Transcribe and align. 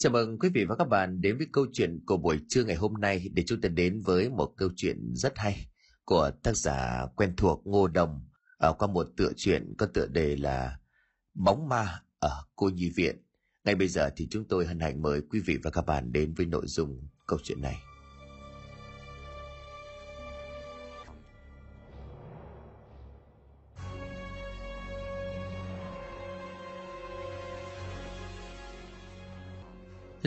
Chào 0.00 0.12
mừng 0.12 0.38
quý 0.38 0.48
vị 0.48 0.64
và 0.64 0.76
các 0.76 0.84
bạn 0.84 1.20
đến 1.20 1.38
với 1.38 1.46
câu 1.52 1.66
chuyện 1.72 2.00
của 2.06 2.16
buổi 2.16 2.40
trưa 2.48 2.64
ngày 2.64 2.76
hôm 2.76 2.94
nay 2.94 3.28
để 3.32 3.42
chúng 3.46 3.60
ta 3.60 3.68
đến 3.68 4.00
với 4.00 4.30
một 4.30 4.52
câu 4.56 4.68
chuyện 4.76 5.14
rất 5.14 5.38
hay 5.38 5.66
của 6.04 6.30
tác 6.42 6.56
giả 6.56 7.06
quen 7.16 7.34
thuộc 7.36 7.66
Ngô 7.66 7.88
Đồng 7.88 8.20
ở 8.58 8.72
qua 8.72 8.88
một 8.88 9.06
tựa 9.16 9.32
truyện 9.36 9.74
có 9.78 9.86
tựa 9.86 10.06
đề 10.06 10.36
là 10.36 10.78
Bóng 11.34 11.68
ma 11.68 12.02
ở 12.18 12.44
cô 12.56 12.68
nhi 12.68 12.90
viện. 12.96 13.16
Ngay 13.64 13.74
bây 13.74 13.88
giờ 13.88 14.10
thì 14.16 14.28
chúng 14.30 14.44
tôi 14.48 14.66
hân 14.66 14.80
hạnh 14.80 15.02
mời 15.02 15.20
quý 15.30 15.40
vị 15.46 15.58
và 15.62 15.70
các 15.70 15.86
bạn 15.86 16.12
đến 16.12 16.34
với 16.34 16.46
nội 16.46 16.66
dung 16.66 17.08
câu 17.26 17.38
chuyện 17.42 17.60
này. 17.60 17.76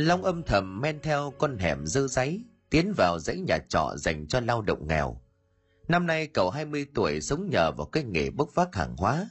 Long 0.02 0.24
âm 0.24 0.44
thầm 0.44 0.82
men 0.82 1.00
theo 1.02 1.34
con 1.38 1.58
hẻm 1.58 1.86
dơ 1.86 2.08
giấy, 2.08 2.44
tiến 2.70 2.94
vào 2.98 3.20
dãy 3.20 3.40
nhà 3.40 3.58
trọ 3.70 3.94
dành 3.96 4.28
cho 4.28 4.40
lao 4.40 4.62
động 4.62 4.88
nghèo. 4.88 5.22
Năm 5.88 6.08
nay 6.08 6.28
cậu 6.28 6.50
20 6.50 6.86
tuổi 6.94 7.22
sống 7.22 7.50
nhờ 7.50 7.72
vào 7.72 7.86
cái 7.86 8.04
nghề 8.04 8.30
bốc 8.30 8.50
vác 8.56 8.76
hàng 8.76 8.96
hóa. 8.98 9.30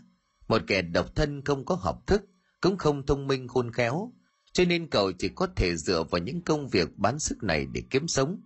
Một 0.49 0.63
kẻ 0.67 0.83
độc 0.83 1.15
thân 1.15 1.45
không 1.45 1.65
có 1.65 1.75
học 1.75 2.07
thức, 2.07 2.23
cũng 2.61 2.79
không 2.79 3.07
thông 3.07 3.27
minh 3.27 3.49
khôn 3.49 3.73
khéo, 3.73 4.13
cho 4.53 4.65
nên 4.65 4.91
cậu 4.91 5.13
chỉ 5.13 5.29
có 5.29 5.47
thể 5.57 5.77
dựa 5.77 6.03
vào 6.03 6.19
những 6.19 6.43
công 6.43 6.69
việc 6.69 6.89
bán 6.97 7.19
sức 7.19 7.43
này 7.43 7.67
để 7.73 7.83
kiếm 7.91 8.09
sống. 8.09 8.41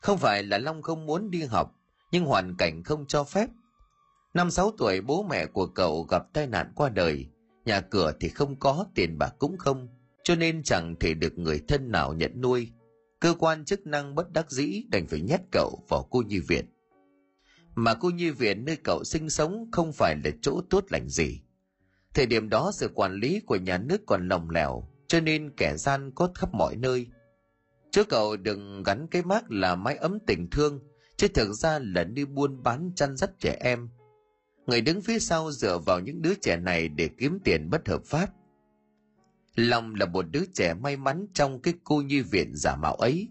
Không 0.00 0.18
phải 0.18 0.42
là 0.42 0.58
Long 0.58 0.82
không 0.82 1.06
muốn 1.06 1.30
đi 1.30 1.42
học, 1.42 1.72
nhưng 2.10 2.24
hoàn 2.24 2.56
cảnh 2.56 2.82
không 2.82 3.06
cho 3.06 3.24
phép. 3.24 3.48
Năm 4.34 4.50
sáu 4.50 4.72
tuổi 4.78 5.00
bố 5.00 5.22
mẹ 5.22 5.46
của 5.46 5.66
cậu 5.66 6.02
gặp 6.02 6.22
tai 6.32 6.46
nạn 6.46 6.72
qua 6.74 6.88
đời, 6.88 7.26
nhà 7.64 7.80
cửa 7.80 8.12
thì 8.20 8.28
không 8.28 8.56
có, 8.58 8.86
tiền 8.94 9.18
bạc 9.18 9.34
cũng 9.38 9.58
không, 9.58 9.88
cho 10.26 10.34
nên 10.34 10.62
chẳng 10.62 10.96
thể 11.00 11.14
được 11.14 11.38
người 11.38 11.60
thân 11.68 11.90
nào 11.90 12.12
nhận 12.12 12.40
nuôi. 12.40 12.72
Cơ 13.20 13.34
quan 13.38 13.64
chức 13.64 13.86
năng 13.86 14.14
bất 14.14 14.32
đắc 14.32 14.50
dĩ 14.50 14.82
đành 14.90 15.06
phải 15.06 15.20
nhét 15.20 15.40
cậu 15.52 15.84
vào 15.88 16.08
cô 16.10 16.22
nhi 16.22 16.38
viện. 16.38 16.64
Mà 17.74 17.94
cô 17.94 18.10
nhi 18.10 18.30
viện 18.30 18.64
nơi 18.64 18.76
cậu 18.76 19.04
sinh 19.04 19.30
sống 19.30 19.68
không 19.72 19.92
phải 19.92 20.16
là 20.24 20.30
chỗ 20.42 20.60
tốt 20.70 20.84
lành 20.90 21.08
gì. 21.08 21.40
Thời 22.14 22.26
điểm 22.26 22.48
đó 22.48 22.70
sự 22.74 22.88
quản 22.94 23.14
lý 23.14 23.40
của 23.40 23.56
nhà 23.56 23.78
nước 23.78 24.00
còn 24.06 24.28
lỏng 24.28 24.50
lẻo, 24.50 24.88
cho 25.06 25.20
nên 25.20 25.50
kẻ 25.56 25.76
gian 25.76 26.10
có 26.14 26.30
khắp 26.34 26.54
mọi 26.54 26.76
nơi. 26.76 27.06
Chứ 27.90 28.04
cậu 28.04 28.36
đừng 28.36 28.82
gắn 28.82 29.06
cái 29.10 29.22
mác 29.22 29.50
là 29.50 29.74
mái 29.74 29.96
ấm 29.96 30.18
tình 30.26 30.50
thương, 30.50 30.80
chứ 31.16 31.28
thực 31.28 31.52
ra 31.52 31.78
là 31.78 32.04
đi 32.04 32.24
buôn 32.24 32.62
bán 32.62 32.92
chăn 32.96 33.16
dắt 33.16 33.30
trẻ 33.38 33.56
em. 33.60 33.88
Người 34.66 34.80
đứng 34.80 35.00
phía 35.00 35.18
sau 35.18 35.52
dựa 35.52 35.78
vào 35.78 36.00
những 36.00 36.22
đứa 36.22 36.34
trẻ 36.34 36.56
này 36.56 36.88
để 36.88 37.08
kiếm 37.18 37.38
tiền 37.44 37.70
bất 37.70 37.88
hợp 37.88 38.04
pháp– 38.04 38.30
Long 39.56 39.94
là 39.94 40.06
một 40.06 40.24
đứa 40.30 40.44
trẻ 40.54 40.74
may 40.74 40.96
mắn 40.96 41.26
trong 41.34 41.60
cái 41.60 41.74
cô 41.84 42.02
nhi 42.02 42.20
viện 42.20 42.52
giả 42.54 42.76
mạo 42.76 42.94
ấy. 42.94 43.28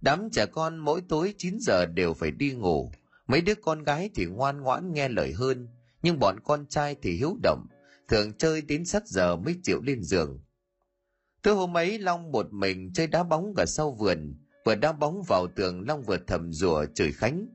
Đám 0.00 0.28
trẻ 0.32 0.46
con 0.46 0.78
mỗi 0.78 1.00
tối 1.08 1.34
9 1.38 1.58
giờ 1.60 1.86
đều 1.86 2.14
phải 2.14 2.30
đi 2.30 2.52
ngủ. 2.52 2.92
Mấy 3.26 3.40
đứa 3.40 3.54
con 3.54 3.82
gái 3.82 4.10
thì 4.14 4.26
ngoan 4.26 4.60
ngoãn 4.60 4.92
nghe 4.92 5.08
lời 5.08 5.32
hơn, 5.32 5.68
nhưng 6.02 6.18
bọn 6.18 6.40
con 6.44 6.66
trai 6.66 6.96
thì 7.02 7.16
hiếu 7.16 7.36
động, 7.42 7.66
thường 8.08 8.32
chơi 8.38 8.62
đến 8.62 8.84
sát 8.84 9.08
giờ 9.08 9.36
mới 9.36 9.56
chịu 9.62 9.80
lên 9.82 10.02
giường. 10.02 10.40
Tối 11.42 11.54
hôm 11.54 11.76
ấy 11.76 11.98
Long 11.98 12.32
một 12.32 12.52
mình 12.52 12.92
chơi 12.94 13.06
đá 13.06 13.22
bóng 13.22 13.54
ở 13.56 13.64
sau 13.66 13.90
vườn, 13.92 14.34
vừa 14.64 14.74
đá 14.74 14.92
bóng 14.92 15.22
vào 15.22 15.46
tường 15.46 15.88
Long 15.88 16.02
vừa 16.02 16.18
thầm 16.26 16.52
rủa 16.52 16.84
chửi 16.94 17.12
Khánh. 17.12 17.46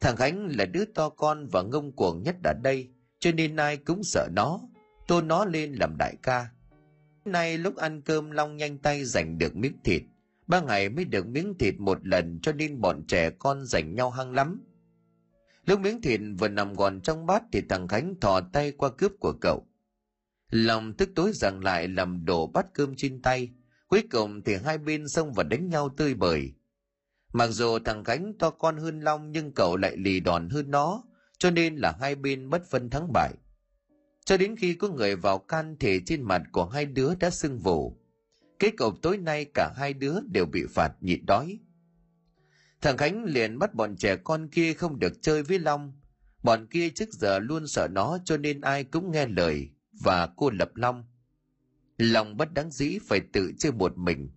Thằng 0.00 0.16
Khánh 0.16 0.56
là 0.56 0.64
đứa 0.64 0.84
to 0.84 1.08
con 1.08 1.46
và 1.46 1.62
ngông 1.62 1.92
cuồng 1.96 2.22
nhất 2.22 2.36
ở 2.44 2.52
đây, 2.62 2.88
cho 3.18 3.32
nên 3.32 3.56
ai 3.56 3.76
cũng 3.76 4.04
sợ 4.04 4.28
nó, 4.32 4.60
tôn 5.06 5.28
nó 5.28 5.44
lên 5.44 5.72
làm 5.72 5.96
đại 5.98 6.16
ca. 6.22 6.53
Nay 7.24 7.58
lúc 7.58 7.76
ăn 7.76 8.02
cơm 8.02 8.30
Long 8.30 8.56
nhanh 8.56 8.78
tay 8.78 9.04
giành 9.04 9.38
được 9.38 9.56
miếng 9.56 9.76
thịt. 9.84 10.02
Ba 10.46 10.60
ngày 10.60 10.88
mới 10.88 11.04
được 11.04 11.26
miếng 11.26 11.58
thịt 11.58 11.74
một 11.78 12.06
lần 12.06 12.40
cho 12.42 12.52
nên 12.52 12.80
bọn 12.80 13.04
trẻ 13.06 13.30
con 13.30 13.66
giành 13.66 13.94
nhau 13.94 14.10
hăng 14.10 14.32
lắm. 14.32 14.64
Lúc 15.66 15.80
miếng 15.80 16.02
thịt 16.02 16.20
vừa 16.38 16.48
nằm 16.48 16.74
gọn 16.74 17.00
trong 17.00 17.26
bát 17.26 17.42
thì 17.52 17.60
thằng 17.68 17.88
Khánh 17.88 18.20
thò 18.20 18.40
tay 18.40 18.72
qua 18.72 18.90
cướp 18.90 19.12
của 19.20 19.32
cậu. 19.32 19.66
Lòng 20.50 20.92
tức 20.92 21.10
tối 21.14 21.32
rằng 21.34 21.60
lại 21.64 21.88
làm 21.88 22.24
đổ 22.24 22.46
bát 22.46 22.66
cơm 22.74 22.94
trên 22.96 23.22
tay. 23.22 23.50
Cuối 23.88 24.02
cùng 24.10 24.42
thì 24.42 24.56
hai 24.64 24.78
bên 24.78 25.08
xông 25.08 25.32
và 25.32 25.42
đánh 25.42 25.68
nhau 25.68 25.88
tươi 25.88 26.14
bời. 26.14 26.52
Mặc 27.32 27.46
dù 27.46 27.78
thằng 27.78 28.04
Khánh 28.04 28.32
to 28.38 28.50
con 28.50 28.76
hơn 28.76 29.00
Long 29.00 29.32
nhưng 29.32 29.52
cậu 29.52 29.76
lại 29.76 29.96
lì 29.96 30.20
đòn 30.20 30.48
hơn 30.48 30.70
nó, 30.70 31.04
cho 31.38 31.50
nên 31.50 31.76
là 31.76 31.96
hai 32.00 32.14
bên 32.14 32.50
bất 32.50 32.70
phân 32.70 32.90
thắng 32.90 33.12
bại. 33.12 33.32
Cho 34.24 34.36
đến 34.36 34.56
khi 34.56 34.74
có 34.74 34.88
người 34.88 35.16
vào 35.16 35.38
can 35.38 35.76
thì 35.80 36.00
trên 36.06 36.22
mặt 36.22 36.42
của 36.52 36.66
hai 36.66 36.86
đứa 36.86 37.14
đã 37.20 37.30
sưng 37.30 37.58
vù. 37.58 37.96
Kết 38.58 38.70
cục 38.76 39.02
tối 39.02 39.18
nay 39.18 39.46
cả 39.54 39.72
hai 39.76 39.94
đứa 39.94 40.20
đều 40.20 40.46
bị 40.46 40.64
phạt 40.70 40.92
nhịn 41.00 41.26
đói. 41.26 41.58
Thằng 42.80 42.96
Khánh 42.96 43.24
liền 43.24 43.58
bắt 43.58 43.74
bọn 43.74 43.96
trẻ 43.96 44.16
con 44.16 44.48
kia 44.48 44.74
không 44.74 44.98
được 44.98 45.22
chơi 45.22 45.42
với 45.42 45.58
Long. 45.58 45.92
Bọn 46.42 46.66
kia 46.66 46.90
trước 46.90 47.08
giờ 47.12 47.38
luôn 47.38 47.66
sợ 47.66 47.88
nó 47.90 48.18
cho 48.24 48.36
nên 48.36 48.60
ai 48.60 48.84
cũng 48.84 49.10
nghe 49.10 49.26
lời 49.26 49.70
và 50.02 50.28
cô 50.36 50.50
lập 50.50 50.70
Long. 50.74 51.04
Long 51.98 52.36
bất 52.36 52.54
đáng 52.54 52.70
dĩ 52.70 52.98
phải 53.08 53.20
tự 53.32 53.52
chơi 53.58 53.72
một 53.72 53.98
mình. 53.98 54.30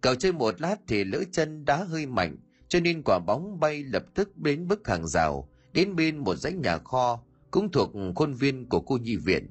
Cậu 0.00 0.14
chơi 0.14 0.32
một 0.32 0.60
lát 0.60 0.76
thì 0.88 1.04
lỡ 1.04 1.22
chân 1.32 1.64
đá 1.64 1.84
hơi 1.84 2.06
mạnh, 2.06 2.36
cho 2.68 2.80
nên 2.80 3.02
quả 3.02 3.18
bóng 3.18 3.60
bay 3.60 3.84
lập 3.84 4.04
tức 4.14 4.36
đến 4.36 4.68
bức 4.68 4.88
hàng 4.88 5.06
rào, 5.06 5.48
đến 5.72 5.96
bên 5.96 6.18
một 6.18 6.34
dãy 6.34 6.52
nhà 6.52 6.78
kho 6.78 7.24
cũng 7.52 7.72
thuộc 7.72 7.92
khuôn 8.14 8.34
viên 8.34 8.68
của 8.68 8.80
cô 8.80 8.96
nhi 8.96 9.16
viện. 9.16 9.46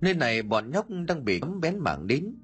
Nơi 0.00 0.14
này 0.14 0.42
bọn 0.42 0.70
nhóc 0.70 0.86
đang 1.08 1.24
bị 1.24 1.40
cấm 1.40 1.60
bén 1.60 1.78
mảng 1.78 2.06
đến. 2.06 2.34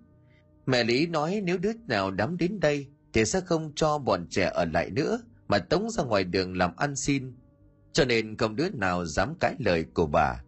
Mẹ 0.66 0.84
Lý 0.84 1.06
nói 1.06 1.40
nếu 1.44 1.58
đứa 1.58 1.72
nào 1.86 2.10
đám 2.10 2.36
đến 2.36 2.60
đây 2.60 2.86
thì 3.12 3.24
sẽ 3.24 3.40
không 3.40 3.72
cho 3.76 3.98
bọn 3.98 4.26
trẻ 4.30 4.50
ở 4.54 4.64
lại 4.64 4.90
nữa 4.90 5.20
mà 5.48 5.58
tống 5.58 5.90
ra 5.90 6.04
ngoài 6.04 6.24
đường 6.24 6.56
làm 6.56 6.76
ăn 6.76 6.96
xin. 6.96 7.34
Cho 7.92 8.04
nên 8.04 8.36
không 8.36 8.56
đứa 8.56 8.70
nào 8.70 9.04
dám 9.04 9.34
cãi 9.40 9.54
lời 9.58 9.84
của 9.94 10.06
bà. 10.06 10.44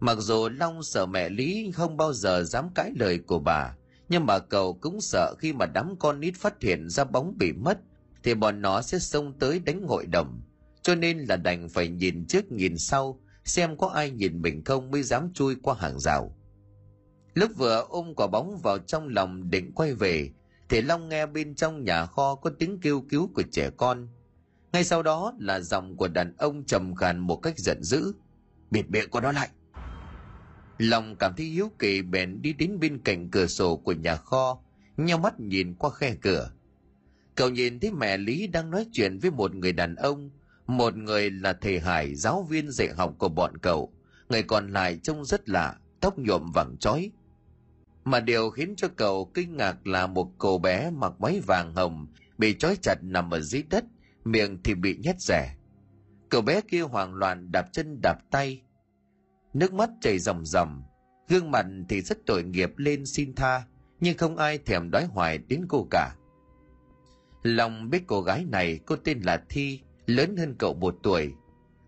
Mặc 0.00 0.18
dù 0.18 0.48
Long 0.48 0.82
sợ 0.82 1.06
mẹ 1.06 1.28
Lý 1.28 1.70
không 1.74 1.96
bao 1.96 2.12
giờ 2.12 2.42
dám 2.42 2.68
cãi 2.74 2.92
lời 2.96 3.18
của 3.18 3.38
bà, 3.38 3.76
nhưng 4.08 4.26
mà 4.26 4.38
cậu 4.38 4.74
cũng 4.74 5.00
sợ 5.00 5.34
khi 5.38 5.52
mà 5.52 5.66
đám 5.66 5.96
con 5.98 6.20
nít 6.20 6.34
phát 6.36 6.62
hiện 6.62 6.88
ra 6.88 7.04
bóng 7.04 7.38
bị 7.38 7.52
mất 7.52 7.78
thì 8.22 8.34
bọn 8.34 8.62
nó 8.62 8.82
sẽ 8.82 8.98
xông 8.98 9.38
tới 9.38 9.58
đánh 9.58 9.82
hội 9.82 10.06
đồng 10.06 10.40
cho 10.88 10.94
nên 10.94 11.18
là 11.18 11.36
đành 11.36 11.68
phải 11.68 11.88
nhìn 11.88 12.26
trước 12.26 12.52
nhìn 12.52 12.78
sau, 12.78 13.20
xem 13.44 13.76
có 13.76 13.86
ai 13.88 14.10
nhìn 14.10 14.42
mình 14.42 14.64
không 14.64 14.90
mới 14.90 15.02
dám 15.02 15.32
chui 15.34 15.54
qua 15.62 15.74
hàng 15.78 15.98
rào. 15.98 16.36
Lúc 17.34 17.50
vừa 17.56 17.86
ôm 17.88 18.14
quả 18.16 18.26
bóng 18.26 18.58
vào 18.62 18.78
trong 18.78 19.08
lòng 19.08 19.50
định 19.50 19.72
quay 19.72 19.94
về, 19.94 20.30
thì 20.68 20.80
long 20.82 21.08
nghe 21.08 21.26
bên 21.26 21.54
trong 21.54 21.84
nhà 21.84 22.06
kho 22.06 22.34
có 22.34 22.50
tiếng 22.58 22.80
kêu 22.80 23.04
cứu 23.10 23.30
của 23.34 23.42
trẻ 23.50 23.70
con. 23.76 24.08
Ngay 24.72 24.84
sau 24.84 25.02
đó 25.02 25.34
là 25.38 25.60
giọng 25.60 25.96
của 25.96 26.08
đàn 26.08 26.36
ông 26.36 26.64
trầm 26.64 26.94
khàn 26.94 27.18
một 27.18 27.36
cách 27.36 27.58
giận 27.58 27.82
dữ. 27.82 28.12
Bịt 28.70 28.90
miệng 28.90 29.10
của 29.10 29.20
nó 29.20 29.32
lại. 29.32 29.48
Long 30.78 31.16
cảm 31.16 31.34
thấy 31.36 31.46
hiếu 31.46 31.70
kỳ 31.78 32.02
bèn 32.02 32.42
đi 32.42 32.52
đến 32.52 32.80
bên 32.80 32.98
cạnh 32.98 33.30
cửa 33.30 33.46
sổ 33.46 33.76
của 33.76 33.92
nhà 33.92 34.16
kho 34.16 34.60
nhau 34.96 35.18
mắt 35.18 35.40
nhìn 35.40 35.74
qua 35.74 35.90
khe 35.90 36.14
cửa. 36.14 36.50
Cậu 37.34 37.50
nhìn 37.50 37.80
thấy 37.80 37.92
mẹ 37.92 38.16
lý 38.16 38.46
đang 38.46 38.70
nói 38.70 38.86
chuyện 38.92 39.18
với 39.18 39.30
một 39.30 39.54
người 39.54 39.72
đàn 39.72 39.94
ông 39.94 40.30
một 40.68 40.96
người 40.96 41.30
là 41.30 41.52
thầy 41.52 41.80
Hải, 41.80 42.14
giáo 42.14 42.42
viên 42.42 42.70
dạy 42.70 42.88
học 42.96 43.14
của 43.18 43.28
bọn 43.28 43.58
cậu, 43.58 43.92
người 44.28 44.42
còn 44.42 44.72
lại 44.72 44.98
trông 45.02 45.24
rất 45.24 45.48
lạ, 45.48 45.76
tóc 46.00 46.18
nhuộm 46.18 46.52
vàng 46.52 46.76
chói. 46.76 47.10
Mà 48.04 48.20
điều 48.20 48.50
khiến 48.50 48.74
cho 48.76 48.88
cậu 48.96 49.30
kinh 49.34 49.56
ngạc 49.56 49.86
là 49.86 50.06
một 50.06 50.32
cô 50.38 50.58
bé 50.58 50.90
mặc 50.90 51.12
váy 51.18 51.40
vàng 51.46 51.74
hồng, 51.74 52.06
bị 52.38 52.54
trói 52.54 52.76
chặt 52.76 52.94
nằm 53.02 53.30
ở 53.30 53.40
dưới 53.40 53.62
đất, 53.62 53.84
miệng 54.24 54.62
thì 54.62 54.74
bị 54.74 54.96
nhét 54.96 55.20
rẻ. 55.20 55.54
Cậu 56.28 56.42
bé 56.42 56.60
kia 56.60 56.82
hoảng 56.82 57.14
loạn 57.14 57.52
đạp 57.52 57.72
chân 57.72 58.00
đạp 58.02 58.18
tay, 58.30 58.62
nước 59.54 59.72
mắt 59.72 59.90
chảy 60.00 60.18
ròng 60.18 60.44
ròng, 60.44 60.82
gương 61.28 61.50
mặt 61.50 61.66
thì 61.88 62.00
rất 62.00 62.18
tội 62.26 62.44
nghiệp 62.44 62.72
lên 62.76 63.06
xin 63.06 63.34
tha, 63.34 63.62
nhưng 64.00 64.18
không 64.18 64.36
ai 64.36 64.58
thèm 64.58 64.90
đói 64.90 65.04
hoài 65.04 65.38
đến 65.38 65.66
cô 65.68 65.86
cả. 65.90 66.14
Lòng 67.42 67.90
biết 67.90 68.02
cô 68.06 68.22
gái 68.22 68.44
này 68.44 68.80
cô 68.86 68.96
tên 68.96 69.20
là 69.20 69.42
Thi, 69.48 69.80
lớn 70.08 70.36
hơn 70.36 70.54
cậu 70.58 70.74
một 70.74 70.98
tuổi. 71.02 71.34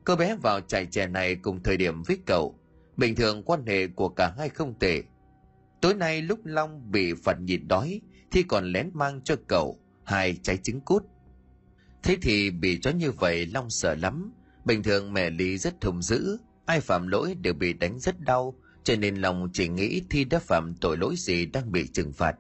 Cô 0.04 0.16
bé 0.16 0.36
vào 0.36 0.60
trại 0.60 0.86
trẻ 0.86 1.06
này 1.06 1.34
cùng 1.34 1.62
thời 1.62 1.76
điểm 1.76 2.02
với 2.02 2.18
cậu. 2.26 2.58
Bình 2.96 3.14
thường 3.14 3.42
quan 3.42 3.66
hệ 3.66 3.86
của 3.86 4.08
cả 4.08 4.34
hai 4.38 4.48
không 4.48 4.78
tệ. 4.78 5.02
Tối 5.80 5.94
nay 5.94 6.22
lúc 6.22 6.38
Long 6.44 6.90
bị 6.90 7.14
phạt 7.14 7.40
nhịn 7.40 7.68
đói 7.68 8.00
thì 8.30 8.42
còn 8.42 8.72
lén 8.72 8.90
mang 8.94 9.20
cho 9.24 9.36
cậu 9.46 9.78
hai 10.04 10.38
trái 10.42 10.56
trứng 10.56 10.80
cút. 10.80 11.04
Thế 12.02 12.16
thì 12.22 12.50
bị 12.50 12.78
chó 12.80 12.90
như 12.90 13.10
vậy 13.10 13.46
Long 13.46 13.70
sợ 13.70 13.94
lắm. 13.94 14.32
Bình 14.64 14.82
thường 14.82 15.12
mẹ 15.12 15.30
Lý 15.30 15.58
rất 15.58 15.80
thùng 15.80 16.02
dữ, 16.02 16.38
ai 16.66 16.80
phạm 16.80 17.08
lỗi 17.08 17.34
đều 17.34 17.54
bị 17.54 17.72
đánh 17.72 17.98
rất 17.98 18.20
đau, 18.20 18.54
cho 18.84 18.96
nên 18.96 19.16
Long 19.16 19.48
chỉ 19.52 19.68
nghĩ 19.68 20.02
Thi 20.10 20.24
đã 20.24 20.38
phạm 20.38 20.74
tội 20.74 20.96
lỗi 20.96 21.14
gì 21.16 21.46
đang 21.46 21.72
bị 21.72 21.88
trừng 21.88 22.12
phạt. 22.12 22.36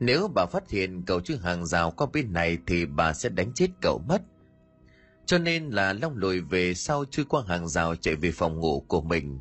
Nếu 0.00 0.28
bà 0.34 0.46
phát 0.46 0.70
hiện 0.70 1.02
cậu 1.06 1.20
chưa 1.20 1.36
hàng 1.36 1.66
rào 1.66 1.90
qua 1.90 2.06
bên 2.12 2.32
này 2.32 2.58
thì 2.66 2.86
bà 2.86 3.12
sẽ 3.12 3.28
đánh 3.28 3.52
chết 3.54 3.68
cậu 3.82 4.02
mất. 4.08 4.22
Cho 5.30 5.38
nên 5.38 5.70
là 5.70 5.92
Long 5.92 6.16
lùi 6.16 6.40
về 6.40 6.74
sau 6.74 7.04
chui 7.04 7.24
qua 7.24 7.42
hàng 7.48 7.68
rào 7.68 7.96
chạy 7.96 8.16
về 8.16 8.30
phòng 8.32 8.60
ngủ 8.60 8.84
của 8.88 9.00
mình. 9.00 9.38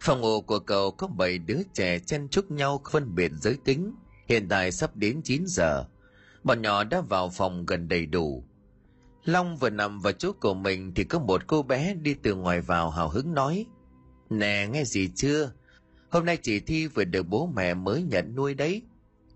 Phòng 0.00 0.20
ngủ 0.20 0.40
của 0.40 0.58
cậu 0.58 0.90
có 0.90 1.06
bảy 1.06 1.38
đứa 1.38 1.58
trẻ 1.74 1.98
chen 1.98 2.28
chúc 2.28 2.50
nhau 2.50 2.82
phân 2.90 3.14
biệt 3.14 3.32
giới 3.40 3.56
tính. 3.64 3.94
Hiện 4.28 4.48
tại 4.48 4.72
sắp 4.72 4.96
đến 4.96 5.20
9 5.24 5.44
giờ. 5.46 5.84
Bọn 6.44 6.62
nhỏ 6.62 6.84
đã 6.84 7.00
vào 7.00 7.30
phòng 7.30 7.66
gần 7.66 7.88
đầy 7.88 8.06
đủ. 8.06 8.44
Long 9.24 9.56
vừa 9.56 9.70
nằm 9.70 10.00
vào 10.00 10.12
chỗ 10.12 10.32
của 10.32 10.54
mình 10.54 10.94
thì 10.94 11.04
có 11.04 11.18
một 11.18 11.46
cô 11.46 11.62
bé 11.62 11.94
đi 11.94 12.14
từ 12.14 12.34
ngoài 12.34 12.60
vào 12.60 12.90
hào 12.90 13.08
hứng 13.08 13.34
nói. 13.34 13.66
Nè, 14.30 14.68
nghe 14.72 14.84
gì 14.84 15.10
chưa? 15.14 15.52
Hôm 16.10 16.24
nay 16.24 16.36
chị 16.36 16.60
Thi 16.60 16.86
vừa 16.86 17.04
được 17.04 17.22
bố 17.28 17.46
mẹ 17.56 17.74
mới 17.74 18.02
nhận 18.02 18.34
nuôi 18.36 18.54
đấy. 18.54 18.82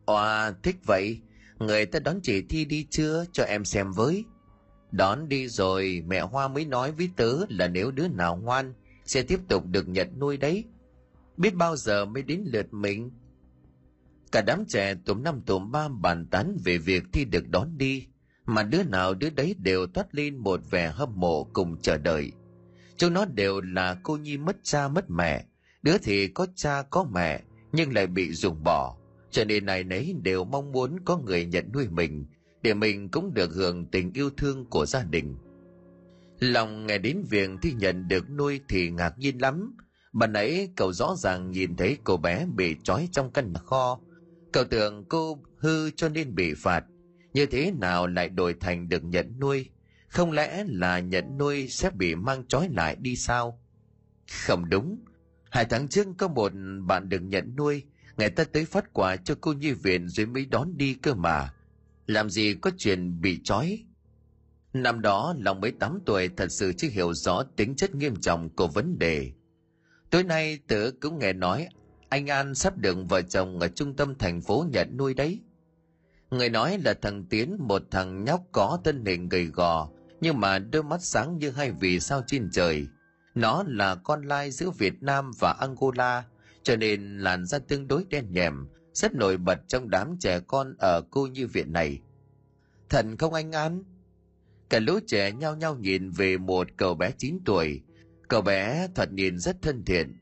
Òa 0.05 0.53
thích 0.63 0.77
vậy. 0.87 1.21
Người 1.59 1.87
ta 1.87 1.99
đón 1.99 2.21
chị 2.23 2.43
Thi 2.43 2.65
đi 2.65 2.87
chưa 2.91 3.25
cho 3.33 3.45
em 3.45 3.65
xem 3.65 3.93
với. 3.93 4.25
Đón 4.97 5.29
đi 5.29 5.49
rồi 5.49 6.03
mẹ 6.07 6.21
Hoa 6.21 6.49
mới 6.49 6.65
nói 6.65 6.93
với 6.93 7.11
tớ 7.17 7.33
là 7.49 7.69
nếu 7.69 7.91
đứa 7.91 8.09
nào 8.09 8.37
ngoan 8.37 8.75
sẽ 9.05 9.23
tiếp 9.23 9.41
tục 9.49 9.67
được 9.67 9.89
nhận 9.89 10.19
nuôi 10.21 10.37
đấy. 10.37 10.65
Biết 11.37 11.55
bao 11.55 11.77
giờ 11.77 12.05
mới 12.05 12.23
đến 12.23 12.45
lượt 12.47 12.75
mình. 12.75 13.11
Cả 14.33 14.43
đám 14.43 14.65
trẻ 14.69 14.95
tụm 15.05 15.23
năm 15.23 15.41
tụm 15.47 15.71
ba 15.71 15.89
bàn 15.89 16.27
tán 16.27 16.57
về 16.65 16.79
việc 16.79 17.03
Thi 17.13 17.25
được 17.25 17.49
đón 17.49 17.79
đi 17.79 18.07
mà 18.47 18.63
đứa 18.63 18.83
nào 18.83 19.15
đứa 19.15 19.31
đấy 19.31 19.55
đều 19.59 19.87
toát 19.87 20.15
lên 20.15 20.37
một 20.37 20.61
vẻ 20.71 20.93
hâm 20.95 21.09
mộ 21.15 21.45
cùng 21.45 21.77
chờ 21.83 21.99
đợi. 21.99 22.33
Chúng 22.97 23.13
nó 23.13 23.25
đều 23.25 23.61
là 23.61 23.97
cô 24.03 24.17
nhi 24.17 24.37
mất 24.37 24.57
cha 24.63 24.89
mất 24.89 25.11
mẹ, 25.11 25.45
đứa 25.83 25.99
thì 25.99 26.29
có 26.29 26.47
cha 26.55 26.83
có 26.83 27.05
mẹ 27.13 27.43
nhưng 27.73 27.95
lại 27.95 28.07
bị 28.07 28.33
dùng 28.33 28.65
bỏ, 28.65 28.97
cho 29.31 29.45
nên 29.45 29.67
này 29.67 29.85
nấy 29.85 30.15
đều 30.23 30.45
mong 30.45 30.73
muốn 30.73 30.97
có 31.05 31.19
người 31.19 31.47
nhận 31.47 31.73
nuôi 31.73 31.89
mình 31.89 32.27
để 32.65 32.75
mình 32.75 33.09
cũng 33.09 33.35
được 33.35 33.55
hưởng 33.55 33.87
tình 33.87 34.13
yêu 34.13 34.31
thương 34.31 34.65
của 34.65 34.87
gia 34.87 35.03
đình. 35.03 35.37
Lòng 36.39 36.87
nghe 36.87 36.99
đến 36.99 37.25
việc 37.31 37.51
thi 37.63 37.73
nhận 37.73 38.09
được 38.09 38.31
nuôi 38.31 38.61
thì 38.69 38.91
ngạc 38.91 39.19
nhiên 39.19 39.39
lắm. 39.39 39.77
Bà 40.13 40.27
nãy 40.27 40.69
cậu 40.77 40.93
rõ 40.93 41.15
ràng 41.19 41.51
nhìn 41.51 41.77
thấy 41.77 41.99
cô 42.05 42.17
bé 42.17 42.47
bị 42.57 42.77
trói 42.83 43.09
trong 43.13 43.31
căn 43.31 43.53
nhà 43.53 43.61
kho. 43.61 44.01
Cậu 44.53 44.65
tưởng 44.65 45.05
cô 45.09 45.39
hư 45.57 45.91
cho 45.91 46.09
nên 46.09 46.35
bị 46.35 46.55
phạt. 46.55 46.85
Như 47.33 47.47
thế 47.47 47.73
nào 47.81 48.07
lại 48.07 48.29
đổi 48.29 48.55
thành 48.55 48.89
được 48.89 49.05
nhận 49.05 49.41
nuôi? 49.41 49.71
Không 50.09 50.33
lẽ 50.33 50.65
là 50.69 50.99
nhận 50.99 51.39
nuôi 51.39 51.69
sẽ 51.69 51.91
bị 51.91 52.15
mang 52.15 52.47
trói 52.47 52.69
lại 52.73 52.97
đi 53.01 53.17
sao? 53.17 53.61
Không 54.47 54.71
đúng. 54.71 54.99
Hai 55.51 55.65
tháng 55.65 55.89
trước 55.89 56.07
có 56.19 56.29
một 56.29 56.53
bạn 56.87 57.09
được 57.09 57.21
nhận 57.21 57.57
nuôi. 57.57 57.83
Người 58.17 58.31
ta 58.31 58.45
tới 58.45 58.65
phát 58.65 58.93
quà 58.93 59.17
cho 59.17 59.35
cô 59.41 59.53
nhi 59.53 59.73
viện 59.73 60.09
rồi 60.09 60.27
mới 60.27 60.47
đón 60.47 60.77
đi 60.77 60.95
cơ 60.95 61.15
mà. 61.15 61.55
Làm 62.07 62.31
gì 62.31 62.55
có 62.55 62.71
chuyện 62.79 63.21
bị 63.21 63.41
trói? 63.45 63.85
Năm 64.73 65.01
đó, 65.01 65.35
lòng 65.39 65.61
mới 65.61 65.73
tám 65.73 65.99
tuổi 66.07 66.29
thật 66.37 66.53
sự 66.53 66.73
chưa 66.73 66.89
hiểu 66.89 67.15
rõ 67.15 67.43
tính 67.57 67.77
chất 67.77 67.95
nghiêm 67.95 68.17
trọng 68.21 68.49
của 68.49 68.69
vấn 68.69 68.99
đề. 68.99 69.33
Tối 70.11 70.25
nay 70.25 70.59
tớ 70.67 70.91
cũng 71.01 71.19
nghe 71.19 71.33
nói 71.33 71.69
anh 72.09 72.27
An 72.27 72.55
sắp 72.55 72.79
được 72.79 72.97
vợ 73.09 73.23
chồng 73.23 73.59
ở 73.61 73.69
trung 73.69 73.97
tâm 73.97 74.15
thành 74.19 74.41
phố 74.41 74.67
nhận 74.73 74.97
nuôi 74.97 75.15
đấy. 75.15 75.41
Người 76.31 76.51
nói 76.51 76.79
là 76.85 76.95
thằng 76.95 77.25
Tiến, 77.25 77.57
một 77.61 77.83
thằng 77.91 78.25
nhóc 78.25 78.41
có 78.53 78.79
thân 78.85 79.05
hình 79.05 79.29
gầy 79.29 79.45
gò, 79.45 79.89
nhưng 80.21 80.41
mà 80.41 80.59
đôi 80.59 80.83
mắt 80.83 81.03
sáng 81.03 81.39
như 81.39 81.51
hai 81.51 81.73
vì 81.73 82.01
sao 82.01 82.23
trên 82.27 82.49
trời. 82.53 82.87
Nó 83.35 83.65
là 83.67 83.95
con 83.95 84.23
lai 84.23 84.51
giữa 84.51 84.71
Việt 84.71 85.03
Nam 85.03 85.31
và 85.39 85.53
Angola, 85.53 86.25
cho 86.63 86.77
nên 86.77 87.19
làn 87.19 87.47
da 87.47 87.59
tương 87.59 87.89
đối 87.89 88.05
đen 88.11 88.33
nhèm, 88.33 88.67
rất 88.95 89.15
nổi 89.15 89.37
bật 89.37 89.69
trong 89.69 89.91
đám 89.91 90.17
trẻ 90.21 90.41
con 90.41 90.75
ở 90.79 91.03
cô 91.11 91.27
như 91.27 91.47
viện 91.47 91.73
này. 91.73 92.01
Thần 92.89 93.17
không 93.17 93.35
anh 93.35 93.53
An? 93.53 93.83
Cả 94.69 94.79
lũ 94.79 94.99
trẻ 95.07 95.33
nhao 95.33 95.57
nhao 95.57 95.77
nhìn 95.77 96.11
về 96.11 96.39
một 96.39 96.69
cậu 96.77 96.95
bé 96.95 97.11
9 97.19 97.39
tuổi. 97.45 97.83
Cậu 98.29 98.43
bé 98.43 98.89
thật 98.95 99.13
nhìn 99.13 99.39
rất 99.39 99.63
thân 99.63 99.85
thiện. 99.85 100.19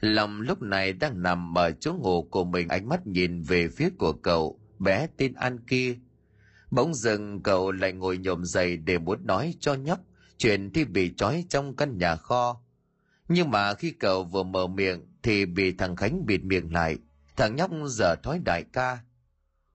Lòng 0.00 0.40
lúc 0.40 0.62
này 0.62 0.92
đang 0.92 1.22
nằm 1.22 1.58
ở 1.58 1.70
chỗ 1.70 1.92
ngủ 1.94 2.22
của 2.22 2.44
mình 2.44 2.68
ánh 2.68 2.88
mắt 2.88 3.06
nhìn 3.06 3.42
về 3.42 3.68
phía 3.68 3.88
của 3.98 4.12
cậu, 4.12 4.60
bé 4.78 5.06
tên 5.16 5.34
An 5.34 5.58
kia. 5.60 5.96
Bỗng 6.70 6.94
dừng 6.94 7.42
cậu 7.42 7.72
lại 7.72 7.92
ngồi 7.92 8.18
nhổm 8.18 8.44
dậy 8.44 8.76
để 8.76 8.98
muốn 8.98 9.26
nói 9.26 9.54
cho 9.60 9.74
nhóc 9.74 10.00
chuyện 10.38 10.70
thì 10.74 10.84
bị 10.84 11.14
trói 11.16 11.44
trong 11.48 11.76
căn 11.76 11.98
nhà 11.98 12.16
kho. 12.16 12.60
Nhưng 13.28 13.50
mà 13.50 13.74
khi 13.74 13.90
cậu 13.90 14.24
vừa 14.24 14.42
mở 14.42 14.66
miệng 14.66 15.06
thì 15.22 15.46
bị 15.46 15.72
thằng 15.72 15.96
Khánh 15.96 16.26
bịt 16.26 16.44
miệng 16.44 16.72
lại. 16.72 16.98
Thằng 17.36 17.56
nhóc 17.56 17.70
giờ 17.86 18.16
thói 18.16 18.38
đại 18.44 18.64
ca. 18.72 18.98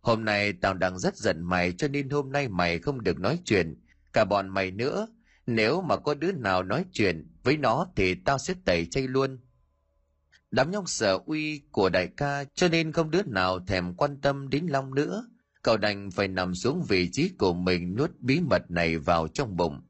Hôm 0.02 0.26
nay 0.26 0.54
tao 0.54 0.74
đang 0.74 1.00
rất 1.00 1.18
giận 1.18 1.44
mày 1.44 1.72
cho 1.72 1.88
nên 1.88 2.10
hôm 2.10 2.32
nay 2.32 2.48
mày 2.48 2.80
không 2.80 3.04
được 3.04 3.20
nói 3.20 3.40
chuyện. 3.46 3.86
Cả 4.14 4.26
bọn 4.26 4.50
mày 4.50 4.72
nữa. 4.72 5.08
Nếu 5.46 5.82
mà 5.82 5.98
có 5.98 6.14
đứa 6.14 6.32
nào 6.32 6.64
nói 6.64 6.86
chuyện 6.92 7.28
với 7.44 7.58
nó 7.58 7.88
thì 7.96 8.16
tao 8.16 8.38
sẽ 8.38 8.54
tẩy 8.66 8.86
chay 8.86 9.08
luôn. 9.08 9.40
Đám 10.52 10.72
nhóc 10.72 10.90
sợ 10.90 11.20
uy 11.26 11.62
của 11.72 11.90
đại 11.90 12.08
ca 12.18 12.44
cho 12.56 12.68
nên 12.68 12.92
không 12.92 13.12
đứa 13.12 13.24
nào 13.26 13.60
thèm 13.60 13.94
quan 13.94 14.22
tâm 14.22 14.50
đến 14.50 14.68
Long 14.68 14.96
nữa. 14.96 15.28
Cậu 15.62 15.78
đành 15.78 16.12
phải 16.12 16.28
nằm 16.28 16.56
xuống 16.56 16.86
vị 16.88 17.10
trí 17.12 17.30
của 17.30 17.54
mình 17.54 17.96
nuốt 17.96 18.12
bí 18.20 18.40
mật 18.42 18.72
này 18.72 18.98
vào 18.98 19.28
trong 19.28 19.58
bụng. 19.58 19.82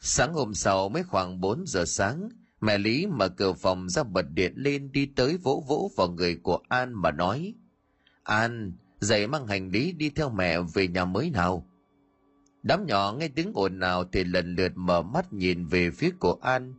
Sáng 0.00 0.32
hôm 0.32 0.54
sau 0.54 0.88
mới 0.88 1.02
khoảng 1.02 1.40
4 1.40 1.66
giờ 1.66 1.84
sáng, 1.84 2.28
mẹ 2.60 2.78
Lý 2.78 3.06
mở 3.06 3.28
cửa 3.28 3.52
phòng 3.52 3.88
ra 3.88 4.02
bật 4.02 4.26
điện 4.30 4.52
lên 4.56 4.92
đi 4.92 5.06
tới 5.06 5.36
vỗ 5.36 5.64
vỗ 5.68 5.90
vào 5.96 6.08
người 6.08 6.36
của 6.42 6.60
An 6.68 6.92
mà 6.94 7.10
nói. 7.10 7.54
An, 8.22 8.72
dậy 9.00 9.26
mang 9.26 9.46
hành 9.46 9.70
lý 9.70 9.92
đi 9.92 10.10
theo 10.10 10.30
mẹ 10.30 10.60
về 10.74 10.88
nhà 10.88 11.04
mới 11.04 11.30
nào. 11.30 11.66
Đám 12.62 12.86
nhỏ 12.86 13.14
nghe 13.18 13.28
tiếng 13.28 13.52
ồn 13.54 13.78
nào 13.78 14.04
thì 14.12 14.24
lần 14.24 14.54
lượt 14.54 14.72
mở 14.74 15.02
mắt 15.02 15.32
nhìn 15.32 15.66
về 15.66 15.90
phía 15.90 16.10
của 16.18 16.38
An. 16.42 16.74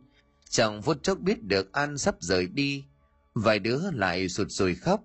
Chẳng 0.48 0.82
phút 0.82 1.02
chốc 1.02 1.18
biết 1.18 1.42
được 1.42 1.72
An 1.72 1.98
sắp 1.98 2.14
rời 2.20 2.46
đi. 2.46 2.84
Vài 3.34 3.58
đứa 3.58 3.90
lại 3.92 4.28
sụt 4.28 4.46
sùi 4.50 4.74
khóc. 4.74 5.04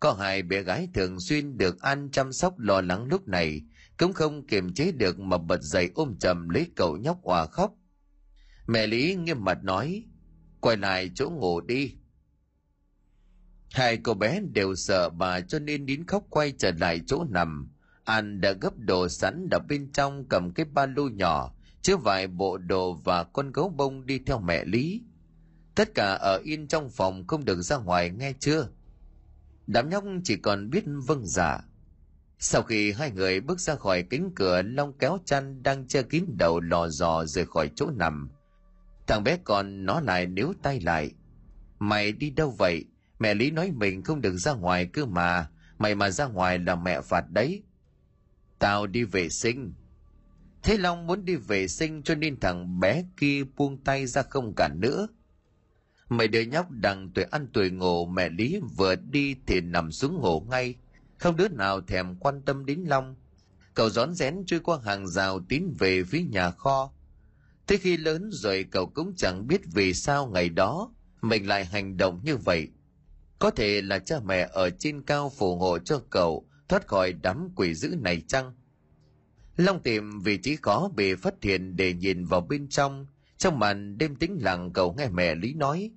Có 0.00 0.12
hai 0.12 0.42
bé 0.42 0.62
gái 0.62 0.88
thường 0.94 1.20
xuyên 1.20 1.58
được 1.58 1.80
An 1.80 2.08
chăm 2.12 2.32
sóc 2.32 2.58
lo 2.58 2.80
lắng 2.80 3.04
lúc 3.04 3.28
này, 3.28 3.62
cũng 3.98 4.12
không 4.12 4.46
kiềm 4.46 4.74
chế 4.74 4.92
được 4.92 5.18
mà 5.18 5.38
bật 5.38 5.62
dậy 5.62 5.90
ôm 5.94 6.16
chầm 6.18 6.48
lấy 6.48 6.66
cậu 6.76 6.96
nhóc 6.96 7.18
hòa 7.22 7.46
khóc. 7.46 7.74
Mẹ 8.66 8.86
Lý 8.86 9.14
nghiêm 9.14 9.44
mặt 9.44 9.64
nói, 9.64 10.04
quay 10.66 10.76
lại 10.76 11.10
chỗ 11.14 11.30
ngủ 11.30 11.60
đi. 11.60 11.94
Hai 13.70 13.96
cô 13.96 14.14
bé 14.14 14.40
đều 14.52 14.74
sợ 14.74 15.08
bà 15.08 15.40
cho 15.40 15.58
nên 15.58 15.86
đến 15.86 16.06
khóc 16.06 16.24
quay 16.30 16.52
trở 16.58 16.70
lại 16.70 17.00
chỗ 17.06 17.24
nằm. 17.30 17.70
An 18.04 18.40
đã 18.40 18.52
gấp 18.52 18.78
đồ 18.78 19.08
sẵn 19.08 19.48
đập 19.50 19.62
bên 19.68 19.92
trong 19.92 20.28
cầm 20.28 20.52
cái 20.52 20.66
ba 20.66 20.86
lô 20.86 21.08
nhỏ, 21.08 21.54
chứa 21.82 21.96
vài 21.96 22.26
bộ 22.26 22.58
đồ 22.58 22.94
và 22.94 23.24
con 23.24 23.52
gấu 23.52 23.68
bông 23.68 24.06
đi 24.06 24.18
theo 24.18 24.40
mẹ 24.40 24.64
Lý. 24.64 25.02
Tất 25.74 25.94
cả 25.94 26.12
ở 26.12 26.40
yên 26.44 26.68
trong 26.68 26.90
phòng 26.90 27.26
không 27.26 27.44
được 27.44 27.62
ra 27.62 27.76
ngoài 27.76 28.10
nghe 28.10 28.32
chưa? 28.40 28.68
Đám 29.66 29.90
nhóc 29.90 30.04
chỉ 30.24 30.36
còn 30.36 30.70
biết 30.70 30.84
vâng 31.06 31.26
giả. 31.26 31.60
Sau 32.38 32.62
khi 32.62 32.92
hai 32.92 33.10
người 33.10 33.40
bước 33.40 33.60
ra 33.60 33.74
khỏi 33.74 34.02
cánh 34.02 34.30
cửa, 34.34 34.62
Long 34.62 34.92
kéo 34.98 35.18
chăn 35.24 35.62
đang 35.62 35.88
che 35.88 36.02
kín 36.02 36.24
đầu 36.38 36.60
lò 36.60 36.88
dò 36.88 37.24
rời 37.24 37.46
khỏi 37.46 37.70
chỗ 37.76 37.90
nằm. 37.90 38.30
Thằng 39.06 39.24
bé 39.24 39.38
còn 39.44 39.84
nó 39.84 40.00
lại 40.00 40.26
níu 40.26 40.52
tay 40.62 40.80
lại. 40.80 41.10
Mày 41.78 42.12
đi 42.12 42.30
đâu 42.30 42.50
vậy? 42.50 42.84
Mẹ 43.18 43.34
Lý 43.34 43.50
nói 43.50 43.70
mình 43.70 44.02
không 44.02 44.20
được 44.20 44.36
ra 44.36 44.52
ngoài 44.52 44.86
cơ 44.86 45.04
mà. 45.06 45.48
Mày 45.78 45.94
mà 45.94 46.10
ra 46.10 46.26
ngoài 46.26 46.58
là 46.58 46.74
mẹ 46.74 47.00
phạt 47.00 47.30
đấy. 47.30 47.62
Tao 48.58 48.86
đi 48.86 49.04
vệ 49.04 49.28
sinh. 49.28 49.72
Thế 50.62 50.78
Long 50.78 51.06
muốn 51.06 51.24
đi 51.24 51.36
vệ 51.36 51.68
sinh 51.68 52.02
cho 52.02 52.14
nên 52.14 52.40
thằng 52.40 52.80
bé 52.80 53.04
kia 53.16 53.44
buông 53.56 53.84
tay 53.84 54.06
ra 54.06 54.22
không 54.22 54.54
cản 54.56 54.80
nữa. 54.80 55.08
Mấy 56.08 56.28
đứa 56.28 56.40
nhóc 56.40 56.70
đằng 56.70 57.10
tuổi 57.14 57.24
ăn 57.24 57.48
tuổi 57.52 57.70
ngủ, 57.70 58.06
mẹ 58.06 58.28
Lý 58.28 58.60
vừa 58.76 58.94
đi 58.96 59.36
thì 59.46 59.60
nằm 59.60 59.92
xuống 59.92 60.20
ngủ 60.20 60.40
ngay. 60.40 60.74
Không 61.18 61.36
đứa 61.36 61.48
nào 61.48 61.80
thèm 61.80 62.16
quan 62.16 62.42
tâm 62.42 62.66
đến 62.66 62.84
Long. 62.86 63.14
Cậu 63.74 63.90
rón 63.90 64.14
rén 64.14 64.42
trôi 64.46 64.60
qua 64.60 64.78
hàng 64.84 65.08
rào 65.08 65.40
tiến 65.48 65.74
về 65.78 66.04
phía 66.04 66.22
nhà 66.22 66.50
kho. 66.50 66.92
Thế 67.66 67.76
khi 67.76 67.96
lớn 67.96 68.30
rồi 68.32 68.66
cậu 68.70 68.86
cũng 68.86 69.14
chẳng 69.16 69.46
biết 69.46 69.60
vì 69.74 69.94
sao 69.94 70.26
ngày 70.26 70.48
đó 70.48 70.92
mình 71.22 71.48
lại 71.48 71.64
hành 71.64 71.96
động 71.96 72.20
như 72.24 72.36
vậy. 72.36 72.68
Có 73.38 73.50
thể 73.50 73.82
là 73.82 73.98
cha 73.98 74.20
mẹ 74.24 74.48
ở 74.52 74.70
trên 74.70 75.02
cao 75.02 75.32
phù 75.36 75.56
hộ 75.56 75.78
cho 75.78 76.02
cậu, 76.10 76.48
thoát 76.68 76.86
khỏi 76.86 77.12
đám 77.12 77.48
quỷ 77.56 77.74
dữ 77.74 77.96
này 78.00 78.22
chăng? 78.28 78.54
Long 79.56 79.82
tìm 79.82 80.20
vị 80.20 80.36
trí 80.36 80.56
khó 80.56 80.90
bị 80.96 81.14
phát 81.14 81.34
hiện 81.42 81.76
để 81.76 81.92
nhìn 81.94 82.24
vào 82.24 82.40
bên 82.40 82.68
trong. 82.68 83.06
Trong 83.38 83.58
màn 83.58 83.98
đêm 83.98 84.16
tĩnh 84.16 84.38
lặng, 84.40 84.72
cậu 84.72 84.94
nghe 84.98 85.08
mẹ 85.08 85.34
Lý 85.34 85.54
nói. 85.54 85.90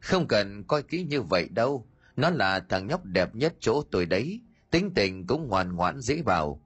Không 0.00 0.28
cần 0.28 0.64
coi 0.64 0.82
kỹ 0.82 1.04
như 1.04 1.22
vậy 1.22 1.48
đâu. 1.48 1.86
Nó 2.16 2.30
là 2.30 2.60
thằng 2.68 2.86
nhóc 2.86 3.04
đẹp 3.04 3.34
nhất 3.34 3.54
chỗ 3.60 3.82
tôi 3.90 4.06
đấy. 4.06 4.40
Tính 4.70 4.90
tình 4.94 5.26
cũng 5.26 5.48
ngoan 5.48 5.76
ngoãn 5.76 6.00
dễ 6.00 6.22
bảo. 6.22 6.62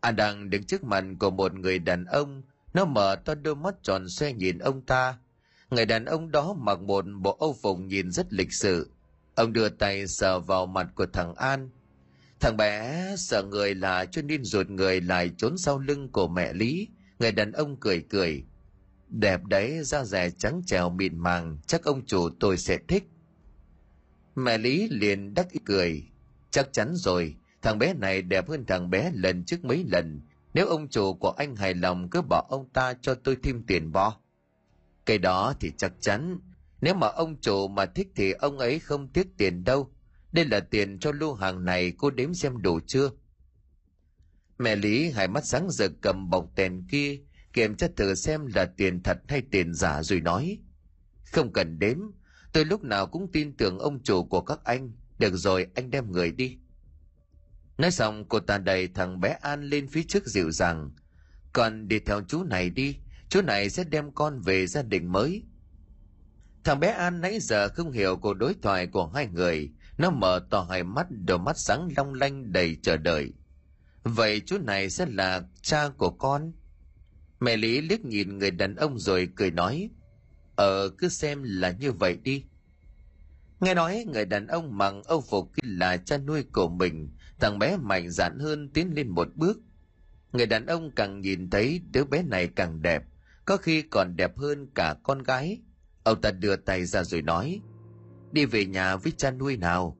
À 0.00 0.10
đang 0.10 0.50
đứng 0.50 0.64
trước 0.64 0.84
mặt 0.84 1.04
của 1.18 1.30
một 1.30 1.54
người 1.54 1.78
đàn 1.78 2.04
ông. 2.04 2.42
Nó 2.78 2.84
mở 2.84 3.16
to 3.24 3.34
đôi 3.34 3.56
mắt 3.56 3.74
tròn 3.82 4.08
xe 4.08 4.32
nhìn 4.32 4.58
ông 4.58 4.82
ta. 4.82 5.18
Người 5.70 5.86
đàn 5.86 6.04
ông 6.04 6.30
đó 6.30 6.54
mặc 6.58 6.80
một 6.80 7.04
bộ 7.20 7.36
âu 7.40 7.56
phục 7.62 7.78
nhìn 7.78 8.10
rất 8.10 8.32
lịch 8.32 8.52
sự. 8.52 8.90
Ông 9.34 9.52
đưa 9.52 9.68
tay 9.68 10.06
sờ 10.06 10.40
vào 10.40 10.66
mặt 10.66 10.86
của 10.94 11.06
thằng 11.12 11.34
An 11.34 11.70
Thằng 12.40 12.56
bé 12.56 13.04
sợ 13.18 13.42
người 13.42 13.74
là 13.74 14.04
cho 14.04 14.22
nên 14.22 14.44
ruột 14.44 14.70
người 14.70 15.00
lại 15.00 15.30
trốn 15.36 15.58
sau 15.58 15.78
lưng 15.78 16.08
của 16.12 16.28
mẹ 16.28 16.52
Lý. 16.52 16.88
Người 17.18 17.32
đàn 17.32 17.52
ông 17.52 17.76
cười 17.80 18.00
cười. 18.10 18.44
Đẹp 19.08 19.44
đấy, 19.44 19.80
da 19.84 20.04
rẻ 20.04 20.30
trắng 20.30 20.62
trèo 20.66 20.90
mịn 20.90 21.18
màng, 21.18 21.58
chắc 21.66 21.84
ông 21.84 22.06
chủ 22.06 22.30
tôi 22.40 22.58
sẽ 22.58 22.78
thích. 22.88 23.04
Mẹ 24.34 24.58
Lý 24.58 24.88
liền 24.90 25.34
đắc 25.34 25.50
ý 25.50 25.60
cười. 25.64 26.02
Chắc 26.50 26.72
chắn 26.72 26.94
rồi, 26.94 27.36
thằng 27.62 27.78
bé 27.78 27.94
này 27.94 28.22
đẹp 28.22 28.48
hơn 28.48 28.64
thằng 28.66 28.90
bé 28.90 29.10
lần 29.14 29.44
trước 29.44 29.64
mấy 29.64 29.84
lần. 29.92 30.20
Nếu 30.54 30.66
ông 30.66 30.88
chủ 30.88 31.14
của 31.14 31.30
anh 31.30 31.56
hài 31.56 31.74
lòng 31.74 32.10
cứ 32.10 32.22
bỏ 32.22 32.46
ông 32.50 32.68
ta 32.72 32.94
cho 33.02 33.14
tôi 33.14 33.36
thêm 33.42 33.62
tiền 33.66 33.92
bo. 33.92 34.16
Cái 35.06 35.18
đó 35.18 35.54
thì 35.60 35.72
chắc 35.76 35.92
chắn. 36.00 36.38
Nếu 36.80 36.94
mà 36.94 37.08
ông 37.08 37.40
chủ 37.40 37.68
mà 37.68 37.86
thích 37.86 38.08
thì 38.16 38.32
ông 38.32 38.58
ấy 38.58 38.78
không 38.78 39.08
tiếc 39.08 39.26
tiền 39.36 39.64
đâu. 39.64 39.90
Đây 40.32 40.44
là 40.44 40.60
tiền 40.60 40.98
cho 40.98 41.12
lô 41.12 41.34
hàng 41.34 41.64
này 41.64 41.92
cô 41.98 42.10
đếm 42.10 42.34
xem 42.34 42.62
đủ 42.62 42.80
chưa? 42.86 43.10
Mẹ 44.58 44.76
Lý 44.76 45.10
hai 45.10 45.28
mắt 45.28 45.46
sáng 45.46 45.70
rực 45.70 45.92
cầm 46.02 46.30
bọc 46.30 46.50
tiền 46.56 46.86
kia, 46.90 47.20
kiểm 47.52 47.76
tra 47.76 47.86
thử 47.96 48.14
xem 48.14 48.46
là 48.54 48.64
tiền 48.76 49.02
thật 49.02 49.18
hay 49.28 49.42
tiền 49.50 49.74
giả 49.74 50.02
rồi 50.02 50.20
nói. 50.20 50.58
Không 51.32 51.52
cần 51.52 51.78
đếm, 51.78 51.98
tôi 52.52 52.64
lúc 52.64 52.84
nào 52.84 53.06
cũng 53.06 53.32
tin 53.32 53.56
tưởng 53.56 53.78
ông 53.78 54.02
chủ 54.02 54.24
của 54.24 54.40
các 54.40 54.64
anh. 54.64 54.92
Được 55.18 55.36
rồi, 55.36 55.66
anh 55.74 55.90
đem 55.90 56.12
người 56.12 56.32
đi. 56.32 56.58
Nói 57.78 57.90
xong 57.90 58.24
cô 58.28 58.40
ta 58.40 58.58
đẩy 58.58 58.88
thằng 58.88 59.20
bé 59.20 59.38
An 59.40 59.62
lên 59.62 59.88
phía 59.88 60.02
trước 60.02 60.26
dịu 60.26 60.50
dàng. 60.50 60.90
Còn 61.52 61.88
đi 61.88 61.98
theo 61.98 62.22
chú 62.28 62.42
này 62.42 62.70
đi, 62.70 62.96
chú 63.28 63.42
này 63.42 63.70
sẽ 63.70 63.84
đem 63.84 64.12
con 64.12 64.40
về 64.40 64.66
gia 64.66 64.82
đình 64.82 65.12
mới. 65.12 65.42
Thằng 66.64 66.80
bé 66.80 66.88
An 66.88 67.20
nãy 67.20 67.38
giờ 67.40 67.68
không 67.68 67.90
hiểu 67.90 68.16
cuộc 68.16 68.34
đối 68.34 68.54
thoại 68.62 68.86
của 68.86 69.06
hai 69.06 69.26
người. 69.26 69.70
Nó 69.98 70.10
mở 70.10 70.46
to 70.50 70.66
hai 70.70 70.84
mắt, 70.84 71.06
đôi 71.10 71.38
mắt 71.38 71.58
sáng 71.58 71.88
long 71.96 72.14
lanh 72.14 72.52
đầy 72.52 72.76
chờ 72.82 72.96
đợi. 72.96 73.32
Vậy 74.02 74.42
chú 74.46 74.58
này 74.58 74.90
sẽ 74.90 75.06
là 75.06 75.42
cha 75.62 75.88
của 75.88 76.10
con? 76.10 76.52
Mẹ 77.40 77.56
Lý 77.56 77.80
liếc 77.80 78.04
nhìn 78.04 78.38
người 78.38 78.50
đàn 78.50 78.76
ông 78.76 78.98
rồi 78.98 79.28
cười 79.36 79.50
nói. 79.50 79.90
Ờ, 80.56 80.88
cứ 80.98 81.08
xem 81.08 81.42
là 81.42 81.70
như 81.70 81.92
vậy 81.92 82.18
đi. 82.22 82.44
Nghe 83.60 83.74
nói 83.74 84.04
người 84.12 84.24
đàn 84.24 84.46
ông 84.46 84.78
mặc 84.78 84.94
âu 85.04 85.20
phục 85.20 85.50
là 85.62 85.96
cha 85.96 86.18
nuôi 86.18 86.42
của 86.52 86.68
mình, 86.68 87.10
thằng 87.40 87.58
bé 87.58 87.76
mạnh 87.76 88.10
dạn 88.10 88.38
hơn 88.38 88.68
tiến 88.68 88.94
lên 88.94 89.08
một 89.08 89.28
bước. 89.34 89.58
Người 90.32 90.46
đàn 90.46 90.66
ông 90.66 90.90
càng 90.90 91.20
nhìn 91.20 91.50
thấy 91.50 91.80
đứa 91.92 92.04
bé 92.04 92.22
này 92.22 92.48
càng 92.48 92.82
đẹp, 92.82 93.02
có 93.44 93.56
khi 93.56 93.82
còn 93.82 94.16
đẹp 94.16 94.38
hơn 94.38 94.66
cả 94.74 94.94
con 95.02 95.22
gái. 95.22 95.62
Ông 96.02 96.20
ta 96.20 96.30
đưa 96.30 96.56
tay 96.56 96.84
ra 96.84 97.04
rồi 97.04 97.22
nói, 97.22 97.60
đi 98.32 98.44
về 98.44 98.66
nhà 98.66 98.96
với 98.96 99.12
cha 99.16 99.30
nuôi 99.30 99.56
nào. 99.56 99.96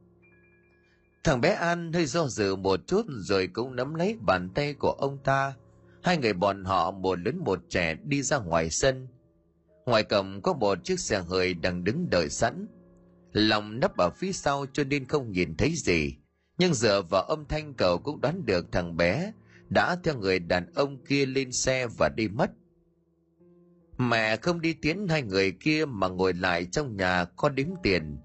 Thằng 1.24 1.40
bé 1.40 1.50
An 1.50 1.92
hơi 1.92 2.06
do 2.06 2.26
dự 2.26 2.56
một 2.56 2.80
chút 2.86 3.06
rồi 3.08 3.46
cũng 3.46 3.76
nắm 3.76 3.94
lấy 3.94 4.16
bàn 4.20 4.50
tay 4.54 4.74
của 4.74 4.90
ông 4.90 5.18
ta. 5.24 5.54
Hai 6.02 6.18
người 6.18 6.32
bọn 6.32 6.64
họ 6.64 6.90
một 6.90 7.18
lớn 7.18 7.38
một 7.44 7.60
trẻ 7.68 7.94
đi 8.04 8.22
ra 8.22 8.38
ngoài 8.38 8.70
sân. 8.70 9.08
Ngoài 9.86 10.02
cổng 10.04 10.42
có 10.42 10.52
một 10.52 10.84
chiếc 10.84 11.00
xe 11.00 11.20
hơi 11.20 11.54
đang 11.54 11.84
đứng 11.84 12.10
đợi 12.10 12.28
sẵn. 12.28 12.66
Lòng 13.32 13.80
nấp 13.80 13.96
ở 13.96 14.10
phía 14.10 14.32
sau 14.32 14.66
cho 14.72 14.84
nên 14.84 15.08
không 15.08 15.32
nhìn 15.32 15.56
thấy 15.56 15.72
gì. 15.76 16.14
Nhưng 16.58 16.74
dựa 16.74 17.02
vào 17.02 17.22
âm 17.22 17.44
thanh 17.44 17.74
cậu 17.74 17.98
cũng 17.98 18.20
đoán 18.20 18.46
được 18.46 18.72
thằng 18.72 18.96
bé 18.96 19.32
đã 19.68 19.96
theo 20.04 20.18
người 20.18 20.38
đàn 20.38 20.66
ông 20.74 21.04
kia 21.04 21.26
lên 21.26 21.52
xe 21.52 21.86
và 21.86 22.08
đi 22.08 22.28
mất. 22.28 22.50
Mẹ 23.98 24.36
không 24.36 24.60
đi 24.60 24.72
tiến 24.74 25.08
hai 25.08 25.22
người 25.22 25.52
kia 25.52 25.84
mà 25.84 26.08
ngồi 26.08 26.32
lại 26.32 26.64
trong 26.64 26.96
nhà 26.96 27.24
có 27.24 27.48
đếm 27.48 27.66
tiền. 27.82 28.18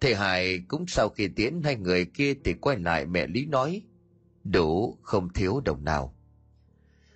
Thầy 0.00 0.14
Hải 0.14 0.58
cũng 0.68 0.86
sau 0.86 1.08
khi 1.08 1.28
tiến 1.28 1.62
hai 1.62 1.76
người 1.76 2.04
kia 2.04 2.34
thì 2.44 2.54
quay 2.60 2.78
lại 2.78 3.06
mẹ 3.06 3.26
Lý 3.26 3.46
nói. 3.46 3.82
Đủ, 4.44 4.98
không 5.02 5.32
thiếu 5.32 5.60
đồng 5.64 5.84
nào. 5.84 6.14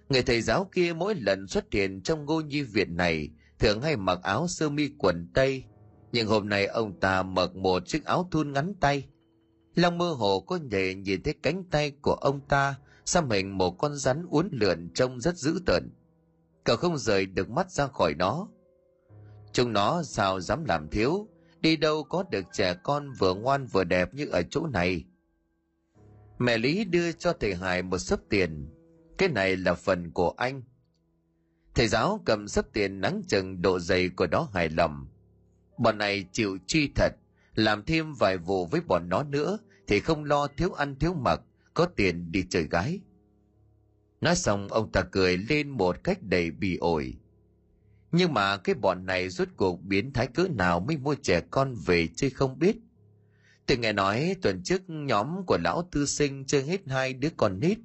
Người 0.09 0.23
thầy 0.23 0.43
giáo 0.43 0.69
kia 0.73 0.93
mỗi 0.93 1.15
lần 1.15 1.47
xuất 1.47 1.65
hiện 1.73 2.03
trong 2.03 2.25
ngôi 2.25 2.45
nhi 2.45 2.63
viện 2.63 2.97
này 2.97 3.31
thường 3.59 3.83
hay 3.83 3.97
mặc 3.97 4.19
áo 4.23 4.49
sơ 4.49 4.71
mi 4.71 4.89
quần 4.99 5.29
tây. 5.35 5.65
Nhưng 6.13 6.27
hôm 6.27 6.49
nay 6.49 6.67
ông 6.67 7.01
ta 7.01 7.23
mặc 7.23 7.55
một 7.57 7.87
chiếc 7.87 8.05
áo 8.05 8.29
thun 8.31 8.53
ngắn 8.53 8.75
tay. 8.81 9.09
Long 9.75 9.99
mơ 9.99 10.13
hồ 10.13 10.41
có 10.41 10.59
thể 10.71 10.95
nhìn 10.95 11.23
thấy 11.23 11.35
cánh 11.43 11.65
tay 11.65 11.91
của 11.91 12.15
ông 12.15 12.41
ta 12.41 12.75
xăm 13.05 13.31
hình 13.31 13.59
một 13.59 13.71
con 13.71 13.97
rắn 13.97 14.27
uốn 14.31 14.49
lượn 14.53 14.91
trông 14.95 15.21
rất 15.21 15.37
dữ 15.37 15.61
tợn. 15.67 15.91
Cậu 16.65 16.77
không 16.77 16.99
rời 16.99 17.27
được 17.27 17.51
mắt 17.51 17.71
ra 17.71 17.87
khỏi 17.87 18.15
nó. 18.15 18.49
Chúng 19.53 19.73
nó 19.73 20.03
sao 20.03 20.41
dám 20.41 20.65
làm 20.65 20.89
thiếu, 20.89 21.29
đi 21.61 21.77
đâu 21.77 22.05
có 22.05 22.25
được 22.31 22.45
trẻ 22.53 22.75
con 22.83 23.13
vừa 23.13 23.35
ngoan 23.35 23.67
vừa 23.67 23.85
đẹp 23.85 24.15
như 24.15 24.27
ở 24.27 24.43
chỗ 24.51 24.67
này. 24.67 25.05
Mẹ 26.39 26.59
Lý 26.59 26.85
đưa 26.85 27.13
cho 27.13 27.33
thầy 27.33 27.55
Hải 27.55 27.83
một 27.83 27.99
sấp 27.99 28.21
tiền. 28.29 28.71
Cái 29.19 29.29
này 29.29 29.57
là 29.57 29.75
phần 29.75 30.11
của 30.11 30.31
anh. 30.37 30.63
Thầy 31.75 31.89
giáo 31.89 32.21
cầm 32.25 32.49
sấp 32.49 32.73
tiền 32.73 33.01
nắng 33.01 33.23
chừng 33.29 33.63
độ 33.63 33.79
dày 33.79 34.09
của 34.09 34.27
đó 34.27 34.49
hài 34.55 34.69
lòng. 34.69 35.07
Bọn 35.79 35.99
này 35.99 36.25
chịu 36.33 36.59
chi 36.67 36.91
thật, 36.95 37.13
làm 37.55 37.85
thêm 37.85 38.15
vài 38.15 38.37
vụ 38.37 38.67
với 38.67 38.81
bọn 38.81 39.09
nó 39.09 39.23
nữa 39.23 39.59
thì 39.87 40.01
không 40.01 40.25
lo 40.25 40.47
thiếu 40.47 40.73
ăn 40.73 40.97
thiếu 40.97 41.15
mặc, 41.15 41.41
có 41.75 41.87
tiền 41.87 42.33
đi 42.33 42.45
chơi 42.51 42.65
gái. 42.65 43.01
Nói 44.21 44.37
xong 44.37 44.69
ông 44.69 44.93
ta 44.93 45.03
cười 45.03 45.37
lên 45.37 45.69
một 45.69 46.05
cách 46.05 46.23
đầy 46.23 46.51
bỉ 46.51 46.77
ổi. 46.77 47.17
Nhưng 48.13 48.35
mà 48.35 48.57
cái 48.57 48.75
bọn 48.75 49.07
này 49.07 49.29
rốt 49.29 49.49
cuộc 49.57 49.83
biến 49.83 50.13
thái 50.13 50.27
cỡ 50.27 50.49
nào 50.49 50.81
mới 50.81 50.97
mua 50.97 51.15
trẻ 51.15 51.41
con 51.51 51.75
về 51.87 52.09
chơi 52.17 52.31
không 52.31 52.59
biết. 52.59 52.77
Tôi 53.67 53.79
nghe 53.79 53.93
nói 53.93 54.37
tuần 54.43 54.63
trước 54.63 54.83
nhóm 54.87 55.47
của 55.47 55.59
lão 55.59 55.89
tư 55.93 56.07
sinh 56.07 56.45
chơi 56.47 56.63
hết 56.63 56.81
hai 56.87 57.13
đứa 57.13 57.29
con 57.37 57.61
nít. 57.61 57.79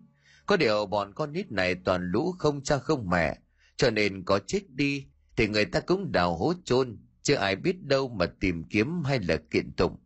Có 0.46 0.58
điều 0.58 0.86
bọn 0.86 1.14
con 1.14 1.34
nít 1.34 1.52
này 1.52 1.76
toàn 1.76 2.12
lũ 2.12 2.32
không 2.40 2.64
cha 2.64 2.78
không 2.78 3.10
mẹ, 3.10 3.38
cho 3.78 3.90
nên 3.90 4.24
có 4.24 4.40
chết 4.48 4.70
đi 4.70 5.06
thì 5.36 5.48
người 5.48 5.66
ta 5.66 5.80
cũng 5.80 6.12
đào 6.12 6.38
hố 6.38 6.54
chôn 6.64 6.98
chứ 7.26 7.36
ai 7.36 7.56
biết 7.56 7.84
đâu 7.84 8.10
mà 8.10 8.26
tìm 8.26 8.64
kiếm 8.64 9.04
hay 9.04 9.20
là 9.20 9.38
kiện 9.52 9.72
tụng. 9.72 9.98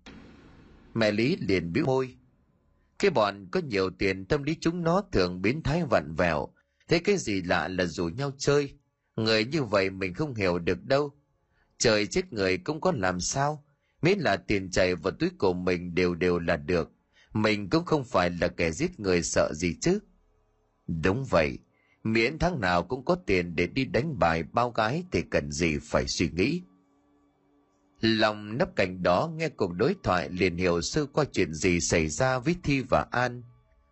Mẹ 0.94 1.12
Lý 1.12 1.38
liền 1.40 1.74
bĩu 1.74 1.86
môi. 1.86 2.16
Cái 3.00 3.12
bọn 3.12 3.48
có 3.52 3.60
nhiều 3.60 3.90
tiền 3.90 4.26
tâm 4.26 4.44
lý 4.44 4.58
chúng 4.62 4.84
nó 4.84 5.04
thường 5.12 5.42
biến 5.42 5.64
thái 5.64 5.84
vặn 5.90 6.14
vẹo, 6.18 6.48
thế 6.88 7.00
cái 7.00 7.18
gì 7.18 7.42
lạ 7.42 7.68
là 7.68 7.86
rủ 7.86 8.10
nhau 8.10 8.32
chơi. 8.38 8.74
Người 9.16 9.46
như 9.46 9.64
vậy 9.64 9.90
mình 9.90 10.14
không 10.14 10.36
hiểu 10.36 10.60
được 10.60 10.86
đâu. 10.86 11.12
Trời 11.78 12.08
chết 12.08 12.34
người 12.34 12.58
cũng 12.58 12.82
có 12.82 12.92
làm 12.96 13.20
sao, 13.20 13.66
miễn 14.02 14.20
là 14.20 14.38
tiền 14.38 14.72
chảy 14.72 14.96
vào 14.96 15.14
túi 15.14 15.30
của 15.38 15.54
mình 15.54 15.96
đều 15.96 16.16
đều 16.16 16.40
là 16.40 16.58
được. 16.58 16.92
Mình 17.34 17.70
cũng 17.70 17.86
không 17.86 18.04
phải 18.04 18.30
là 18.30 18.48
kẻ 18.48 18.72
giết 18.72 19.00
người 19.00 19.24
sợ 19.24 19.54
gì 19.54 19.76
chứ. 19.82 20.00
Đúng 20.88 21.26
vậy, 21.26 21.58
miễn 22.04 22.40
tháng 22.40 22.60
nào 22.60 22.84
cũng 22.84 23.06
có 23.06 23.16
tiền 23.16 23.56
để 23.56 23.68
đi 23.68 23.86
đánh 23.86 24.20
bài 24.20 24.44
bao 24.44 24.72
gái 24.72 25.04
thì 25.12 25.22
cần 25.22 25.52
gì 25.52 25.78
phải 25.82 26.08
suy 26.08 26.30
nghĩ. 26.30 26.62
Lòng 28.02 28.58
nấp 28.58 28.76
cạnh 28.76 29.04
đó 29.04 29.32
nghe 29.36 29.50
cuộc 29.50 29.74
đối 29.74 29.96
thoại 30.04 30.30
liền 30.30 30.58
hiểu 30.58 30.82
sơ 30.82 31.06
qua 31.06 31.26
chuyện 31.32 31.54
gì 31.54 31.80
xảy 31.80 32.08
ra 32.08 32.40
với 32.40 32.56
Thi 32.64 32.82
và 32.82 33.06
An. 33.12 33.44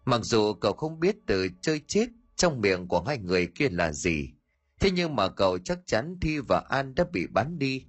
Mặc 0.06 0.22
dù 0.24 0.54
cậu 0.54 0.74
không 0.74 1.00
biết 1.00 1.16
từ 1.26 1.48
chơi 1.62 1.82
chết 1.88 2.08
trong 2.36 2.62
miệng 2.62 2.88
của 2.88 3.04
hai 3.04 3.18
người 3.18 3.48
kia 3.48 3.70
là 3.70 3.92
gì, 3.92 4.30
thế 4.80 4.92
nhưng 4.92 5.16
mà 5.16 5.30
cậu 5.30 5.58
chắc 5.58 5.80
chắn 5.86 6.16
Thi 6.22 6.40
và 6.40 6.60
An 6.70 6.96
đã 6.96 7.06
bị 7.14 7.28
bán 7.28 7.60
đi. 7.60 7.86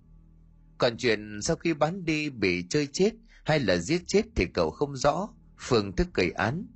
Còn 0.79 0.97
chuyện 0.97 1.43
sau 1.43 1.57
khi 1.57 1.75
bán 1.75 2.05
đi 2.05 2.31
bị 2.31 2.65
chơi 2.71 2.87
chết 2.87 3.11
hay 3.45 3.61
là 3.61 3.77
giết 3.77 4.03
chết 4.07 4.23
thì 4.37 4.47
cậu 4.55 4.71
không 4.71 4.97
rõ 4.97 5.29
phương 5.59 5.97
thức 5.97 6.09
gây 6.15 6.31
án. 6.31 6.67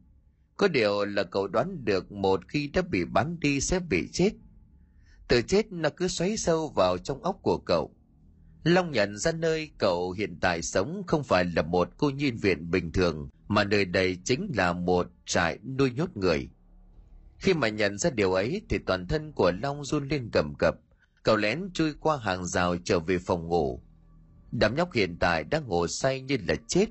Có 0.57 0.69
điều 0.69 1.05
là 1.05 1.23
cậu 1.23 1.49
đoán 1.49 1.85
được 1.85 2.13
một 2.13 2.49
khi 2.49 2.69
đã 2.69 2.83
bị 2.83 3.05
bán 3.05 3.41
đi 3.41 3.61
sẽ 3.61 3.81
bị 3.81 4.09
chết. 4.13 4.31
Từ 5.29 5.43
chết 5.43 5.73
nó 5.73 5.89
cứ 5.97 6.09
xoáy 6.09 6.37
sâu 6.37 6.69
vào 6.69 6.99
trong 6.99 7.23
óc 7.23 7.39
của 7.43 7.59
cậu 7.59 7.95
Long 8.65 8.93
nhận 8.93 9.19
ra 9.19 9.33
nơi 9.33 9.71
cậu 9.79 10.11
hiện 10.13 10.39
tại 10.41 10.63
sống 10.63 11.03
không 11.07 11.25
phải 11.25 11.45
là 11.45 11.63
một 11.63 11.89
cô 11.97 12.11
nhiên 12.11 12.37
viện 12.37 12.71
bình 12.71 12.93
thường, 12.93 13.29
mà 13.49 13.65
nơi 13.65 13.85
đây 13.85 14.19
chính 14.25 14.51
là 14.55 14.73
một 14.73 15.07
trại 15.27 15.59
nuôi 15.79 15.91
nhốt 15.91 16.17
người. 16.17 16.51
Khi 17.39 17.55
mà 17.55 17.69
nhận 17.69 17.99
ra 17.99 18.11
điều 18.11 18.33
ấy 18.33 18.63
thì 18.69 18.79
toàn 18.79 19.07
thân 19.09 19.33
của 19.33 19.53
Long 19.63 19.85
run 19.85 20.09
lên 20.09 20.31
cầm 20.33 20.55
cập, 20.59 20.75
cậu 21.23 21.37
lén 21.37 21.71
chui 21.73 21.95
qua 21.95 22.17
hàng 22.17 22.47
rào 22.47 22.77
trở 22.85 22.99
về 22.99 23.19
phòng 23.19 23.49
ngủ. 23.49 23.83
Đám 24.53 24.77
nhóc 24.77 24.93
hiện 24.93 25.17
tại 25.21 25.45
đang 25.45 25.69
ngủ 25.69 25.87
say 25.87 26.21
như 26.21 26.37
là 26.49 26.55
chết. 26.69 26.87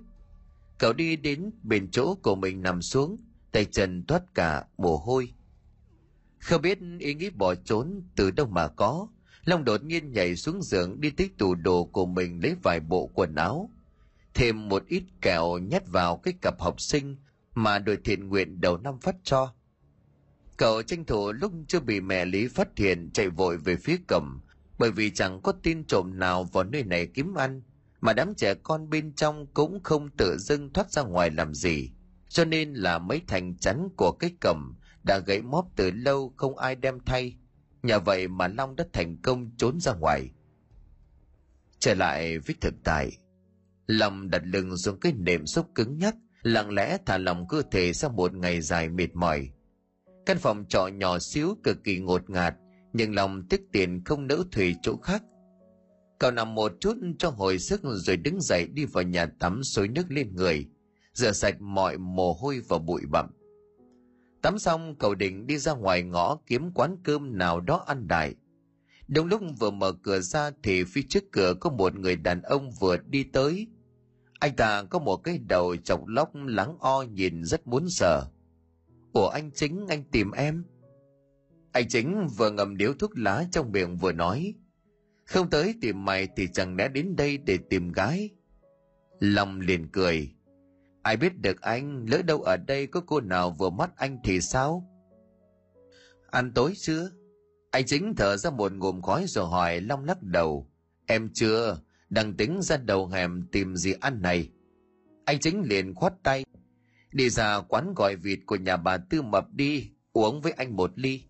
Cậu 0.77 0.93
đi 0.93 1.15
đến 1.15 1.51
bên 1.63 1.91
chỗ 1.91 2.15
của 2.15 2.35
mình 2.35 2.61
nằm 2.61 2.81
xuống, 2.81 3.17
tay 3.51 3.65
chân 3.65 4.05
thoát 4.05 4.35
cả 4.35 4.65
mồ 4.77 4.97
hôi. 4.97 5.33
Không 6.39 6.61
biết 6.61 6.79
ý 6.99 7.13
nghĩ 7.13 7.29
bỏ 7.29 7.55
trốn 7.55 8.01
từ 8.15 8.31
đâu 8.31 8.47
mà 8.47 8.67
có, 8.67 9.07
Long 9.45 9.65
đột 9.65 9.83
nhiên 9.83 10.11
nhảy 10.11 10.35
xuống 10.35 10.61
giường 10.61 11.01
đi 11.01 11.09
tích 11.09 11.37
tủ 11.37 11.55
đồ 11.55 11.83
của 11.85 12.05
mình 12.05 12.39
lấy 12.43 12.55
vài 12.63 12.79
bộ 12.79 13.09
quần 13.13 13.35
áo. 13.35 13.69
Thêm 14.33 14.69
một 14.69 14.83
ít 14.87 15.03
kẹo 15.21 15.57
nhét 15.57 15.87
vào 15.87 16.17
cái 16.17 16.33
cặp 16.41 16.61
học 16.61 16.81
sinh 16.81 17.15
mà 17.55 17.79
đội 17.79 17.97
thiện 18.03 18.29
nguyện 18.29 18.61
đầu 18.61 18.77
năm 18.77 18.99
phát 18.99 19.15
cho. 19.23 19.53
Cậu 20.57 20.81
tranh 20.81 21.05
thủ 21.05 21.31
lúc 21.31 21.51
chưa 21.67 21.79
bị 21.79 22.01
mẹ 22.01 22.25
Lý 22.25 22.47
phát 22.47 22.77
hiện 22.77 23.09
chạy 23.13 23.29
vội 23.29 23.57
về 23.57 23.75
phía 23.75 23.97
cầm, 24.07 24.41
bởi 24.79 24.91
vì 24.91 25.11
chẳng 25.11 25.41
có 25.41 25.51
tin 25.51 25.83
trộm 25.83 26.19
nào 26.19 26.43
vào 26.43 26.63
nơi 26.63 26.83
này 26.83 27.07
kiếm 27.07 27.35
ăn, 27.35 27.61
mà 28.01 28.13
đám 28.13 28.35
trẻ 28.35 28.53
con 28.53 28.89
bên 28.89 29.13
trong 29.13 29.47
cũng 29.53 29.83
không 29.83 30.09
tự 30.17 30.37
dưng 30.37 30.73
thoát 30.73 30.91
ra 30.91 31.01
ngoài 31.01 31.31
làm 31.31 31.53
gì. 31.53 31.89
Cho 32.29 32.45
nên 32.45 32.73
là 32.73 32.99
mấy 32.99 33.21
thành 33.27 33.57
chắn 33.57 33.89
của 33.97 34.11
cái 34.11 34.31
cầm 34.39 34.75
đã 35.03 35.19
gãy 35.19 35.41
móp 35.41 35.67
từ 35.75 35.91
lâu 35.91 36.33
không 36.37 36.57
ai 36.57 36.75
đem 36.75 36.99
thay 37.05 37.37
Nhờ 37.83 37.99
vậy 37.99 38.27
mà 38.27 38.47
Long 38.47 38.75
đã 38.75 38.85
thành 38.93 39.17
công 39.21 39.51
trốn 39.57 39.79
ra 39.79 39.93
ngoài. 39.93 40.31
Trở 41.79 41.93
lại 41.93 42.39
với 42.39 42.55
thực 42.61 42.73
tại, 42.83 43.17
Long 43.87 44.29
đặt 44.29 44.41
lưng 44.45 44.77
xuống 44.77 44.99
cái 44.99 45.13
nệm 45.13 45.45
xúc 45.45 45.67
cứng 45.75 45.97
nhắc, 45.97 46.15
lặng 46.41 46.73
lẽ 46.73 46.97
thả 47.05 47.17
lòng 47.17 47.47
cơ 47.47 47.61
thể 47.71 47.93
sau 47.93 48.09
một 48.09 48.33
ngày 48.33 48.61
dài 48.61 48.89
mệt 48.89 49.15
mỏi. 49.15 49.49
Căn 50.25 50.37
phòng 50.37 50.65
trọ 50.69 50.87
nhỏ 50.87 51.19
xíu 51.19 51.57
cực 51.63 51.83
kỳ 51.83 51.99
ngột 51.99 52.29
ngạt, 52.29 52.55
nhưng 52.93 53.15
lòng 53.15 53.47
tiếc 53.49 53.61
tiền 53.71 54.03
không 54.05 54.27
nỡ 54.27 54.43
thuê 54.51 54.73
chỗ 54.81 54.97
khác. 54.97 55.23
Cậu 56.19 56.31
nằm 56.31 56.55
một 56.55 56.71
chút 56.79 56.97
cho 57.19 57.29
hồi 57.29 57.59
sức 57.59 57.81
rồi 57.83 58.17
đứng 58.17 58.41
dậy 58.41 58.67
đi 58.67 58.85
vào 58.85 59.03
nhà 59.03 59.25
tắm 59.25 59.63
xối 59.63 59.87
nước 59.87 60.05
lên 60.09 60.35
người, 60.35 60.67
rửa 61.13 61.31
sạch 61.31 61.61
mọi 61.61 61.97
mồ 61.97 62.33
hôi 62.33 62.61
và 62.67 62.77
bụi 62.77 63.01
bặm. 63.09 63.25
Tắm 64.41 64.59
xong, 64.59 64.95
cậu 64.95 65.15
định 65.15 65.47
đi 65.47 65.57
ra 65.57 65.73
ngoài 65.73 66.03
ngõ 66.03 66.37
kiếm 66.47 66.71
quán 66.73 66.97
cơm 67.03 67.37
nào 67.37 67.59
đó 67.59 67.83
ăn 67.87 68.07
đại. 68.07 68.35
Đúng 69.07 69.27
lúc 69.27 69.41
vừa 69.59 69.71
mở 69.71 69.91
cửa 69.91 70.19
ra 70.19 70.51
thì 70.63 70.83
phía 70.83 71.01
trước 71.09 71.23
cửa 71.31 71.53
có 71.59 71.69
một 71.69 71.95
người 71.95 72.15
đàn 72.15 72.41
ông 72.41 72.71
vừa 72.71 72.97
đi 72.97 73.23
tới. 73.23 73.67
Anh 74.39 74.55
ta 74.55 74.83
có 74.83 74.99
một 74.99 75.17
cái 75.17 75.39
đầu 75.49 75.75
chọc 75.75 76.07
lóc 76.07 76.35
lắng 76.35 76.77
o 76.79 77.03
nhìn 77.03 77.43
rất 77.43 77.67
muốn 77.67 77.89
sợ. 77.89 78.25
Ủa 79.13 79.27
anh 79.27 79.51
chính, 79.51 79.85
anh 79.89 80.03
tìm 80.11 80.31
em? 80.31 80.63
Anh 81.71 81.87
chính 81.89 82.27
vừa 82.37 82.51
ngầm 82.51 82.77
điếu 82.77 82.93
thuốc 82.93 83.17
lá 83.17 83.45
trong 83.51 83.71
miệng 83.71 83.97
vừa 83.97 84.11
nói. 84.11 84.53
Không 85.25 85.49
tới 85.49 85.75
tìm 85.81 86.05
mày 86.05 86.27
thì 86.35 86.47
chẳng 86.53 86.75
lẽ 86.75 86.87
đến 86.87 87.15
đây 87.15 87.37
để 87.37 87.57
tìm 87.69 87.91
gái. 87.91 88.29
Long 89.19 89.59
liền 89.59 89.87
cười. 89.87 90.31
Ai 91.01 91.17
biết 91.17 91.37
được 91.41 91.61
anh, 91.61 92.05
lỡ 92.09 92.21
đâu 92.21 92.41
ở 92.41 92.57
đây 92.57 92.87
có 92.87 93.01
cô 93.05 93.21
nào 93.21 93.51
vừa 93.51 93.69
mắt 93.69 93.91
anh 93.97 94.17
thì 94.23 94.41
sao? 94.41 94.87
Ăn 96.31 96.51
tối 96.53 96.73
chưa? 96.77 97.09
Anh 97.71 97.85
chính 97.85 98.15
thở 98.15 98.37
ra 98.37 98.49
một 98.49 98.73
ngụm 98.73 99.01
khói 99.01 99.25
rồi 99.27 99.47
hỏi 99.47 99.81
Long 99.81 100.05
lắc 100.05 100.23
đầu. 100.23 100.69
Em 101.05 101.29
chưa, 101.33 101.79
đang 102.09 102.33
tính 102.33 102.61
ra 102.61 102.77
đầu 102.77 103.07
hẻm 103.07 103.47
tìm 103.51 103.75
gì 103.75 103.93
ăn 103.99 104.21
này. 104.21 104.49
Anh 105.25 105.39
chính 105.39 105.61
liền 105.61 105.95
khoát 105.95 106.13
tay. 106.23 106.45
Đi 107.11 107.29
ra 107.29 107.61
quán 107.61 107.93
gọi 107.93 108.15
vịt 108.15 108.39
của 108.45 108.55
nhà 108.55 108.77
bà 108.77 108.97
Tư 108.97 109.21
Mập 109.21 109.53
đi, 109.53 109.89
uống 110.13 110.41
với 110.41 110.51
anh 110.51 110.75
một 110.75 110.91
ly. 110.95 111.23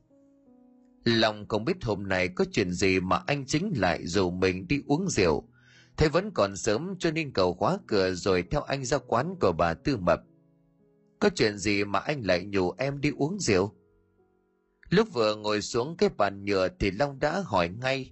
Long 1.05 1.47
không 1.47 1.65
biết 1.65 1.83
hôm 1.83 2.07
nay 2.07 2.27
có 2.27 2.45
chuyện 2.51 2.71
gì 2.71 2.99
mà 2.99 3.23
anh 3.27 3.45
chính 3.45 3.73
lại 3.75 4.07
rủ 4.07 4.31
mình 4.31 4.67
đi 4.67 4.81
uống 4.87 5.09
rượu. 5.09 5.47
Thế 6.01 6.09
vẫn 6.09 6.31
còn 6.31 6.57
sớm 6.57 6.95
cho 6.99 7.11
nên 7.11 7.33
cầu 7.33 7.53
khóa 7.53 7.77
cửa 7.87 8.13
rồi 8.13 8.43
theo 8.51 8.61
anh 8.61 8.85
ra 8.85 8.97
quán 8.97 9.35
của 9.41 9.51
bà 9.51 9.73
Tư 9.73 9.97
Mập. 9.97 10.21
Có 11.19 11.29
chuyện 11.35 11.57
gì 11.57 11.83
mà 11.83 11.99
anh 11.99 12.25
lại 12.25 12.45
nhủ 12.45 12.71
em 12.77 13.01
đi 13.01 13.11
uống 13.17 13.39
rượu? 13.39 13.75
Lúc 14.89 15.13
vừa 15.13 15.35
ngồi 15.35 15.61
xuống 15.61 15.97
cái 15.97 16.09
bàn 16.17 16.45
nhựa 16.45 16.67
thì 16.79 16.91
Long 16.91 17.19
đã 17.19 17.41
hỏi 17.45 17.69
ngay. 17.69 18.11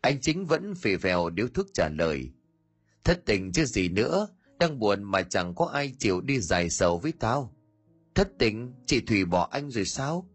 Anh 0.00 0.20
chính 0.20 0.46
vẫn 0.46 0.74
phì 0.74 0.96
phèo 0.96 1.30
điếu 1.30 1.48
thuốc 1.54 1.66
trả 1.74 1.88
lời. 1.88 2.30
Thất 3.04 3.22
tình 3.26 3.52
chứ 3.52 3.64
gì 3.64 3.88
nữa, 3.88 4.28
đang 4.58 4.78
buồn 4.78 5.02
mà 5.02 5.22
chẳng 5.22 5.54
có 5.54 5.66
ai 5.66 5.94
chịu 5.98 6.20
đi 6.20 6.40
dài 6.40 6.70
sầu 6.70 6.98
với 6.98 7.12
tao. 7.20 7.56
Thất 8.14 8.28
tình, 8.38 8.72
chị 8.86 9.00
Thủy 9.00 9.24
bỏ 9.24 9.48
anh 9.50 9.70
rồi 9.70 9.84
sao? 9.84 10.28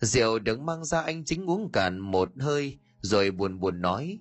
Rượu 0.00 0.38
được 0.38 0.60
mang 0.60 0.84
ra 0.84 1.00
anh 1.00 1.24
chính 1.24 1.50
uống 1.50 1.72
cạn 1.72 1.98
một 1.98 2.28
hơi 2.38 2.78
rồi 3.00 3.30
buồn 3.30 3.60
buồn 3.60 3.80
nói. 3.80 4.18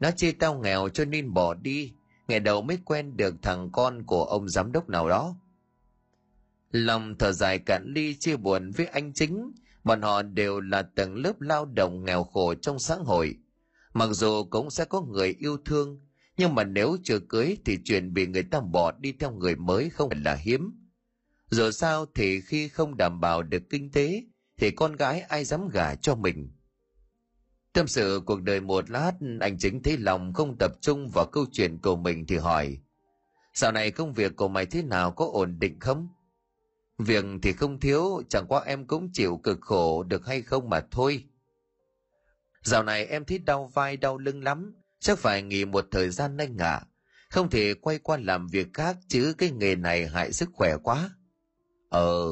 Nó 0.00 0.10
chê 0.10 0.32
tao 0.32 0.58
nghèo 0.58 0.88
cho 0.88 1.04
nên 1.04 1.34
bỏ 1.34 1.54
đi, 1.54 1.92
ngày 2.28 2.40
đầu 2.40 2.62
mới 2.62 2.78
quen 2.84 3.16
được 3.16 3.34
thằng 3.42 3.70
con 3.72 4.02
của 4.06 4.24
ông 4.24 4.48
giám 4.48 4.72
đốc 4.72 4.88
nào 4.88 5.08
đó. 5.08 5.36
Lòng 6.70 7.14
thở 7.18 7.32
dài 7.32 7.58
cạn 7.58 7.92
ly 7.94 8.14
chia 8.14 8.36
buồn 8.36 8.70
với 8.70 8.86
anh 8.86 9.12
chính, 9.12 9.52
bọn 9.84 10.02
họ 10.02 10.22
đều 10.22 10.60
là 10.60 10.82
tầng 10.82 11.14
lớp 11.14 11.40
lao 11.40 11.64
động 11.64 12.04
nghèo 12.04 12.24
khổ 12.24 12.54
trong 12.54 12.78
xã 12.78 12.94
hội. 12.94 13.36
Mặc 13.92 14.08
dù 14.12 14.44
cũng 14.44 14.70
sẽ 14.70 14.84
có 14.84 15.00
người 15.00 15.34
yêu 15.38 15.56
thương, 15.64 16.00
nhưng 16.36 16.54
mà 16.54 16.64
nếu 16.64 16.96
chưa 17.02 17.18
cưới 17.18 17.56
thì 17.64 17.78
chuyện 17.84 18.14
bị 18.14 18.26
người 18.26 18.42
ta 18.42 18.60
bỏ 18.60 18.92
đi 18.92 19.12
theo 19.12 19.32
người 19.32 19.56
mới 19.56 19.90
không 19.90 20.10
phải 20.10 20.20
là 20.24 20.34
hiếm. 20.34 20.86
Dù 21.50 21.70
sao 21.70 22.06
thì 22.14 22.40
khi 22.40 22.68
không 22.68 22.96
đảm 22.96 23.20
bảo 23.20 23.42
được 23.42 23.62
kinh 23.70 23.90
tế 23.90 24.24
thì 24.56 24.70
con 24.70 24.96
gái 24.96 25.20
ai 25.20 25.44
dám 25.44 25.68
gả 25.68 25.94
cho 25.94 26.14
mình. 26.14 26.50
Tâm 27.76 27.86
sự 27.86 28.22
cuộc 28.26 28.42
đời 28.42 28.60
một 28.60 28.90
lát, 28.90 29.12
anh 29.40 29.58
chính 29.58 29.82
thấy 29.82 29.96
lòng 29.98 30.32
không 30.32 30.56
tập 30.58 30.72
trung 30.80 31.08
vào 31.08 31.26
câu 31.26 31.46
chuyện 31.52 31.78
của 31.78 31.96
mình 31.96 32.26
thì 32.26 32.36
hỏi. 32.36 32.78
Dạo 33.54 33.72
này 33.72 33.90
công 33.90 34.12
việc 34.12 34.36
của 34.36 34.48
mày 34.48 34.66
thế 34.66 34.82
nào 34.82 35.10
có 35.10 35.28
ổn 35.32 35.58
định 35.58 35.80
không? 35.80 36.08
Việc 36.98 37.24
thì 37.42 37.52
không 37.52 37.80
thiếu, 37.80 38.22
chẳng 38.28 38.46
qua 38.48 38.60
em 38.66 38.86
cũng 38.86 39.10
chịu 39.12 39.40
cực 39.42 39.58
khổ 39.60 40.02
được 40.02 40.26
hay 40.26 40.42
không 40.42 40.70
mà 40.70 40.80
thôi. 40.90 41.24
Dạo 42.62 42.82
này 42.82 43.06
em 43.06 43.24
thấy 43.24 43.38
đau 43.38 43.70
vai 43.74 43.96
đau 43.96 44.18
lưng 44.18 44.44
lắm, 44.44 44.74
chắc 45.00 45.18
phải 45.18 45.42
nghỉ 45.42 45.64
một 45.64 45.86
thời 45.90 46.10
gian 46.10 46.36
anh 46.36 46.58
ạ. 46.58 46.82
Không 47.30 47.50
thể 47.50 47.74
quay 47.74 47.98
qua 47.98 48.18
làm 48.20 48.46
việc 48.46 48.66
khác 48.74 48.96
chứ 49.08 49.34
cái 49.38 49.50
nghề 49.50 49.74
này 49.74 50.06
hại 50.06 50.32
sức 50.32 50.48
khỏe 50.52 50.76
quá. 50.82 51.10
Ờ, 51.88 52.26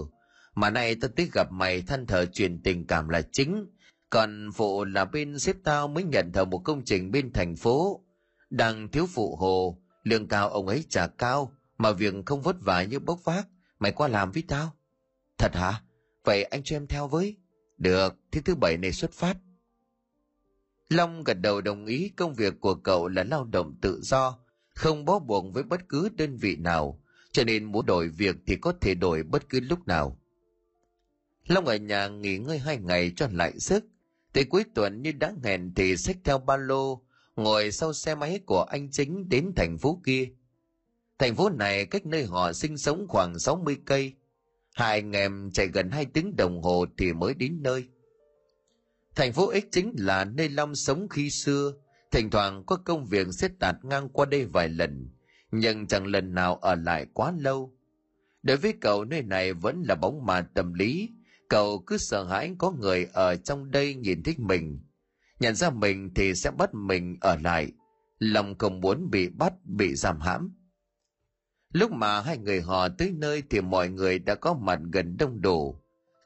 mà 0.54 0.70
nay 0.70 0.94
tao 0.94 1.10
thích 1.16 1.32
gặp 1.32 1.52
mày 1.52 1.82
thân 1.82 2.06
thờ 2.06 2.26
truyền 2.26 2.62
tình 2.62 2.86
cảm 2.86 3.08
là 3.08 3.22
chính, 3.32 3.66
còn 4.14 4.50
phụ 4.54 4.84
là 4.84 5.04
bên 5.04 5.38
xếp 5.38 5.56
tao 5.64 5.88
mới 5.88 6.04
nhận 6.04 6.32
thầu 6.32 6.44
một 6.44 6.58
công 6.58 6.84
trình 6.84 7.10
bên 7.10 7.32
thành 7.32 7.56
phố. 7.56 8.04
Đang 8.50 8.88
thiếu 8.88 9.06
phụ 9.06 9.36
hồ, 9.36 9.78
lương 10.02 10.28
cao 10.28 10.48
ông 10.48 10.68
ấy 10.68 10.84
trả 10.88 11.06
cao, 11.06 11.52
mà 11.78 11.92
việc 11.92 12.14
không 12.26 12.42
vất 12.42 12.56
vả 12.60 12.84
như 12.84 12.98
bốc 12.98 13.24
vác, 13.24 13.48
mày 13.78 13.92
qua 13.92 14.08
làm 14.08 14.32
với 14.32 14.42
tao. 14.48 14.76
Thật 15.38 15.54
hả? 15.54 15.82
Vậy 16.24 16.44
anh 16.44 16.62
cho 16.64 16.76
em 16.76 16.86
theo 16.86 17.08
với. 17.08 17.36
Được, 17.78 18.14
thế 18.32 18.40
thứ 18.40 18.54
bảy 18.54 18.76
này 18.76 18.92
xuất 18.92 19.12
phát. 19.12 19.36
Long 20.88 21.24
gật 21.24 21.34
đầu 21.34 21.60
đồng 21.60 21.86
ý 21.86 22.08
công 22.16 22.34
việc 22.34 22.60
của 22.60 22.74
cậu 22.74 23.08
là 23.08 23.24
lao 23.24 23.44
động 23.44 23.74
tự 23.80 24.00
do, 24.02 24.38
không 24.74 25.04
bó 25.04 25.18
buộc 25.18 25.54
với 25.54 25.62
bất 25.62 25.88
cứ 25.88 26.08
đơn 26.08 26.36
vị 26.36 26.56
nào, 26.56 27.00
cho 27.32 27.44
nên 27.44 27.64
muốn 27.64 27.86
đổi 27.86 28.08
việc 28.08 28.36
thì 28.46 28.56
có 28.56 28.72
thể 28.80 28.94
đổi 28.94 29.22
bất 29.22 29.48
cứ 29.48 29.60
lúc 29.60 29.86
nào. 29.86 30.18
Long 31.46 31.66
ở 31.66 31.76
nhà 31.76 32.08
nghỉ 32.08 32.38
ngơi 32.38 32.58
hai 32.58 32.78
ngày 32.78 33.12
cho 33.16 33.28
lại 33.32 33.60
sức. 33.60 33.84
Tới 34.34 34.44
cuối 34.44 34.64
tuần 34.74 35.02
như 35.02 35.12
đã 35.12 35.32
hẹn 35.44 35.72
thì 35.76 35.96
xách 35.96 36.16
theo 36.24 36.38
ba 36.38 36.56
lô, 36.56 37.02
ngồi 37.36 37.72
sau 37.72 37.92
xe 37.92 38.14
máy 38.14 38.40
của 38.46 38.62
anh 38.62 38.90
chính 38.90 39.28
đến 39.28 39.52
thành 39.56 39.78
phố 39.78 40.00
kia. 40.04 40.28
Thành 41.18 41.36
phố 41.36 41.50
này 41.50 41.86
cách 41.86 42.06
nơi 42.06 42.24
họ 42.24 42.52
sinh 42.52 42.78
sống 42.78 43.06
khoảng 43.08 43.38
60 43.38 43.76
cây. 43.84 44.14
Hai 44.74 45.00
anh 45.00 45.12
em 45.12 45.50
chạy 45.52 45.66
gần 45.66 45.90
hai 45.90 46.06
tiếng 46.06 46.36
đồng 46.36 46.62
hồ 46.62 46.86
thì 46.98 47.12
mới 47.12 47.34
đến 47.34 47.62
nơi. 47.62 47.88
Thành 49.14 49.32
phố 49.32 49.52
X 49.54 49.64
chính 49.72 49.92
là 49.98 50.24
nơi 50.24 50.48
Long 50.48 50.74
sống 50.74 51.08
khi 51.08 51.30
xưa, 51.30 51.72
thỉnh 52.10 52.30
thoảng 52.30 52.64
có 52.66 52.76
công 52.76 53.06
việc 53.06 53.26
xếp 53.32 53.50
tạt 53.58 53.76
ngang 53.82 54.08
qua 54.08 54.26
đây 54.26 54.44
vài 54.44 54.68
lần, 54.68 55.08
nhưng 55.50 55.86
chẳng 55.86 56.06
lần 56.06 56.34
nào 56.34 56.56
ở 56.56 56.74
lại 56.74 57.06
quá 57.12 57.32
lâu. 57.38 57.72
Đối 58.42 58.56
với 58.56 58.74
cậu 58.80 59.04
nơi 59.04 59.22
này 59.22 59.52
vẫn 59.52 59.82
là 59.82 59.94
bóng 59.94 60.26
mà 60.26 60.40
tâm 60.40 60.74
lý, 60.74 61.10
cậu 61.48 61.78
cứ 61.86 61.98
sợ 61.98 62.24
hãi 62.24 62.54
có 62.58 62.70
người 62.70 63.06
ở 63.12 63.36
trong 63.36 63.70
đây 63.70 63.94
nhìn 63.94 64.22
thích 64.22 64.40
mình. 64.40 64.80
Nhận 65.40 65.54
ra 65.54 65.70
mình 65.70 66.10
thì 66.14 66.34
sẽ 66.34 66.50
bắt 66.50 66.74
mình 66.74 67.16
ở 67.20 67.36
lại. 67.36 67.72
Lòng 68.18 68.58
không 68.58 68.80
muốn 68.80 69.10
bị 69.10 69.28
bắt, 69.28 69.52
bị 69.64 69.94
giam 69.94 70.20
hãm. 70.20 70.54
Lúc 71.72 71.92
mà 71.92 72.20
hai 72.20 72.38
người 72.38 72.60
họ 72.60 72.88
tới 72.88 73.12
nơi 73.16 73.42
thì 73.50 73.60
mọi 73.60 73.88
người 73.88 74.18
đã 74.18 74.34
có 74.34 74.54
mặt 74.54 74.78
gần 74.92 75.16
đông 75.16 75.40
đủ 75.40 75.84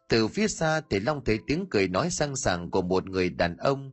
từ 0.08 0.28
phía 0.28 0.48
xa 0.48 0.80
thì 0.90 1.00
long 1.00 1.24
thấy 1.24 1.38
tiếng 1.46 1.66
cười 1.70 1.88
nói 1.88 2.10
sang 2.10 2.36
sảng 2.36 2.70
của 2.70 2.82
một 2.82 3.06
người 3.08 3.30
đàn 3.30 3.56
ông. 3.56 3.92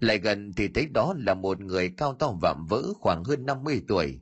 Lại 0.00 0.18
gần 0.18 0.52
thì 0.56 0.68
thấy 0.68 0.86
đó 0.86 1.14
là 1.18 1.34
một 1.34 1.60
người 1.60 1.90
cao 1.96 2.14
to 2.14 2.32
vạm 2.42 2.66
vỡ 2.68 2.82
khoảng 3.00 3.24
hơn 3.24 3.46
50 3.46 3.82
tuổi. 3.88 4.20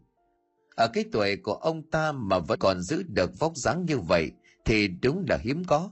Ở 0.77 0.89
cái 0.89 1.05
tuổi 1.13 1.37
của 1.37 1.55
ông 1.55 1.91
ta 1.91 2.13
mà 2.13 2.39
vẫn 2.39 2.59
còn 2.59 2.81
giữ 2.81 3.03
được 3.03 3.39
vóc 3.39 3.57
dáng 3.57 3.85
như 3.85 3.99
vậy 3.99 4.31
thì 4.65 4.89
đúng 4.89 5.25
là 5.29 5.39
hiếm 5.41 5.65
có. 5.65 5.91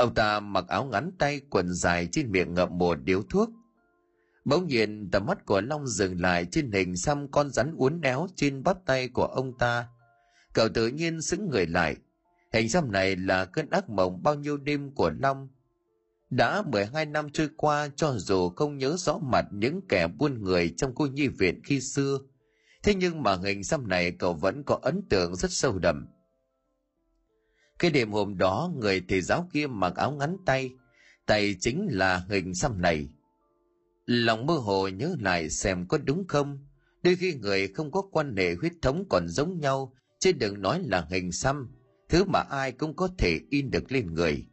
Ông 0.00 0.14
ta 0.14 0.40
mặc 0.40 0.64
áo 0.68 0.84
ngắn 0.84 1.10
tay, 1.18 1.40
quần 1.50 1.74
dài 1.74 2.08
trên 2.12 2.32
miệng 2.32 2.54
ngậm 2.54 2.78
một 2.78 2.98
điếu 3.04 3.22
thuốc. 3.22 3.50
Bỗng 4.44 4.66
nhiên, 4.66 5.08
tầm 5.12 5.26
mắt 5.26 5.46
của 5.46 5.60
Long 5.60 5.86
dừng 5.86 6.20
lại 6.20 6.46
trên 6.50 6.72
hình 6.72 6.96
xăm 6.96 7.28
con 7.28 7.50
rắn 7.50 7.74
uốn 7.76 8.00
éo 8.00 8.26
trên 8.36 8.62
bắp 8.62 8.76
tay 8.86 9.08
của 9.08 9.24
ông 9.24 9.58
ta. 9.58 9.88
Cậu 10.52 10.68
tự 10.68 10.88
nhiên 10.88 11.22
xứng 11.22 11.48
người 11.48 11.66
lại. 11.66 11.96
Hình 12.52 12.68
xăm 12.68 12.92
này 12.92 13.16
là 13.16 13.44
cơn 13.44 13.70
ác 13.70 13.90
mộng 13.90 14.22
bao 14.22 14.34
nhiêu 14.34 14.56
đêm 14.56 14.90
của 14.94 15.10
Long. 15.18 15.48
Đã 16.30 16.62
12 16.62 17.06
năm 17.06 17.30
trôi 17.32 17.48
qua, 17.56 17.88
cho 17.96 18.14
dù 18.18 18.48
không 18.48 18.78
nhớ 18.78 18.96
rõ 18.98 19.18
mặt 19.18 19.46
những 19.50 19.80
kẻ 19.88 20.06
buôn 20.06 20.42
người 20.42 20.74
trong 20.76 20.94
cô 20.94 21.06
nhi 21.06 21.28
viện 21.28 21.60
khi 21.64 21.80
xưa. 21.80 22.18
Thế 22.82 22.94
nhưng 22.94 23.22
mà 23.22 23.36
hình 23.36 23.64
xăm 23.64 23.88
này 23.88 24.10
cậu 24.10 24.34
vẫn 24.34 24.62
có 24.64 24.78
ấn 24.82 25.02
tượng 25.08 25.36
rất 25.36 25.50
sâu 25.50 25.78
đậm 25.78 26.06
cái 27.80 27.90
đêm 27.90 28.12
hôm 28.12 28.38
đó 28.38 28.70
người 28.76 29.02
thầy 29.08 29.20
giáo 29.20 29.48
kia 29.52 29.66
mặc 29.66 29.96
áo 29.96 30.12
ngắn 30.12 30.36
tay, 30.46 30.70
tay 31.26 31.56
chính 31.60 31.88
là 31.90 32.24
hình 32.28 32.54
xăm 32.54 32.80
này. 32.80 33.08
Lòng 34.06 34.46
mơ 34.46 34.54
hồ 34.54 34.88
nhớ 34.88 35.14
lại 35.20 35.50
xem 35.50 35.86
có 35.88 35.98
đúng 35.98 36.24
không, 36.28 36.58
đôi 37.02 37.16
khi 37.16 37.34
người 37.34 37.68
không 37.68 37.90
có 37.90 38.02
quan 38.12 38.36
hệ 38.36 38.54
huyết 38.54 38.72
thống 38.82 39.04
còn 39.08 39.28
giống 39.28 39.60
nhau, 39.60 39.94
chứ 40.18 40.32
đừng 40.32 40.62
nói 40.62 40.82
là 40.84 41.06
hình 41.10 41.32
xăm, 41.32 41.76
thứ 42.08 42.24
mà 42.24 42.40
ai 42.40 42.72
cũng 42.72 42.96
có 42.96 43.08
thể 43.18 43.40
in 43.50 43.70
được 43.70 43.92
lên 43.92 44.14
người. 44.14 44.46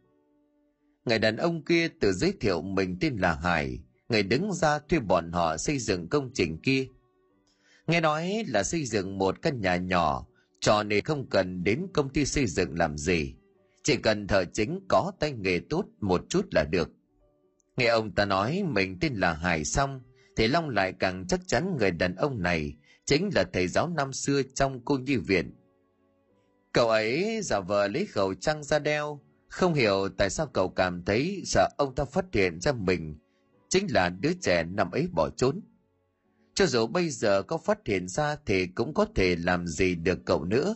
người 1.04 1.18
đàn 1.18 1.36
ông 1.36 1.64
kia 1.64 1.88
tự 1.88 2.12
giới 2.12 2.32
thiệu 2.40 2.62
mình 2.62 2.96
tên 3.00 3.16
là 3.16 3.34
Hải, 3.34 3.78
người 4.08 4.22
đứng 4.22 4.52
ra 4.52 4.78
thuê 4.78 4.98
bọn 4.98 5.32
họ 5.32 5.56
xây 5.56 5.78
dựng 5.78 6.08
công 6.08 6.30
trình 6.34 6.58
kia. 6.62 6.86
Nghe 7.86 8.00
nói 8.00 8.44
là 8.48 8.62
xây 8.62 8.84
dựng 8.84 9.18
một 9.18 9.42
căn 9.42 9.60
nhà 9.60 9.76
nhỏ, 9.76 10.26
cho 10.60 10.82
nên 10.82 11.04
không 11.04 11.26
cần 11.30 11.64
đến 11.64 11.86
công 11.94 12.08
ty 12.08 12.24
xây 12.24 12.46
dựng 12.46 12.78
làm 12.78 12.96
gì. 12.98 13.34
Chỉ 13.82 13.96
cần 13.96 14.26
thợ 14.26 14.44
chính 14.44 14.80
có 14.88 15.12
tay 15.20 15.32
nghề 15.32 15.60
tốt 15.70 15.84
một 16.00 16.24
chút 16.28 16.46
là 16.50 16.64
được. 16.64 16.90
Nghe 17.76 17.86
ông 17.86 18.14
ta 18.14 18.24
nói 18.24 18.62
mình 18.66 18.98
tên 19.00 19.14
là 19.14 19.32
Hải 19.32 19.64
xong, 19.64 20.00
thì 20.36 20.48
Long 20.48 20.68
lại 20.68 20.92
càng 20.98 21.24
chắc 21.28 21.40
chắn 21.46 21.76
người 21.78 21.90
đàn 21.90 22.14
ông 22.14 22.42
này 22.42 22.76
chính 23.04 23.30
là 23.34 23.44
thầy 23.52 23.68
giáo 23.68 23.88
năm 23.88 24.12
xưa 24.12 24.42
trong 24.54 24.80
cô 24.84 24.98
nhi 24.98 25.16
viện. 25.16 25.54
Cậu 26.72 26.88
ấy 26.88 27.40
giả 27.42 27.60
vờ 27.60 27.88
lấy 27.88 28.06
khẩu 28.06 28.34
trang 28.34 28.64
ra 28.64 28.78
đeo, 28.78 29.20
không 29.48 29.74
hiểu 29.74 30.08
tại 30.18 30.30
sao 30.30 30.46
cậu 30.46 30.68
cảm 30.68 31.04
thấy 31.04 31.42
sợ 31.44 31.68
ông 31.78 31.94
ta 31.94 32.04
phát 32.04 32.24
hiện 32.32 32.60
ra 32.60 32.72
mình 32.72 33.18
chính 33.68 33.86
là 33.90 34.08
đứa 34.08 34.32
trẻ 34.40 34.64
năm 34.64 34.90
ấy 34.90 35.08
bỏ 35.12 35.30
trốn. 35.36 35.60
Cho 36.58 36.66
dù 36.66 36.86
bây 36.86 37.10
giờ 37.10 37.42
có 37.42 37.58
phát 37.58 37.78
hiện 37.86 38.08
ra 38.08 38.36
thì 38.46 38.66
cũng 38.66 38.94
có 38.94 39.06
thể 39.14 39.36
làm 39.36 39.66
gì 39.66 39.94
được 39.94 40.18
cậu 40.24 40.44
nữa. 40.44 40.74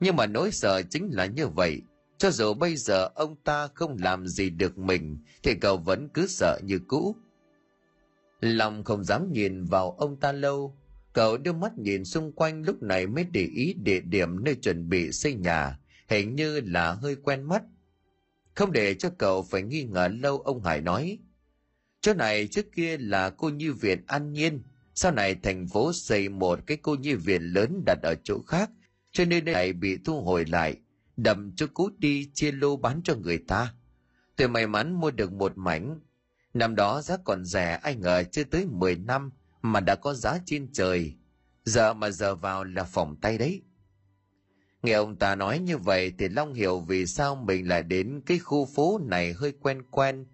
Nhưng 0.00 0.16
mà 0.16 0.26
nỗi 0.26 0.50
sợ 0.50 0.82
chính 0.82 1.10
là 1.12 1.26
như 1.26 1.48
vậy. 1.48 1.82
Cho 2.18 2.30
dù 2.30 2.54
bây 2.54 2.76
giờ 2.76 3.08
ông 3.14 3.36
ta 3.44 3.68
không 3.74 3.96
làm 4.00 4.26
gì 4.26 4.50
được 4.50 4.78
mình, 4.78 5.18
thì 5.42 5.54
cậu 5.54 5.76
vẫn 5.76 6.08
cứ 6.14 6.26
sợ 6.26 6.58
như 6.64 6.80
cũ. 6.88 7.16
Lòng 8.40 8.84
không 8.84 9.04
dám 9.04 9.32
nhìn 9.32 9.64
vào 9.64 9.90
ông 9.90 10.20
ta 10.20 10.32
lâu. 10.32 10.76
Cậu 11.12 11.36
đưa 11.36 11.52
mắt 11.52 11.78
nhìn 11.78 12.04
xung 12.04 12.32
quanh 12.32 12.62
lúc 12.62 12.82
này 12.82 13.06
mới 13.06 13.24
để 13.24 13.44
ý 13.54 13.74
địa 13.74 14.00
điểm 14.00 14.44
nơi 14.44 14.54
chuẩn 14.54 14.88
bị 14.88 15.12
xây 15.12 15.34
nhà. 15.34 15.78
Hình 16.08 16.34
như 16.34 16.60
là 16.60 16.92
hơi 16.92 17.16
quen 17.16 17.42
mắt. 17.42 17.62
Không 18.54 18.72
để 18.72 18.94
cho 18.94 19.10
cậu 19.18 19.42
phải 19.42 19.62
nghi 19.62 19.84
ngờ 19.84 20.08
lâu, 20.08 20.38
ông 20.38 20.62
Hải 20.62 20.80
nói. 20.80 21.18
Chỗ 22.00 22.14
này 22.14 22.46
trước 22.46 22.66
kia 22.72 22.98
là 22.98 23.30
cô 23.30 23.48
như 23.48 23.72
viện 23.72 24.04
an 24.06 24.32
nhiên. 24.32 24.62
Sau 25.00 25.12
này 25.12 25.34
thành 25.34 25.68
phố 25.68 25.92
xây 25.92 26.28
một 26.28 26.58
cái 26.66 26.76
cô 26.82 26.94
nhi 26.94 27.14
viện 27.14 27.42
lớn 27.42 27.82
đặt 27.86 27.98
ở 28.02 28.14
chỗ 28.24 28.42
khác. 28.46 28.70
Cho 29.12 29.24
nên 29.24 29.44
nơi 29.44 29.54
này 29.54 29.72
bị 29.72 29.98
thu 30.04 30.20
hồi 30.22 30.44
lại. 30.44 30.76
Đầm 31.16 31.52
cho 31.56 31.66
cút 31.66 31.98
đi 31.98 32.30
chia 32.34 32.52
lô 32.52 32.76
bán 32.76 33.00
cho 33.04 33.14
người 33.14 33.38
ta. 33.38 33.74
Tôi 34.36 34.48
may 34.48 34.66
mắn 34.66 35.00
mua 35.00 35.10
được 35.10 35.32
một 35.32 35.52
mảnh. 35.56 36.00
Năm 36.54 36.74
đó 36.74 37.02
giá 37.02 37.16
còn 37.24 37.44
rẻ, 37.44 37.80
ai 37.82 37.96
ngờ 37.96 38.24
chưa 38.32 38.44
tới 38.44 38.66
10 38.66 38.96
năm 38.96 39.30
mà 39.62 39.80
đã 39.80 39.94
có 39.94 40.14
giá 40.14 40.38
trên 40.46 40.72
trời. 40.72 41.14
Giờ 41.64 41.94
mà 41.94 42.10
giờ 42.10 42.34
vào 42.34 42.64
là 42.64 42.84
phòng 42.84 43.16
tay 43.20 43.38
đấy. 43.38 43.62
Nghe 44.82 44.92
ông 44.92 45.16
ta 45.16 45.34
nói 45.34 45.58
như 45.58 45.78
vậy 45.78 46.12
thì 46.18 46.28
Long 46.28 46.54
hiểu 46.54 46.80
vì 46.80 47.06
sao 47.06 47.34
mình 47.34 47.68
lại 47.68 47.82
đến 47.82 48.20
cái 48.26 48.38
khu 48.38 48.68
phố 48.74 49.00
này 49.02 49.32
hơi 49.32 49.52
quen 49.60 49.82
quen. 49.90 50.26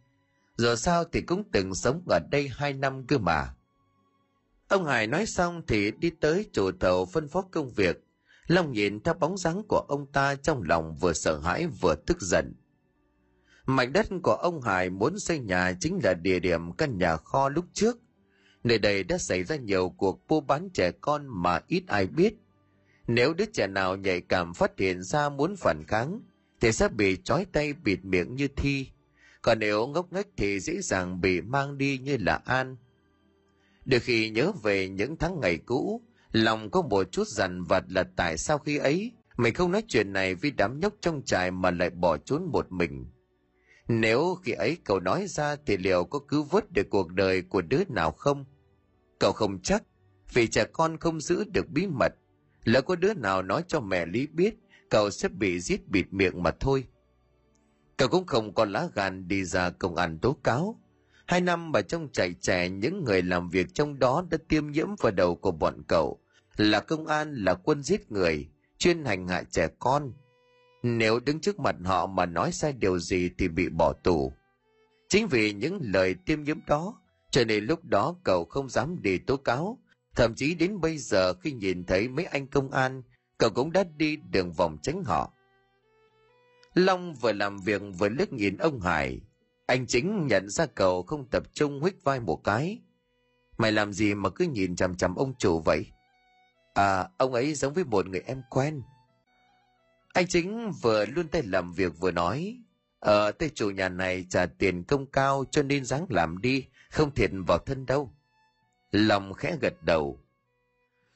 Giờ 0.56 0.76
sao 0.76 1.04
thì 1.04 1.20
cũng 1.20 1.44
từng 1.52 1.74
sống 1.74 2.02
ở 2.08 2.18
đây 2.30 2.50
hai 2.52 2.72
năm 2.72 3.06
cơ 3.06 3.18
mà. 3.18 3.55
Ông 4.68 4.84
Hải 4.84 5.06
nói 5.06 5.26
xong 5.26 5.62
thì 5.66 5.90
đi 5.90 6.10
tới 6.10 6.46
chủ 6.52 6.70
tàu 6.70 7.06
phân 7.06 7.28
phó 7.28 7.42
công 7.42 7.70
việc. 7.70 8.02
Long 8.46 8.72
nhìn 8.72 9.00
theo 9.00 9.14
bóng 9.14 9.38
dáng 9.38 9.62
của 9.68 9.84
ông 9.88 10.06
ta 10.12 10.34
trong 10.34 10.62
lòng 10.62 10.96
vừa 11.00 11.12
sợ 11.12 11.38
hãi 11.38 11.66
vừa 11.66 11.94
tức 11.94 12.20
giận. 12.20 12.54
Mảnh 13.66 13.92
đất 13.92 14.06
của 14.22 14.34
ông 14.34 14.62
Hải 14.62 14.90
muốn 14.90 15.18
xây 15.18 15.38
nhà 15.38 15.72
chính 15.80 16.00
là 16.04 16.14
địa 16.14 16.38
điểm 16.38 16.72
căn 16.72 16.98
nhà 16.98 17.16
kho 17.16 17.48
lúc 17.48 17.64
trước. 17.72 17.98
Nơi 18.64 18.78
đây 18.78 19.04
đã 19.04 19.18
xảy 19.18 19.44
ra 19.44 19.56
nhiều 19.56 19.94
cuộc 19.96 20.20
mua 20.28 20.40
bán 20.40 20.68
trẻ 20.74 20.90
con 21.00 21.26
mà 21.42 21.60
ít 21.66 21.84
ai 21.86 22.06
biết. 22.06 22.34
Nếu 23.06 23.34
đứa 23.34 23.44
trẻ 23.44 23.66
nào 23.66 23.96
nhạy 23.96 24.20
cảm 24.20 24.54
phát 24.54 24.78
hiện 24.78 25.02
ra 25.02 25.28
muốn 25.28 25.56
phản 25.56 25.84
kháng, 25.88 26.20
thì 26.60 26.72
sẽ 26.72 26.88
bị 26.88 27.16
trói 27.24 27.44
tay 27.44 27.72
bịt 27.72 27.98
miệng 28.02 28.36
như 28.36 28.48
thi. 28.56 28.90
Còn 29.42 29.58
nếu 29.58 29.86
ngốc 29.86 30.12
nghếch 30.12 30.28
thì 30.36 30.60
dễ 30.60 30.80
dàng 30.80 31.20
bị 31.20 31.40
mang 31.40 31.78
đi 31.78 31.98
như 31.98 32.16
là 32.20 32.40
An 32.44 32.76
đôi 33.86 34.00
khi 34.00 34.30
nhớ 34.30 34.52
về 34.62 34.88
những 34.88 35.16
tháng 35.16 35.40
ngày 35.40 35.58
cũ, 35.58 36.02
lòng 36.32 36.70
có 36.70 36.82
một 36.82 37.12
chút 37.12 37.28
dằn 37.28 37.62
vặt 37.64 37.84
là 37.88 38.04
tại 38.16 38.38
sao 38.38 38.58
khi 38.58 38.76
ấy 38.76 39.12
mình 39.36 39.54
không 39.54 39.72
nói 39.72 39.82
chuyện 39.88 40.12
này 40.12 40.34
với 40.34 40.50
đám 40.50 40.80
nhóc 40.80 40.94
trong 41.00 41.22
trại 41.22 41.50
mà 41.50 41.70
lại 41.70 41.90
bỏ 41.90 42.16
trốn 42.16 42.44
một 42.52 42.72
mình. 42.72 43.06
Nếu 43.88 44.34
khi 44.42 44.52
ấy 44.52 44.76
cậu 44.84 45.00
nói 45.00 45.26
ra 45.26 45.56
thì 45.66 45.76
liệu 45.76 46.04
có 46.04 46.18
cứu 46.18 46.42
vớt 46.42 46.72
được 46.72 46.86
cuộc 46.90 47.12
đời 47.12 47.42
của 47.42 47.62
đứa 47.62 47.82
nào 47.88 48.12
không? 48.12 48.44
Cậu 49.18 49.32
không 49.32 49.58
chắc, 49.62 49.82
vì 50.32 50.46
trẻ 50.46 50.64
con 50.72 50.96
không 50.96 51.20
giữ 51.20 51.44
được 51.44 51.68
bí 51.68 51.86
mật. 51.86 52.12
Lỡ 52.64 52.80
có 52.80 52.96
đứa 52.96 53.14
nào 53.14 53.42
nói 53.42 53.62
cho 53.68 53.80
mẹ 53.80 54.06
Lý 54.06 54.26
biết, 54.26 54.54
cậu 54.90 55.10
sẽ 55.10 55.28
bị 55.28 55.60
giết 55.60 55.88
bịt 55.88 56.06
miệng 56.10 56.42
mà 56.42 56.50
thôi. 56.60 56.84
Cậu 57.96 58.08
cũng 58.08 58.26
không 58.26 58.54
có 58.54 58.64
lá 58.64 58.88
gan 58.94 59.28
đi 59.28 59.44
ra 59.44 59.70
công 59.70 59.96
an 59.96 60.18
tố 60.18 60.36
cáo. 60.44 60.80
Hai 61.26 61.40
năm 61.40 61.72
bà 61.72 61.82
trong 61.82 62.08
chạy 62.12 62.34
trẻ 62.40 62.68
những 62.68 63.04
người 63.04 63.22
làm 63.22 63.48
việc 63.48 63.66
trong 63.74 63.98
đó 63.98 64.24
đã 64.30 64.38
tiêm 64.48 64.70
nhiễm 64.70 64.88
vào 65.00 65.12
đầu 65.12 65.36
của 65.36 65.50
bọn 65.50 65.82
cậu. 65.88 66.20
Là 66.56 66.80
công 66.80 67.06
an, 67.06 67.34
là 67.34 67.54
quân 67.54 67.82
giết 67.82 68.12
người, 68.12 68.48
chuyên 68.78 69.04
hành 69.04 69.28
hạ 69.28 69.42
trẻ 69.50 69.68
con. 69.78 70.12
Nếu 70.82 71.20
đứng 71.20 71.40
trước 71.40 71.58
mặt 71.58 71.76
họ 71.84 72.06
mà 72.06 72.26
nói 72.26 72.52
sai 72.52 72.72
điều 72.72 72.98
gì 72.98 73.30
thì 73.38 73.48
bị 73.48 73.68
bỏ 73.68 73.92
tù. 73.92 74.32
Chính 75.08 75.28
vì 75.28 75.52
những 75.52 75.78
lời 75.82 76.14
tiêm 76.26 76.42
nhiễm 76.42 76.58
đó, 76.66 77.00
cho 77.30 77.44
nên 77.44 77.64
lúc 77.64 77.84
đó 77.84 78.16
cậu 78.24 78.44
không 78.44 78.68
dám 78.68 79.02
đi 79.02 79.18
tố 79.18 79.36
cáo. 79.36 79.78
Thậm 80.14 80.34
chí 80.34 80.54
đến 80.54 80.80
bây 80.80 80.98
giờ 80.98 81.34
khi 81.34 81.52
nhìn 81.52 81.84
thấy 81.84 82.08
mấy 82.08 82.24
anh 82.24 82.46
công 82.46 82.70
an, 82.70 83.02
cậu 83.38 83.50
cũng 83.50 83.72
đã 83.72 83.84
đi 83.96 84.16
đường 84.16 84.52
vòng 84.52 84.78
tránh 84.82 85.04
họ. 85.04 85.32
Long 86.74 87.14
vừa 87.14 87.32
làm 87.32 87.58
việc 87.58 87.82
vừa 87.98 88.08
liếc 88.08 88.32
nhìn 88.32 88.56
ông 88.56 88.80
Hải. 88.80 89.20
Anh 89.66 89.86
chính 89.86 90.26
nhận 90.26 90.48
ra 90.48 90.66
cậu 90.66 91.02
không 91.02 91.30
tập 91.30 91.42
trung 91.52 91.80
huých 91.80 92.04
vai 92.04 92.20
một 92.20 92.44
cái. 92.44 92.80
Mày 93.58 93.72
làm 93.72 93.92
gì 93.92 94.14
mà 94.14 94.30
cứ 94.30 94.44
nhìn 94.44 94.76
chằm 94.76 94.96
chằm 94.96 95.14
ông 95.14 95.34
chủ 95.38 95.60
vậy? 95.60 95.86
À, 96.74 97.08
ông 97.16 97.32
ấy 97.32 97.54
giống 97.54 97.74
với 97.74 97.84
một 97.84 98.06
người 98.06 98.20
em 98.20 98.42
quen. 98.50 98.82
Anh 100.12 100.26
chính 100.26 100.72
vừa 100.82 101.06
luôn 101.06 101.28
tay 101.28 101.42
làm 101.42 101.72
việc 101.72 101.98
vừa 101.98 102.10
nói. 102.10 102.58
Ờ, 102.98 103.32
tay 103.32 103.50
chủ 103.54 103.70
nhà 103.70 103.88
này 103.88 104.26
trả 104.30 104.46
tiền 104.46 104.84
công 104.84 105.06
cao 105.06 105.44
cho 105.50 105.62
nên 105.62 105.84
dáng 105.84 106.06
làm 106.08 106.40
đi, 106.40 106.66
không 106.90 107.14
thiệt 107.14 107.30
vào 107.46 107.58
thân 107.58 107.86
đâu. 107.86 108.12
Lòng 108.90 109.34
khẽ 109.34 109.56
gật 109.60 109.82
đầu. 109.82 110.20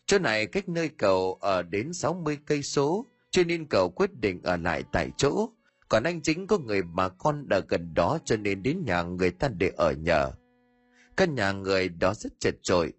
Chỗ 0.07 0.19
này 0.19 0.47
cách 0.47 0.69
nơi 0.69 0.89
cậu 0.89 1.39
ở 1.41 1.63
đến 1.63 1.93
60 1.93 2.39
cây 2.47 2.63
số, 2.63 3.07
cho 3.31 3.45
nên 3.45 3.67
cậu 3.67 3.91
quyết 3.91 4.15
định 4.15 4.43
ở 4.43 4.57
lại 4.57 4.85
tại 4.93 5.11
chỗ. 5.17 5.49
Còn 5.91 6.03
anh 6.03 6.23
chính 6.23 6.47
có 6.47 6.59
người 6.59 6.83
bà 6.83 7.09
con 7.09 7.49
ở 7.51 7.63
gần 7.69 7.95
đó 7.95 8.19
cho 8.25 8.37
nên 8.37 8.63
đến 8.63 8.83
nhà 8.85 9.03
người 9.03 9.31
ta 9.31 9.49
để 9.49 9.73
ở 9.77 9.93
nhờ. 9.93 10.33
Căn 11.17 11.35
nhà 11.35 11.53
người 11.53 11.89
đó 11.89 12.15
rất 12.15 12.33
chật 12.41 12.55
trội. 12.63 12.93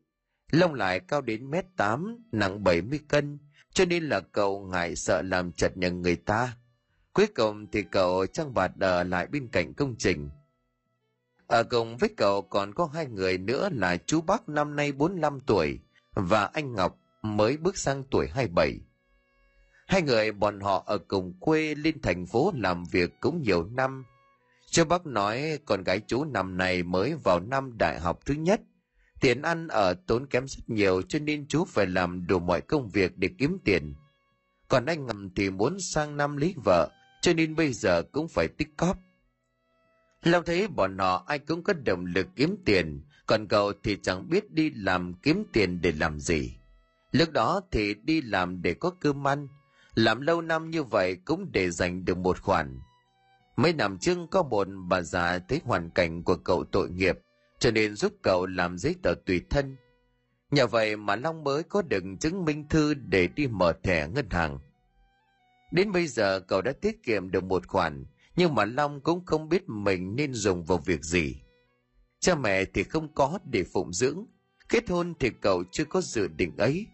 Lông 0.52 0.74
lại 0.74 1.00
cao 1.00 1.22
đến 1.22 1.52
mét 1.52 1.66
tám, 1.78 2.18
nặng 2.32 2.64
70 2.64 3.00
cân, 3.08 3.40
cho 3.74 3.86
nên 3.86 4.04
là 4.04 4.20
cậu 4.20 4.60
ngại 4.60 4.96
sợ 4.96 5.22
làm 5.22 5.52
chật 5.52 5.78
nhà 5.78 5.90
người 5.90 6.16
ta. 6.16 6.58
Cuối 7.14 7.28
cùng 7.28 7.68
thì 7.72 7.84
cậu 7.84 8.26
trang 8.26 8.54
bạt 8.54 8.72
ở 8.80 9.04
lại 9.04 9.28
bên 9.28 9.48
cạnh 9.48 9.74
công 9.74 9.96
trình. 9.98 10.30
Ở 11.48 11.64
cùng 11.64 11.98
với 11.98 12.10
cậu 12.18 12.42
còn 12.42 12.74
có 12.74 12.86
hai 12.86 13.06
người 13.06 13.38
nữa 13.38 13.70
là 13.72 13.98
chú 13.98 14.22
Bắc 14.22 14.50
năm 14.50 14.76
nay 14.76 14.92
45 14.92 15.40
tuổi 15.40 15.80
và 16.14 16.46
anh 16.46 16.74
Ngọc 16.74 16.98
mới 17.22 17.58
bước 17.58 17.78
sang 17.78 18.04
tuổi 18.12 18.28
27. 18.28 18.80
Hai 19.92 20.02
người 20.02 20.32
bọn 20.32 20.60
họ 20.60 20.84
ở 20.86 20.98
cùng 20.98 21.34
quê 21.40 21.76
lên 21.76 22.02
thành 22.02 22.26
phố 22.26 22.54
làm 22.56 22.84
việc 22.92 23.20
cũng 23.20 23.42
nhiều 23.42 23.64
năm. 23.64 24.04
Chú 24.70 24.86
bác 24.86 25.06
nói 25.06 25.60
con 25.66 25.84
gái 25.84 26.02
chú 26.08 26.24
năm 26.24 26.58
này 26.58 26.84
mới 26.84 27.16
vào 27.24 27.40
năm 27.40 27.78
đại 27.78 28.00
học 28.00 28.20
thứ 28.26 28.34
nhất. 28.34 28.62
Tiền 29.22 29.42
ăn 29.42 29.68
ở 29.68 29.94
tốn 30.08 30.28
kém 30.28 30.48
rất 30.48 30.70
nhiều 30.70 31.02
cho 31.02 31.20
nên 31.20 31.48
chú 31.48 31.66
phải 31.66 31.86
làm 31.86 32.28
đủ 32.28 32.40
mọi 32.40 32.62
công 32.62 32.90
việc 32.90 33.18
để 33.18 33.30
kiếm 33.38 33.58
tiền. 33.66 33.94
Còn 34.68 34.86
anh 34.86 35.06
ngầm 35.06 35.30
thì 35.36 35.50
muốn 35.50 35.80
sang 35.80 36.18
năm 36.18 36.38
lấy 36.38 36.54
vợ 36.64 36.90
cho 37.22 37.34
nên 37.34 37.56
bây 37.56 37.74
giờ 37.74 38.04
cũng 38.12 38.28
phải 38.28 38.48
tích 38.48 38.70
cóp. 38.78 38.98
Long 40.24 40.46
thấy 40.46 40.68
bọn 40.68 40.98
họ 40.98 41.24
ai 41.28 41.40
cũng 41.40 41.64
có 41.64 41.74
động 41.74 42.06
lực 42.06 42.28
kiếm 42.36 42.56
tiền, 42.66 43.02
còn 43.26 43.48
cậu 43.48 43.74
thì 43.84 43.98
chẳng 44.04 44.30
biết 44.30 44.52
đi 44.52 44.70
làm 44.70 45.14
kiếm 45.14 45.44
tiền 45.54 45.82
để 45.82 45.92
làm 45.92 46.20
gì. 46.20 46.56
Lúc 47.12 47.32
đó 47.32 47.62
thì 47.72 47.94
đi 47.94 48.22
làm 48.22 48.62
để 48.62 48.74
có 48.74 48.90
cơm 48.90 49.28
ăn, 49.28 49.48
làm 49.96 50.22
lâu 50.22 50.42
năm 50.42 50.70
như 50.70 50.84
vậy 50.84 51.16
cũng 51.26 51.52
để 51.52 51.70
dành 51.70 52.06
được 52.06 52.18
một 52.18 52.42
khoản. 52.42 52.80
Mấy 53.56 53.74
năm 53.74 53.98
trước 53.98 54.18
có 54.32 54.44
một 54.44 54.68
bà 54.90 55.02
già 55.02 55.40
thấy 55.40 55.62
hoàn 55.64 55.90
cảnh 55.90 56.24
của 56.24 56.36
cậu 56.36 56.64
tội 56.64 56.90
nghiệp, 56.90 57.18
cho 57.60 57.72
nên 57.72 57.96
giúp 57.96 58.14
cậu 58.22 58.46
làm 58.46 58.78
giấy 58.78 58.96
tờ 59.04 59.14
tùy 59.26 59.42
thân. 59.50 59.78
Nhờ 60.52 60.68
vậy 60.68 60.96
mà 60.96 61.16
Long 61.16 61.44
mới 61.44 61.64
có 61.64 61.82
được 61.82 62.04
chứng 62.20 62.46
minh 62.46 62.68
thư 62.70 62.94
để 62.94 63.28
đi 63.28 63.48
mở 63.48 63.74
thẻ 63.84 64.08
ngân 64.08 64.30
hàng. 64.30 64.60
Đến 65.72 65.92
bây 65.92 66.08
giờ 66.08 66.40
cậu 66.40 66.62
đã 66.62 66.72
tiết 66.72 67.04
kiệm 67.04 67.32
được 67.32 67.44
một 67.44 67.68
khoản, 67.68 68.06
nhưng 68.36 68.56
mà 68.56 68.66
Long 68.66 69.02
cũng 69.02 69.26
không 69.26 69.50
biết 69.50 69.70
mình 69.70 70.16
nên 70.16 70.34
dùng 70.34 70.64
vào 70.64 70.78
việc 70.78 71.04
gì. 71.04 71.36
Cha 72.20 72.36
mẹ 72.36 72.66
thì 72.66 72.84
không 72.84 73.14
có 73.14 73.40
để 73.46 73.64
phụng 73.74 73.94
dưỡng, 73.94 74.26
kết 74.70 74.90
hôn 74.90 75.14
thì 75.20 75.30
cậu 75.42 75.64
chưa 75.72 75.86
có 75.86 76.02
dự 76.02 76.28
định 76.28 76.58
ấy. 76.58 76.88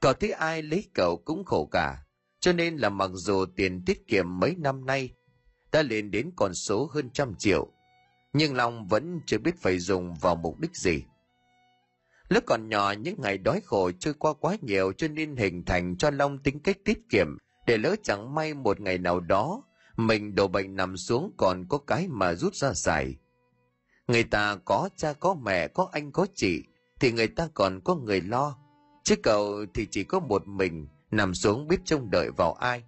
Cậu 0.00 0.12
thấy 0.12 0.30
ai 0.30 0.62
lấy 0.62 0.84
cậu 0.94 1.16
cũng 1.16 1.44
khổ 1.44 1.68
cả, 1.72 2.05
cho 2.46 2.52
nên 2.52 2.76
là 2.76 2.88
mặc 2.88 3.10
dù 3.14 3.46
tiền 3.56 3.82
tiết 3.86 4.08
kiệm 4.08 4.38
mấy 4.40 4.54
năm 4.58 4.86
nay, 4.86 5.10
đã 5.72 5.82
lên 5.82 6.10
đến 6.10 6.30
con 6.36 6.54
số 6.54 6.90
hơn 6.92 7.10
trăm 7.10 7.34
triệu. 7.38 7.68
Nhưng 8.32 8.54
Long 8.54 8.86
vẫn 8.86 9.20
chưa 9.26 9.38
biết 9.38 9.56
phải 9.58 9.78
dùng 9.78 10.14
vào 10.14 10.36
mục 10.36 10.60
đích 10.60 10.76
gì. 10.76 11.04
Lúc 12.28 12.44
còn 12.46 12.68
nhỏ 12.68 12.92
những 12.92 13.20
ngày 13.20 13.38
đói 13.38 13.60
khổ 13.64 13.90
trôi 13.92 14.14
qua 14.14 14.34
quá 14.34 14.56
nhiều 14.62 14.92
cho 14.92 15.08
nên 15.08 15.36
hình 15.36 15.64
thành 15.64 15.96
cho 15.96 16.10
Long 16.10 16.38
tính 16.38 16.60
cách 16.60 16.76
tiết 16.84 16.98
kiệm 17.10 17.26
để 17.66 17.78
lỡ 17.78 17.96
chẳng 18.02 18.34
may 18.34 18.54
một 18.54 18.80
ngày 18.80 18.98
nào 18.98 19.20
đó 19.20 19.62
mình 19.96 20.34
đổ 20.34 20.48
bệnh 20.48 20.76
nằm 20.76 20.96
xuống 20.96 21.32
còn 21.36 21.66
có 21.68 21.78
cái 21.78 22.08
mà 22.08 22.34
rút 22.34 22.54
ra 22.54 22.74
xài. 22.74 23.14
Người 24.08 24.24
ta 24.24 24.56
có 24.64 24.88
cha 24.96 25.12
có 25.12 25.34
mẹ 25.34 25.68
có 25.68 25.88
anh 25.92 26.12
có 26.12 26.26
chị 26.34 26.62
thì 27.00 27.12
người 27.12 27.28
ta 27.28 27.48
còn 27.54 27.80
có 27.84 27.94
người 27.94 28.20
lo. 28.20 28.58
Chứ 29.04 29.16
cậu 29.22 29.66
thì 29.74 29.86
chỉ 29.90 30.04
có 30.04 30.20
một 30.20 30.48
mình 30.48 30.88
nằm 31.16 31.34
xuống 31.34 31.68
biết 31.68 31.80
trông 31.84 32.10
đợi 32.10 32.30
vào 32.36 32.52
ai. 32.52 32.84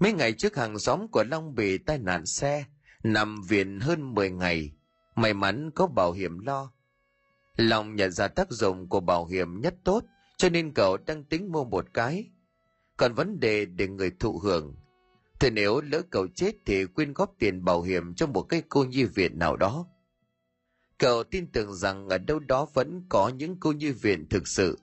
Mấy 0.00 0.12
ngày 0.12 0.32
trước 0.32 0.56
hàng 0.56 0.78
xóm 0.78 1.08
của 1.08 1.24
Long 1.24 1.54
bị 1.54 1.78
tai 1.78 1.98
nạn 1.98 2.26
xe, 2.26 2.64
nằm 3.02 3.42
viện 3.48 3.80
hơn 3.80 4.14
10 4.14 4.30
ngày. 4.30 4.72
May 5.14 5.34
mắn 5.34 5.70
có 5.74 5.86
bảo 5.86 6.12
hiểm 6.12 6.38
lo. 6.38 6.72
Long 7.56 7.96
nhận 7.96 8.12
ra 8.12 8.28
tác 8.28 8.50
dụng 8.50 8.88
của 8.88 9.00
bảo 9.00 9.26
hiểm 9.26 9.60
nhất 9.60 9.74
tốt, 9.84 10.04
cho 10.36 10.48
nên 10.48 10.74
cậu 10.74 10.96
đang 10.96 11.24
tính 11.24 11.52
mua 11.52 11.64
một 11.64 11.86
cái. 11.94 12.30
Còn 12.96 13.14
vấn 13.14 13.40
đề 13.40 13.64
để 13.64 13.88
người 13.88 14.10
thụ 14.18 14.38
hưởng. 14.38 14.76
Thì 15.40 15.50
nếu 15.50 15.80
lỡ 15.80 16.02
cậu 16.10 16.26
chết 16.34 16.52
thì 16.66 16.86
quyên 16.86 17.12
góp 17.12 17.34
tiền 17.38 17.64
bảo 17.64 17.82
hiểm 17.82 18.14
cho 18.14 18.26
một 18.26 18.42
cái 18.42 18.62
cô 18.68 18.84
nhi 18.84 19.04
viện 19.04 19.38
nào 19.38 19.56
đó. 19.56 19.86
Cậu 20.98 21.24
tin 21.24 21.52
tưởng 21.52 21.74
rằng 21.74 22.08
ở 22.08 22.18
đâu 22.18 22.38
đó 22.38 22.66
vẫn 22.74 23.02
có 23.08 23.28
những 23.28 23.56
cô 23.60 23.72
nhi 23.72 23.90
viện 23.90 24.28
thực 24.28 24.48
sự. 24.48 24.78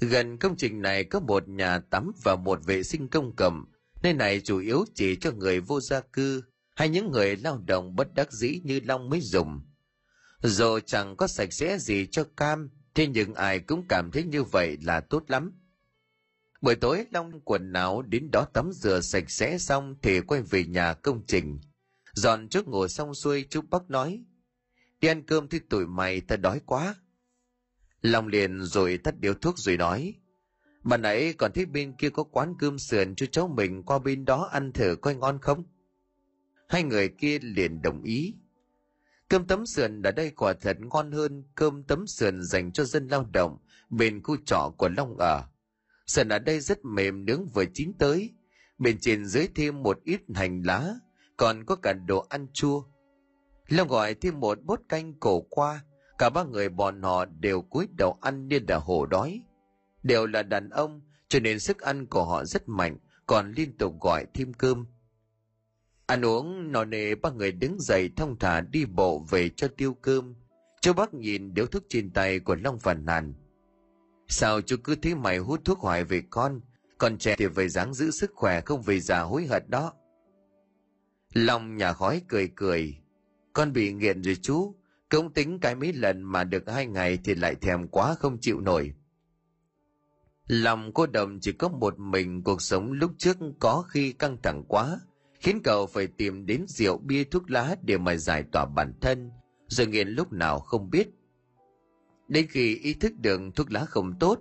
Gần 0.00 0.38
công 0.38 0.56
trình 0.56 0.82
này 0.82 1.04
có 1.04 1.20
một 1.20 1.48
nhà 1.48 1.78
tắm 1.78 2.12
và 2.22 2.36
một 2.36 2.64
vệ 2.64 2.82
sinh 2.82 3.08
công 3.08 3.36
cộng, 3.36 3.64
nơi 4.02 4.12
này 4.14 4.40
chủ 4.40 4.58
yếu 4.58 4.84
chỉ 4.94 5.16
cho 5.16 5.32
người 5.32 5.60
vô 5.60 5.80
gia 5.80 6.00
cư 6.00 6.42
hay 6.76 6.88
những 6.88 7.10
người 7.10 7.36
lao 7.36 7.62
động 7.66 7.96
bất 7.96 8.14
đắc 8.14 8.32
dĩ 8.32 8.60
như 8.64 8.80
Long 8.84 9.10
mới 9.10 9.20
dùng. 9.20 9.60
Dù 10.42 10.78
chẳng 10.86 11.16
có 11.16 11.26
sạch 11.26 11.52
sẽ 11.52 11.78
gì 11.78 12.06
cho 12.06 12.24
cam, 12.36 12.70
thế 12.94 13.06
nhưng 13.06 13.34
ai 13.34 13.60
cũng 13.60 13.86
cảm 13.88 14.10
thấy 14.10 14.22
như 14.22 14.42
vậy 14.42 14.78
là 14.82 15.00
tốt 15.00 15.24
lắm. 15.28 15.52
Buổi 16.60 16.74
tối 16.74 17.06
Long 17.10 17.40
quần 17.40 17.72
áo 17.72 18.02
đến 18.02 18.30
đó 18.32 18.46
tắm 18.52 18.70
rửa 18.72 19.00
sạch 19.00 19.30
sẽ 19.30 19.58
xong 19.58 19.96
thì 20.02 20.20
quay 20.20 20.42
về 20.42 20.64
nhà 20.64 20.94
công 20.94 21.26
trình. 21.26 21.60
Dọn 22.12 22.48
trước 22.48 22.68
ngồi 22.68 22.88
xong 22.88 23.14
xuôi 23.14 23.46
chú 23.50 23.60
Bắc 23.70 23.90
nói, 23.90 24.24
đi 25.00 25.08
ăn 25.08 25.22
cơm 25.26 25.48
thì 25.48 25.58
tụi 25.58 25.86
mày 25.86 26.20
ta 26.20 26.36
đói 26.36 26.60
quá. 26.66 26.94
Long 28.02 28.26
liền 28.26 28.62
rồi 28.62 28.98
tắt 28.98 29.14
điếu 29.20 29.34
thuốc 29.34 29.58
rồi 29.58 29.76
nói, 29.76 30.14
bà 30.82 30.96
nãy 30.96 31.32
còn 31.32 31.52
thấy 31.52 31.66
bên 31.66 31.92
kia 31.92 32.10
có 32.10 32.22
quán 32.22 32.54
cơm 32.58 32.78
sườn 32.78 33.14
cho 33.14 33.26
cháu 33.26 33.48
mình 33.48 33.82
qua 33.82 33.98
bên 33.98 34.24
đó 34.24 34.48
ăn 34.52 34.72
thử 34.72 34.96
coi 34.96 35.14
ngon 35.14 35.38
không? 35.42 35.64
Hai 36.68 36.82
người 36.82 37.08
kia 37.08 37.38
liền 37.38 37.82
đồng 37.82 38.02
ý. 38.02 38.34
Cơm 39.28 39.46
tấm 39.46 39.66
sườn 39.66 40.02
ở 40.02 40.12
đây 40.12 40.30
quả 40.30 40.52
thật 40.52 40.76
ngon 40.80 41.12
hơn 41.12 41.44
cơm 41.54 41.82
tấm 41.82 42.06
sườn 42.06 42.42
dành 42.42 42.72
cho 42.72 42.84
dân 42.84 43.08
lao 43.08 43.28
động 43.32 43.58
bên 43.90 44.22
khu 44.22 44.36
trọ 44.46 44.72
của 44.78 44.88
Long 44.88 45.16
ở. 45.18 45.44
Sườn 46.06 46.28
ở 46.28 46.38
đây 46.38 46.60
rất 46.60 46.84
mềm 46.84 47.24
nướng 47.24 47.46
vừa 47.46 47.64
chín 47.74 47.92
tới, 47.98 48.34
bên 48.78 48.98
trên 49.00 49.26
dưới 49.26 49.48
thêm 49.54 49.82
một 49.82 49.98
ít 50.04 50.20
hành 50.34 50.62
lá, 50.62 50.94
còn 51.36 51.64
có 51.64 51.76
cả 51.76 51.92
đồ 51.92 52.26
ăn 52.28 52.46
chua. 52.52 52.82
Long 53.68 53.88
gọi 53.88 54.14
thêm 54.14 54.40
một 54.40 54.62
bốt 54.62 54.80
canh 54.88 55.14
cổ 55.20 55.40
qua, 55.40 55.84
cả 56.18 56.30
ba 56.30 56.44
người 56.44 56.68
bọn 56.68 57.02
họ 57.02 57.24
đều 57.24 57.62
cúi 57.62 57.88
đầu 57.96 58.18
ăn 58.20 58.48
như 58.48 58.60
là 58.68 58.76
hổ 58.76 59.06
đói. 59.06 59.42
Đều 60.02 60.26
là 60.26 60.42
đàn 60.42 60.70
ông, 60.70 61.00
cho 61.28 61.40
nên 61.40 61.58
sức 61.58 61.80
ăn 61.80 62.06
của 62.06 62.24
họ 62.24 62.44
rất 62.44 62.68
mạnh, 62.68 62.98
còn 63.26 63.52
liên 63.52 63.78
tục 63.78 64.00
gọi 64.00 64.26
thêm 64.34 64.52
cơm. 64.52 64.86
Ăn 66.06 66.24
uống 66.24 66.72
nò 66.72 66.84
nề 66.84 67.14
ba 67.14 67.30
người 67.30 67.52
đứng 67.52 67.80
dậy 67.80 68.10
thông 68.16 68.38
thả 68.38 68.60
đi 68.60 68.84
bộ 68.84 69.26
về 69.30 69.48
cho 69.48 69.68
tiêu 69.68 69.94
cơm. 69.94 70.34
chú 70.80 70.92
bác 70.92 71.14
nhìn 71.14 71.54
điếu 71.54 71.66
thuốc 71.66 71.82
trên 71.88 72.10
tay 72.10 72.40
của 72.40 72.54
Long 72.54 72.78
phản 72.78 73.04
nàn. 73.04 73.34
Sao 74.28 74.60
chú 74.60 74.76
cứ 74.84 74.94
thấy 74.94 75.14
mày 75.14 75.38
hút 75.38 75.60
thuốc 75.64 75.78
hoài 75.78 76.04
về 76.04 76.22
con, 76.30 76.60
còn 76.98 77.18
trẻ 77.18 77.34
thì 77.38 77.46
về 77.46 77.68
dáng 77.68 77.94
giữ 77.94 78.10
sức 78.10 78.30
khỏe 78.34 78.60
không 78.60 78.82
về 78.82 79.00
già 79.00 79.20
hối 79.20 79.46
hận 79.46 79.62
đó. 79.68 79.92
Long 81.34 81.76
nhà 81.76 81.92
khói 81.92 82.22
cười 82.28 82.48
cười. 82.54 82.98
Con 83.52 83.72
bị 83.72 83.92
nghiện 83.92 84.22
rồi 84.22 84.36
chú, 84.42 84.74
cũng 85.10 85.32
tính 85.32 85.58
cái 85.58 85.74
mấy 85.74 85.92
lần 85.92 86.22
mà 86.22 86.44
được 86.44 86.70
hai 86.70 86.86
ngày 86.86 87.18
thì 87.24 87.34
lại 87.34 87.54
thèm 87.54 87.88
quá 87.88 88.14
không 88.14 88.38
chịu 88.40 88.60
nổi. 88.60 88.94
Lòng 90.46 90.92
cô 90.94 91.06
đồng 91.06 91.38
chỉ 91.40 91.52
có 91.52 91.68
một 91.68 91.98
mình 91.98 92.42
cuộc 92.42 92.62
sống 92.62 92.92
lúc 92.92 93.10
trước 93.18 93.36
có 93.58 93.84
khi 93.88 94.12
căng 94.12 94.36
thẳng 94.42 94.64
quá, 94.68 95.00
khiến 95.40 95.60
cậu 95.64 95.86
phải 95.86 96.06
tìm 96.06 96.46
đến 96.46 96.64
rượu 96.68 96.98
bia 96.98 97.24
thuốc 97.24 97.50
lá 97.50 97.76
để 97.82 97.98
mà 97.98 98.16
giải 98.16 98.44
tỏa 98.52 98.66
bản 98.66 98.92
thân, 99.00 99.30
rồi 99.68 99.86
nghiện 99.86 100.08
lúc 100.08 100.32
nào 100.32 100.58
không 100.58 100.90
biết. 100.90 101.08
Đến 102.28 102.46
khi 102.50 102.76
ý 102.76 102.94
thức 102.94 103.12
được 103.20 103.40
thuốc 103.54 103.72
lá 103.72 103.84
không 103.84 104.18
tốt, 104.18 104.38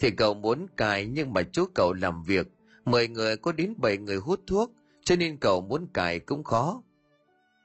thì 0.00 0.10
cậu 0.10 0.34
muốn 0.34 0.66
cài 0.76 1.06
nhưng 1.06 1.32
mà 1.32 1.42
chú 1.42 1.64
cậu 1.74 1.92
làm 1.92 2.22
việc, 2.22 2.46
mười 2.84 3.08
người 3.08 3.36
có 3.36 3.52
đến 3.52 3.74
bảy 3.76 3.98
người 3.98 4.16
hút 4.16 4.40
thuốc, 4.46 4.72
cho 5.04 5.16
nên 5.16 5.36
cậu 5.36 5.60
muốn 5.60 5.86
cài 5.94 6.20
cũng 6.20 6.44
khó. 6.44 6.82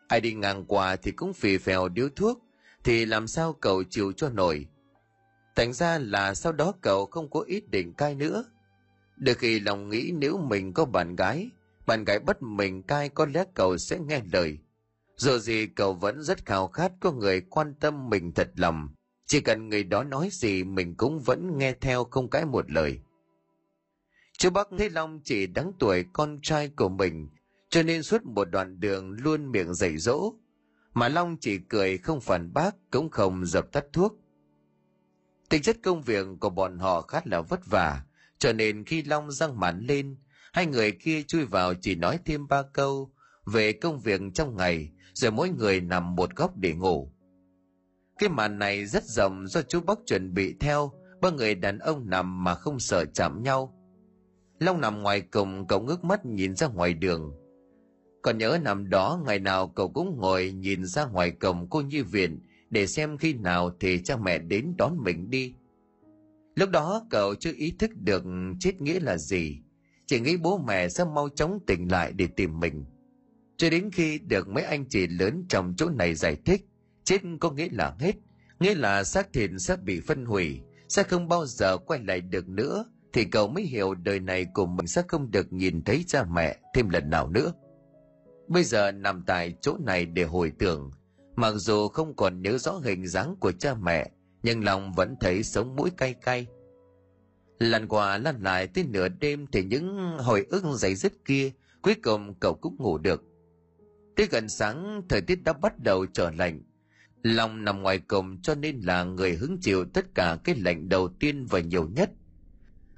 Ai 0.09 0.21
đi 0.21 0.33
ngang 0.33 0.65
qua 0.65 0.95
thì 0.95 1.11
cũng 1.11 1.33
phì 1.33 1.57
phèo 1.57 1.89
điếu 1.89 2.09
thuốc, 2.15 2.39
thì 2.83 3.05
làm 3.05 3.27
sao 3.27 3.53
cậu 3.53 3.83
chịu 3.83 4.11
cho 4.11 4.29
nổi. 4.29 4.65
Thành 5.55 5.73
ra 5.73 5.97
là 5.97 6.33
sau 6.33 6.51
đó 6.51 6.73
cậu 6.81 7.05
không 7.05 7.29
có 7.29 7.41
ý 7.41 7.61
định 7.61 7.93
cai 7.93 8.15
nữa. 8.15 8.43
Được 9.17 9.37
khi 9.37 9.59
lòng 9.59 9.89
nghĩ 9.89 10.11
nếu 10.15 10.37
mình 10.37 10.73
có 10.73 10.85
bạn 10.85 11.15
gái, 11.15 11.49
bạn 11.85 12.03
gái 12.03 12.19
bắt 12.19 12.41
mình 12.41 12.83
cai 12.83 13.09
có 13.09 13.25
lẽ 13.25 13.43
cậu 13.53 13.77
sẽ 13.77 13.99
nghe 13.99 14.21
lời. 14.33 14.57
Dù 15.15 15.37
gì 15.37 15.67
cậu 15.67 15.93
vẫn 15.93 16.23
rất 16.23 16.45
khao 16.45 16.67
khát 16.67 16.91
có 16.99 17.11
người 17.11 17.41
quan 17.41 17.73
tâm 17.79 18.09
mình 18.09 18.31
thật 18.31 18.51
lòng. 18.55 18.89
Chỉ 19.27 19.41
cần 19.41 19.69
người 19.69 19.83
đó 19.83 20.03
nói 20.03 20.29
gì 20.31 20.63
mình 20.63 20.95
cũng 20.95 21.19
vẫn 21.19 21.57
nghe 21.57 21.73
theo 21.81 22.03
không 22.03 22.29
cãi 22.29 22.45
một 22.45 22.71
lời. 22.71 22.99
Chú 24.37 24.49
Bắc 24.49 24.67
thấy 24.77 24.89
Long 24.89 25.19
chỉ 25.23 25.47
đáng 25.47 25.71
tuổi 25.79 26.05
con 26.13 26.39
trai 26.41 26.67
của 26.67 26.89
mình, 26.89 27.29
cho 27.69 27.83
nên 27.83 28.03
suốt 28.03 28.25
một 28.25 28.45
đoạn 28.51 28.79
đường 28.79 29.11
luôn 29.11 29.51
miệng 29.51 29.73
dạy 29.73 29.97
dỗ. 29.97 30.33
Mà 30.93 31.09
Long 31.09 31.37
chỉ 31.41 31.59
cười 31.69 31.97
không 31.97 32.21
phản 32.21 32.53
bác, 32.53 32.75
cũng 32.91 33.09
không 33.09 33.45
dập 33.45 33.71
tắt 33.71 33.85
thuốc. 33.93 34.15
Tính 35.49 35.61
chất 35.61 35.77
công 35.83 36.01
việc 36.01 36.27
của 36.39 36.49
bọn 36.49 36.79
họ 36.79 37.01
khá 37.01 37.21
là 37.25 37.41
vất 37.41 37.65
vả, 37.65 38.03
cho 38.39 38.53
nên 38.53 38.85
khi 38.85 39.03
Long 39.03 39.31
răng 39.31 39.59
màn 39.59 39.79
lên, 39.79 40.17
hai 40.53 40.65
người 40.65 40.91
kia 40.91 41.23
chui 41.23 41.45
vào 41.45 41.73
chỉ 41.73 41.95
nói 41.95 42.19
thêm 42.25 42.47
ba 42.47 42.63
câu 42.73 43.13
về 43.45 43.73
công 43.73 43.99
việc 43.99 44.21
trong 44.33 44.57
ngày, 44.57 44.91
rồi 45.13 45.31
mỗi 45.31 45.49
người 45.49 45.81
nằm 45.81 46.15
một 46.15 46.35
góc 46.35 46.57
để 46.57 46.73
ngủ. 46.73 47.11
Cái 48.17 48.29
màn 48.29 48.59
này 48.59 48.85
rất 48.85 49.03
rộng 49.03 49.47
do 49.47 49.61
chú 49.61 49.81
Bắc 49.81 49.99
chuẩn 50.05 50.33
bị 50.33 50.55
theo, 50.59 50.91
ba 51.21 51.29
người 51.29 51.55
đàn 51.55 51.79
ông 51.79 52.09
nằm 52.09 52.43
mà 52.43 52.55
không 52.55 52.79
sợ 52.79 53.05
chạm 53.05 53.43
nhau. 53.43 53.75
Long 54.59 54.81
nằm 54.81 55.01
ngoài 55.01 55.21
cùng 55.21 55.67
cậu 55.67 55.81
ngước 55.81 56.03
mắt 56.03 56.25
nhìn 56.25 56.55
ra 56.55 56.67
ngoài 56.67 56.93
đường. 56.93 57.33
Còn 58.21 58.37
nhớ 58.37 58.59
nằm 58.63 58.89
đó 58.89 59.21
ngày 59.25 59.39
nào 59.39 59.67
cậu 59.67 59.89
cũng 59.89 60.17
ngồi 60.17 60.51
nhìn 60.51 60.85
ra 60.85 61.05
ngoài 61.05 61.31
cổng 61.31 61.67
cô 61.69 61.81
nhi 61.81 62.01
viện 62.01 62.39
để 62.69 62.87
xem 62.87 63.17
khi 63.17 63.33
nào 63.33 63.71
thì 63.79 64.01
cha 64.03 64.17
mẹ 64.17 64.37
đến 64.37 64.73
đón 64.77 64.97
mình 65.03 65.29
đi. 65.29 65.53
Lúc 66.55 66.69
đó 66.69 67.07
cậu 67.09 67.35
chưa 67.35 67.51
ý 67.55 67.73
thức 67.79 67.91
được 67.95 68.23
chết 68.59 68.81
nghĩa 68.81 68.99
là 68.99 69.17
gì, 69.17 69.59
chỉ 70.05 70.19
nghĩ 70.19 70.37
bố 70.37 70.57
mẹ 70.57 70.89
sẽ 70.89 71.05
mau 71.15 71.29
chóng 71.29 71.59
tỉnh 71.67 71.91
lại 71.91 72.11
để 72.11 72.27
tìm 72.27 72.59
mình. 72.59 72.85
Cho 73.57 73.69
đến 73.69 73.89
khi 73.93 74.19
được 74.19 74.47
mấy 74.47 74.63
anh 74.63 74.85
chị 74.89 75.07
lớn 75.07 75.45
trong 75.49 75.73
chỗ 75.77 75.89
này 75.89 76.15
giải 76.15 76.37
thích, 76.45 76.65
chết 77.03 77.21
có 77.39 77.51
nghĩa 77.51 77.67
là 77.71 77.95
hết, 77.99 78.15
nghĩa 78.59 78.75
là 78.75 79.03
xác 79.03 79.33
thịt 79.33 79.49
sẽ 79.57 79.75
bị 79.75 79.99
phân 79.99 80.25
hủy, 80.25 80.61
sẽ 80.89 81.03
không 81.03 81.27
bao 81.27 81.45
giờ 81.45 81.77
quay 81.77 81.99
lại 82.03 82.21
được 82.21 82.49
nữa, 82.49 82.85
thì 83.13 83.25
cậu 83.25 83.47
mới 83.47 83.63
hiểu 83.63 83.93
đời 83.93 84.19
này 84.19 84.45
của 84.53 84.65
mình 84.65 84.87
sẽ 84.87 85.01
không 85.07 85.31
được 85.31 85.53
nhìn 85.53 85.83
thấy 85.83 86.03
cha 86.07 86.23
mẹ 86.23 86.59
thêm 86.73 86.89
lần 86.89 87.09
nào 87.09 87.29
nữa. 87.29 87.53
Bây 88.49 88.63
giờ 88.63 88.91
nằm 88.91 89.23
tại 89.27 89.53
chỗ 89.61 89.77
này 89.85 90.05
để 90.05 90.23
hồi 90.23 90.51
tưởng, 90.59 90.91
mặc 91.35 91.51
dù 91.51 91.87
không 91.87 92.15
còn 92.15 92.41
nhớ 92.41 92.57
rõ 92.57 92.71
hình 92.71 93.07
dáng 93.07 93.35
của 93.39 93.51
cha 93.51 93.73
mẹ, 93.73 94.11
nhưng 94.43 94.63
lòng 94.63 94.93
vẫn 94.93 95.15
thấy 95.19 95.43
sống 95.43 95.75
mũi 95.75 95.89
cay 95.97 96.13
cay. 96.13 96.47
Lần 97.59 97.87
qua 97.87 98.17
lần 98.17 98.43
lại 98.43 98.67
tới 98.67 98.83
nửa 98.83 99.07
đêm 99.07 99.47
thì 99.51 99.63
những 99.63 100.17
hồi 100.17 100.45
ức 100.49 100.63
dày 100.73 100.95
dứt 100.95 101.13
kia, 101.25 101.51
cuối 101.81 101.95
cùng 102.03 102.33
cậu 102.39 102.53
cũng 102.53 102.75
ngủ 102.79 102.97
được. 102.97 103.23
Tới 104.15 104.27
gần 104.31 104.49
sáng, 104.49 105.01
thời 105.09 105.21
tiết 105.21 105.43
đã 105.43 105.53
bắt 105.53 105.73
đầu 105.79 106.05
trở 106.05 106.31
lạnh. 106.31 106.61
Lòng 107.23 107.63
nằm 107.63 107.81
ngoài 107.83 107.99
cổng 107.99 108.41
cho 108.41 108.55
nên 108.55 108.79
là 108.79 109.03
người 109.03 109.35
hứng 109.35 109.57
chịu 109.61 109.85
tất 109.93 110.15
cả 110.15 110.37
cái 110.43 110.55
lạnh 110.55 110.89
đầu 110.89 111.07
tiên 111.19 111.45
và 111.49 111.59
nhiều 111.59 111.87
nhất. 111.87 112.09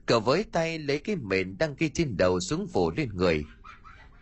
Cậu 0.06 0.20
với 0.20 0.46
tay 0.52 0.80
lấy 0.80 1.00
cái 1.00 1.16
mền 1.16 1.58
đang 1.58 1.76
ghi 1.78 1.90
trên 1.90 2.18
đầu 2.18 2.40
xuống 2.40 2.68
phủ 2.68 2.92
lên 2.92 3.10
người. 3.14 3.44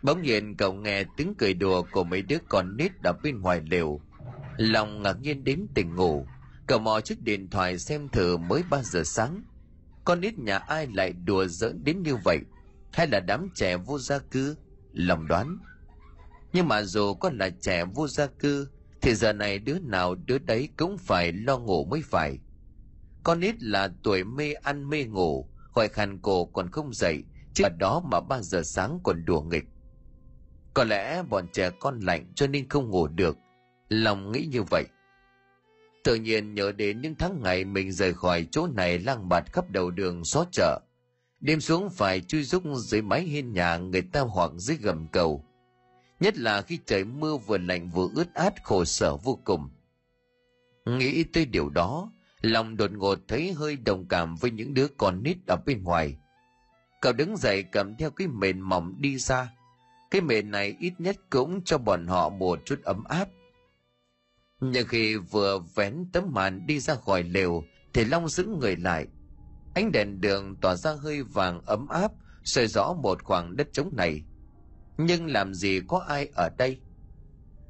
Bỗng 0.02 0.22
nhiên 0.22 0.56
cậu 0.56 0.72
nghe 0.72 1.04
tiếng 1.16 1.34
cười 1.38 1.54
đùa 1.54 1.82
của 1.92 2.04
mấy 2.04 2.22
đứa 2.22 2.38
con 2.48 2.76
nít 2.76 2.92
ở 3.02 3.12
bên 3.22 3.40
ngoài 3.40 3.60
lều. 3.70 4.00
Lòng 4.56 5.02
ngạc 5.02 5.20
nhiên 5.20 5.44
đến 5.44 5.66
tỉnh 5.74 5.94
ngủ. 5.94 6.26
Cậu 6.66 6.78
mò 6.78 7.00
chiếc 7.00 7.22
điện 7.22 7.50
thoại 7.50 7.78
xem 7.78 8.08
thử 8.08 8.36
mới 8.36 8.62
3 8.70 8.82
giờ 8.82 9.02
sáng. 9.04 9.42
Con 10.04 10.20
nít 10.20 10.38
nhà 10.38 10.58
ai 10.58 10.86
lại 10.94 11.12
đùa 11.12 11.46
giỡn 11.46 11.84
đến 11.84 12.02
như 12.02 12.16
vậy? 12.16 12.38
Hay 12.92 13.06
là 13.06 13.20
đám 13.20 13.48
trẻ 13.54 13.76
vô 13.76 13.98
gia 13.98 14.18
cư? 14.18 14.56
Lòng 14.92 15.26
đoán. 15.26 15.58
Nhưng 16.52 16.68
mà 16.68 16.82
dù 16.82 17.14
có 17.14 17.30
là 17.34 17.50
trẻ 17.50 17.84
vô 17.84 18.08
gia 18.08 18.26
cư, 18.26 18.68
thì 19.02 19.14
giờ 19.14 19.32
này 19.32 19.58
đứa 19.58 19.78
nào 19.78 20.14
đứa 20.14 20.38
đấy 20.38 20.68
cũng 20.76 20.98
phải 20.98 21.32
lo 21.32 21.58
ngủ 21.58 21.84
mới 21.84 22.02
phải. 22.02 22.38
Con 23.22 23.40
nít 23.40 23.62
là 23.62 23.90
tuổi 24.02 24.24
mê 24.24 24.52
ăn 24.52 24.88
mê 24.88 25.04
ngủ, 25.04 25.48
khỏi 25.74 25.88
khàn 25.88 26.18
cổ 26.18 26.44
còn 26.44 26.70
không 26.70 26.94
dậy, 26.94 27.24
chứ 27.54 27.64
ở 27.64 27.70
đó 27.78 28.02
mà 28.04 28.20
ba 28.20 28.42
giờ 28.42 28.62
sáng 28.62 28.98
còn 29.04 29.24
đùa 29.24 29.40
nghịch. 29.40 29.64
Có 30.74 30.84
lẽ 30.84 31.22
bọn 31.22 31.46
trẻ 31.52 31.70
con 31.70 32.00
lạnh 32.00 32.32
cho 32.34 32.46
nên 32.46 32.68
không 32.68 32.90
ngủ 32.90 33.08
được, 33.08 33.38
lòng 33.88 34.32
nghĩ 34.32 34.48
như 34.52 34.62
vậy. 34.62 34.84
Tự 36.04 36.14
nhiên 36.14 36.54
nhớ 36.54 36.72
đến 36.72 37.00
những 37.00 37.14
tháng 37.14 37.42
ngày 37.42 37.64
mình 37.64 37.92
rời 37.92 38.14
khỏi 38.14 38.46
chỗ 38.50 38.66
này 38.66 38.98
lang 38.98 39.28
bạt 39.28 39.52
khắp 39.52 39.70
đầu 39.70 39.90
đường 39.90 40.24
xó 40.24 40.44
chợ. 40.52 40.80
Đêm 41.40 41.60
xuống 41.60 41.90
phải 41.90 42.20
chui 42.20 42.42
rúc 42.42 42.62
dưới 42.76 43.02
mái 43.02 43.22
hiên 43.22 43.52
nhà 43.52 43.76
người 43.76 44.02
ta 44.02 44.20
hoặc 44.20 44.50
dưới 44.56 44.76
gầm 44.76 45.08
cầu. 45.08 45.44
Nhất 46.20 46.38
là 46.38 46.62
khi 46.62 46.78
trời 46.86 47.04
mưa 47.04 47.36
vừa 47.36 47.58
lạnh 47.58 47.90
vừa 47.90 48.08
ướt 48.14 48.34
át 48.34 48.64
khổ 48.64 48.84
sở 48.84 49.16
vô 49.16 49.38
cùng. 49.44 49.70
Nghĩ 50.86 51.24
tới 51.24 51.44
điều 51.46 51.68
đó, 51.68 52.12
lòng 52.40 52.76
đột 52.76 52.92
ngột 52.92 53.18
thấy 53.28 53.52
hơi 53.52 53.76
đồng 53.76 54.08
cảm 54.08 54.36
với 54.36 54.50
những 54.50 54.74
đứa 54.74 54.86
con 54.96 55.22
nít 55.22 55.36
ở 55.46 55.56
bên 55.66 55.82
ngoài. 55.82 56.16
Cậu 57.00 57.12
đứng 57.12 57.36
dậy 57.36 57.62
cầm 57.62 57.96
theo 57.96 58.10
cái 58.10 58.26
mền 58.26 58.60
mỏng 58.60 58.94
đi 58.98 59.18
ra. 59.18 59.52
Cái 60.10 60.20
mền 60.20 60.50
này 60.50 60.76
ít 60.80 60.92
nhất 60.98 61.16
cũng 61.30 61.64
cho 61.64 61.78
bọn 61.78 62.06
họ 62.06 62.28
một 62.28 62.58
chút 62.64 62.82
ấm 62.82 63.04
áp. 63.04 63.28
Nhưng 64.60 64.88
khi 64.88 65.16
vừa 65.16 65.58
vén 65.74 66.06
tấm 66.12 66.24
màn 66.32 66.66
đi 66.66 66.80
ra 66.80 66.94
khỏi 66.94 67.22
lều 67.22 67.62
thì 67.92 68.04
Long 68.04 68.28
giữ 68.28 68.44
người 68.44 68.76
lại. 68.76 69.06
Ánh 69.74 69.92
đèn 69.92 70.20
đường 70.20 70.56
tỏa 70.56 70.76
ra 70.76 70.92
hơi 70.92 71.22
vàng 71.22 71.60
ấm 71.66 71.88
áp 71.88 72.12
soi 72.44 72.66
rõ 72.66 72.92
một 72.92 73.22
khoảng 73.24 73.56
đất 73.56 73.72
trống 73.72 73.90
này. 73.96 74.22
Nhưng 74.98 75.26
làm 75.26 75.54
gì 75.54 75.80
có 75.88 75.98
ai 75.98 76.28
ở 76.34 76.48
đây? 76.58 76.78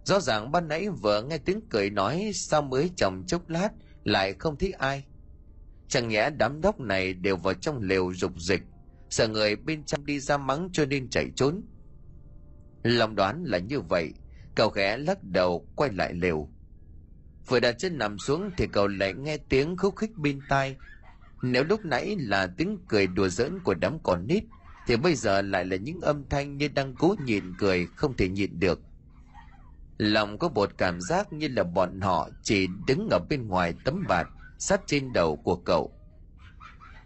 Rõ 0.05 0.21
ràng 0.21 0.53
ban 0.53 0.69
nãy 0.69 0.89
vừa 0.89 1.23
nghe 1.23 1.39
tiếng 1.39 1.61
cười 1.71 1.91
nói 1.91 2.31
sao 2.35 2.63
mới 2.63 2.91
chồng 2.97 3.25
chốc 3.27 3.49
lát 3.49 3.69
lại 4.05 4.35
không 4.39 4.57
thấy 4.57 4.73
ai. 4.73 5.05
Chẳng 5.89 6.09
nhẽ 6.09 6.31
đám 6.31 6.61
đốc 6.61 6.81
này 6.81 7.15
đều 7.15 7.37
vào 7.37 7.55
trong 7.55 7.83
lều 7.83 8.15
rục 8.15 8.33
dịch, 8.41 8.63
sợ 9.11 9.29
người 9.29 9.57
bên 9.57 9.85
trong 9.85 10.07
đi 10.07 10.21
ra 10.21 10.37
mắng 10.37 10.69
cho 10.73 10.87
nên 10.87 11.11
chạy 11.11 11.31
trốn. 11.37 11.63
Lòng 12.83 13.17
đoán 13.17 13.45
là 13.45 13.59
như 13.59 13.81
vậy, 13.81 14.15
cậu 14.55 14.69
ghé 14.69 14.97
lắc 14.97 15.25
đầu 15.25 15.67
quay 15.77 15.93
lại 15.93 16.15
lều. 16.15 16.49
Vừa 17.47 17.61
đặt 17.61 17.73
chân 17.79 17.99
nằm 17.99 18.19
xuống 18.19 18.51
thì 18.57 18.67
cậu 18.67 18.87
lại 18.87 19.15
nghe 19.15 19.37
tiếng 19.37 19.77
khúc 19.77 19.97
khích 19.97 20.17
bên 20.17 20.41
tai. 20.49 20.77
Nếu 21.43 21.65
lúc 21.65 21.85
nãy 21.85 22.17
là 22.19 22.47
tiếng 22.57 22.79
cười 22.89 23.07
đùa 23.07 23.29
giỡn 23.29 23.61
của 23.65 23.75
đám 23.75 23.99
con 24.03 24.27
nít, 24.27 24.45
thì 24.87 24.97
bây 24.97 25.15
giờ 25.15 25.43
lại 25.43 25.65
là 25.65 25.77
những 25.77 26.01
âm 26.01 26.29
thanh 26.29 26.57
như 26.57 26.69
đang 26.69 26.95
cố 26.95 27.15
nhịn 27.25 27.45
cười 27.59 27.87
không 27.87 28.17
thể 28.17 28.29
nhịn 28.29 28.61
được. 28.61 28.81
Lòng 29.99 30.39
có 30.39 30.49
một 30.49 30.71
cảm 30.79 31.01
giác 31.01 31.33
như 31.33 31.49
là 31.49 31.63
bọn 31.63 32.01
họ 32.01 32.29
chỉ 32.43 32.67
đứng 32.87 33.09
ở 33.11 33.19
bên 33.29 33.49
ngoài 33.49 33.75
tấm 33.85 34.05
bạt 34.09 34.27
sát 34.59 34.81
trên 34.87 35.13
đầu 35.13 35.37
của 35.37 35.57
cậu. 35.57 35.93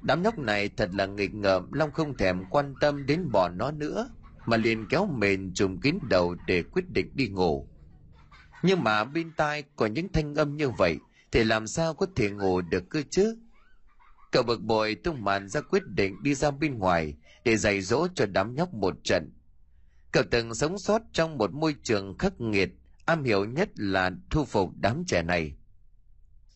Đám 0.02 0.22
nhóc 0.22 0.38
này 0.38 0.68
thật 0.68 0.90
là 0.94 1.06
nghịch 1.06 1.34
ngợm, 1.34 1.72
Long 1.72 1.92
không 1.92 2.16
thèm 2.16 2.44
quan 2.50 2.74
tâm 2.80 3.06
đến 3.06 3.30
bọn 3.32 3.58
nó 3.58 3.70
nữa, 3.70 4.10
mà 4.46 4.57
liền 4.57 4.87
kéo 4.88 5.07
mền 5.07 5.54
trùm 5.54 5.80
kín 5.80 5.98
đầu 6.09 6.37
để 6.46 6.62
quyết 6.62 6.90
định 6.90 7.11
đi 7.14 7.28
ngủ. 7.28 7.68
Nhưng 8.62 8.85
mà 8.85 9.04
bên 9.04 9.33
tai 9.37 9.62
có 9.76 9.87
những 9.87 10.09
thanh 10.12 10.35
âm 10.35 10.57
như 10.57 10.70
vậy 10.70 10.98
thì 11.33 11.44
làm 11.44 11.66
sao 11.66 11.94
có 11.94 12.07
thể 12.16 12.30
ngủ 12.30 12.61
được 12.61 12.85
cơ 12.90 13.02
chứ? 13.11 13.37
Cậu 14.33 14.42
bực 14.42 14.62
bội 14.62 14.94
tung 14.94 15.24
màn 15.24 15.48
ra 15.48 15.61
quyết 15.61 15.87
định 15.87 16.22
đi 16.22 16.35
ra 16.35 16.50
bên 16.50 16.78
ngoài 16.78 17.14
để 17.44 17.57
dạy 17.57 17.80
dỗ 17.80 18.09
cho 18.14 18.26
đám 18.26 18.54
nhóc 18.54 18.74
một 18.74 18.94
trận. 19.04 19.33
Cậu 20.12 20.22
từng 20.30 20.54
sống 20.54 20.78
sót 20.78 21.02
trong 21.12 21.38
một 21.38 21.52
môi 21.52 21.74
trường 21.83 22.18
khắc 22.18 22.40
nghiệt, 22.40 22.70
am 23.04 23.24
hiểu 23.24 23.44
nhất 23.44 23.68
là 23.74 24.11
thu 24.30 24.44
phục 24.44 24.70
đám 24.76 25.04
trẻ 25.07 25.22
này. 25.22 25.54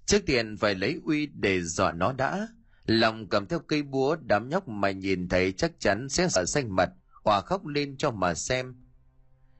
Trước 0.06 0.26
tiên 0.26 0.56
phải 0.56 0.74
lấy 0.74 1.00
uy 1.04 1.26
để 1.26 1.62
dọa 1.62 1.92
nó 1.92 2.12
đã. 2.12 2.48
Lòng 2.86 3.28
cầm 3.28 3.46
theo 3.46 3.58
cây 3.58 3.82
búa 3.82 4.16
đám 4.20 4.48
nhóc 4.48 4.68
mà 4.68 4.90
nhìn 4.90 5.28
thấy 5.28 5.52
chắc 5.52 5.72
chắn 5.78 6.08
sẽ 6.08 6.28
sợ 6.28 6.44
xanh 6.44 6.76
mặt, 6.76 6.90
hòa 7.28 7.40
khóc 7.40 7.66
lên 7.66 7.96
cho 7.96 8.10
mà 8.10 8.34
xem. 8.34 8.74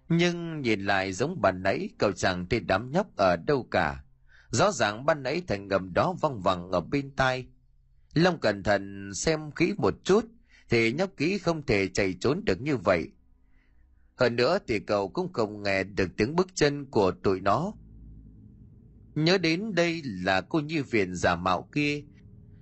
Nhưng 0.09 0.61
nhìn 0.61 0.81
lại 0.81 1.13
giống 1.13 1.41
bàn 1.41 1.63
nãy, 1.63 1.89
cậu 1.99 2.13
chẳng 2.13 2.49
thấy 2.49 2.61
đám 2.61 2.91
nhóc 2.91 3.17
ở 3.17 3.37
đâu 3.37 3.69
cả. 3.71 4.05
Rõ 4.51 4.73
ràng 4.73 5.07
ban 5.07 5.23
nãy 5.23 5.43
thành 5.47 5.69
ngầm 5.69 5.95
đó 5.95 6.15
văng 6.21 6.41
vẳng 6.41 6.71
ở 6.71 6.81
bên 6.81 7.11
tai. 7.17 7.47
Long 8.15 8.41
cẩn 8.41 8.63
thận 8.63 9.15
xem 9.15 9.51
kỹ 9.51 9.73
một 9.77 9.95
chút, 10.05 10.25
thì 10.71 10.93
nhóc 10.93 11.11
kỹ 11.17 11.39
không 11.39 11.67
thể 11.67 11.89
chạy 11.89 12.15
trốn 12.21 12.45
được 12.45 12.61
như 12.61 12.77
vậy. 12.77 13.09
Hơn 14.17 14.37
nữa 14.37 14.59
thì 14.69 14.81
cậu 14.81 15.09
cũng 15.09 15.33
không 15.33 15.63
nghe 15.63 15.85
được 15.85 16.09
tiếng 16.17 16.37
bước 16.37 16.49
chân 16.55 16.87
của 16.91 17.11
tụi 17.11 17.41
nó. 17.41 17.73
Nhớ 19.15 19.39
đến 19.39 19.75
đây 19.75 20.03
là 20.05 20.41
cô 20.41 20.61
nhi 20.61 20.81
viện 20.81 21.15
giả 21.15 21.37
mạo 21.37 21.69
kia. 21.73 22.03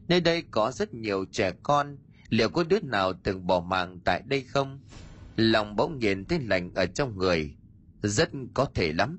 Nơi 0.09 0.21
đây 0.21 0.42
có 0.51 0.73
rất 0.73 0.95
nhiều 0.95 1.25
trẻ 1.33 1.53
con 1.62 1.97
liệu 2.37 2.49
có 2.49 2.64
đứa 2.64 2.81
nào 2.81 3.12
từng 3.12 3.46
bỏ 3.46 3.61
mạng 3.61 4.01
tại 4.05 4.22
đây 4.27 4.42
không? 4.42 4.81
Lòng 5.37 5.77
bỗng 5.77 5.99
nhiên 5.99 6.25
thấy 6.25 6.40
lạnh 6.40 6.70
ở 6.75 6.87
trong 6.87 7.18
người. 7.18 7.57
Rất 8.03 8.31
có 8.55 8.64
thể 8.75 8.92
lắm. 8.92 9.18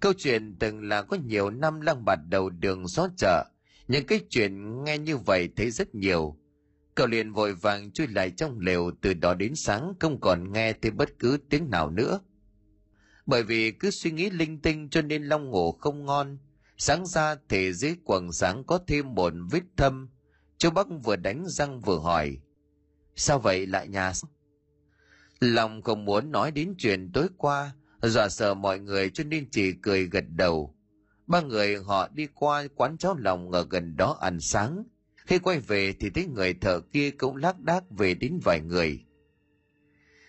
Câu 0.00 0.12
chuyện 0.18 0.56
từng 0.58 0.88
là 0.88 1.02
có 1.02 1.16
nhiều 1.16 1.50
năm 1.50 1.80
lang 1.80 2.04
bạt 2.04 2.18
đầu 2.28 2.50
đường 2.50 2.88
xó 2.88 3.08
chợ. 3.16 3.44
Những 3.88 4.06
cái 4.06 4.20
chuyện 4.30 4.84
nghe 4.84 4.98
như 4.98 5.16
vậy 5.16 5.48
thấy 5.56 5.70
rất 5.70 5.94
nhiều. 5.94 6.36
Cậu 6.94 7.06
liền 7.06 7.32
vội 7.32 7.54
vàng 7.54 7.92
chui 7.92 8.06
lại 8.06 8.30
trong 8.30 8.60
lều 8.60 8.90
từ 9.00 9.14
đó 9.14 9.34
đến 9.34 9.54
sáng, 9.54 9.92
không 10.00 10.20
còn 10.20 10.52
nghe 10.52 10.72
thấy 10.72 10.90
bất 10.90 11.18
cứ 11.18 11.38
tiếng 11.50 11.70
nào 11.70 11.90
nữa. 11.90 12.20
Bởi 13.26 13.42
vì 13.42 13.70
cứ 13.72 13.90
suy 13.90 14.10
nghĩ 14.10 14.30
linh 14.30 14.60
tinh 14.60 14.88
cho 14.90 15.02
nên 15.02 15.22
long 15.22 15.50
ngủ 15.50 15.72
không 15.72 16.04
ngon. 16.04 16.38
Sáng 16.76 17.06
ra 17.06 17.36
thì 17.48 17.72
dưới 17.72 17.94
quần 18.04 18.32
sáng 18.32 18.64
có 18.64 18.78
thêm 18.86 19.14
một 19.14 19.32
vết 19.50 19.62
thâm 19.76 20.08
chú 20.60 20.70
bắc 20.70 20.86
vừa 21.04 21.16
đánh 21.16 21.44
răng 21.48 21.80
vừa 21.80 21.98
hỏi 21.98 22.38
sao 23.16 23.38
vậy 23.38 23.66
lại 23.66 23.88
nhà 23.88 24.12
Lòng 25.40 25.82
không 25.82 26.04
muốn 26.04 26.32
nói 26.32 26.50
đến 26.50 26.74
chuyện 26.78 27.10
tối 27.12 27.28
qua, 27.36 27.72
dọa 28.02 28.28
sợ 28.28 28.54
mọi 28.54 28.78
người 28.78 29.10
cho 29.10 29.24
nên 29.24 29.48
chỉ 29.50 29.72
cười 29.72 30.06
gật 30.06 30.24
đầu. 30.28 30.74
Ba 31.26 31.40
người 31.40 31.76
họ 31.76 32.08
đi 32.08 32.28
qua 32.34 32.64
quán 32.76 32.98
cháo 32.98 33.16
lòng 33.18 33.52
ở 33.52 33.66
gần 33.70 33.96
đó 33.96 34.18
ăn 34.20 34.40
sáng. 34.40 34.84
Khi 35.16 35.38
quay 35.38 35.58
về 35.58 35.92
thì 36.00 36.10
thấy 36.10 36.26
người 36.26 36.54
thợ 36.54 36.80
kia 36.80 37.10
cũng 37.10 37.36
lác 37.36 37.60
đác 37.60 37.90
về 37.90 38.14
đến 38.14 38.40
vài 38.44 38.60
người. 38.60 39.04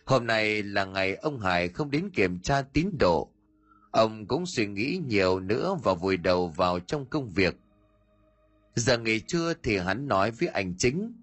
Hôm 0.06 0.28
nay 0.28 0.64
là 0.64 0.86
ngày 0.86 1.16
ông 1.16 1.40
Hải 1.40 1.68
không 1.68 1.92
đến 1.92 2.10
kiểm 2.10 2.40
tra 2.40 2.62
tín 2.62 2.90
độ. 3.00 3.32
Ông 3.92 4.28
cũng 4.28 4.46
suy 4.46 4.68
nghĩ 4.68 5.00
nhiều 5.08 5.40
nữa 5.40 5.78
và 5.84 5.94
vùi 5.94 6.18
đầu 6.18 6.48
vào 6.48 6.80
trong 6.80 7.06
công 7.06 7.30
việc. 7.30 7.56
Giờ 8.76 8.98
nghỉ 8.98 9.20
trưa 9.20 9.54
thì 9.64 9.78
hắn 9.78 10.08
nói 10.08 10.32
với 10.32 10.48
anh 10.50 10.76
chính. 10.78 11.14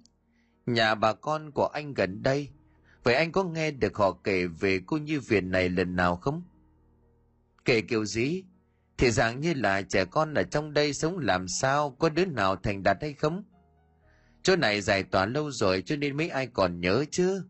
Nhà 0.67 0.95
bà 0.95 1.13
con 1.13 1.51
của 1.51 1.67
anh 1.67 1.95
gần 1.95 2.23
đây, 2.23 2.49
Vậy 3.09 3.15
anh 3.15 3.33
có 3.33 3.45
nghe 3.45 3.71
được 3.71 3.97
họ 3.97 4.13
kể 4.25 4.47
về 4.47 4.81
cô 4.87 4.97
Như 4.97 5.21
Viện 5.21 5.51
này 5.51 5.69
lần 5.69 5.97
nào 5.97 6.17
không? 6.17 6.43
Kể 7.65 7.81
kiểu 7.81 8.05
gì? 8.05 8.45
Thì 8.99 9.11
dạng 9.11 9.41
như 9.41 9.55
là 9.55 9.83
trẻ 9.83 10.05
con 10.05 10.35
ở 10.35 10.43
trong 10.43 10.73
đây 10.73 10.95
sống 10.95 11.19
làm 11.19 11.49
sao, 11.49 11.91
có 11.91 12.09
đứa 12.09 12.25
nào 12.25 12.57
thành 12.57 12.83
đạt 12.83 12.97
hay 13.01 13.13
không? 13.13 13.45
Chỗ 14.43 14.57
này 14.57 14.81
giải 14.81 15.03
tỏa 15.03 15.27
lâu 15.27 15.51
rồi 15.51 15.83
cho 15.87 15.97
nên 15.97 16.17
mấy 16.17 16.29
ai 16.29 16.47
còn 16.47 16.81
nhớ 16.81 17.05
chứ? 17.11 17.43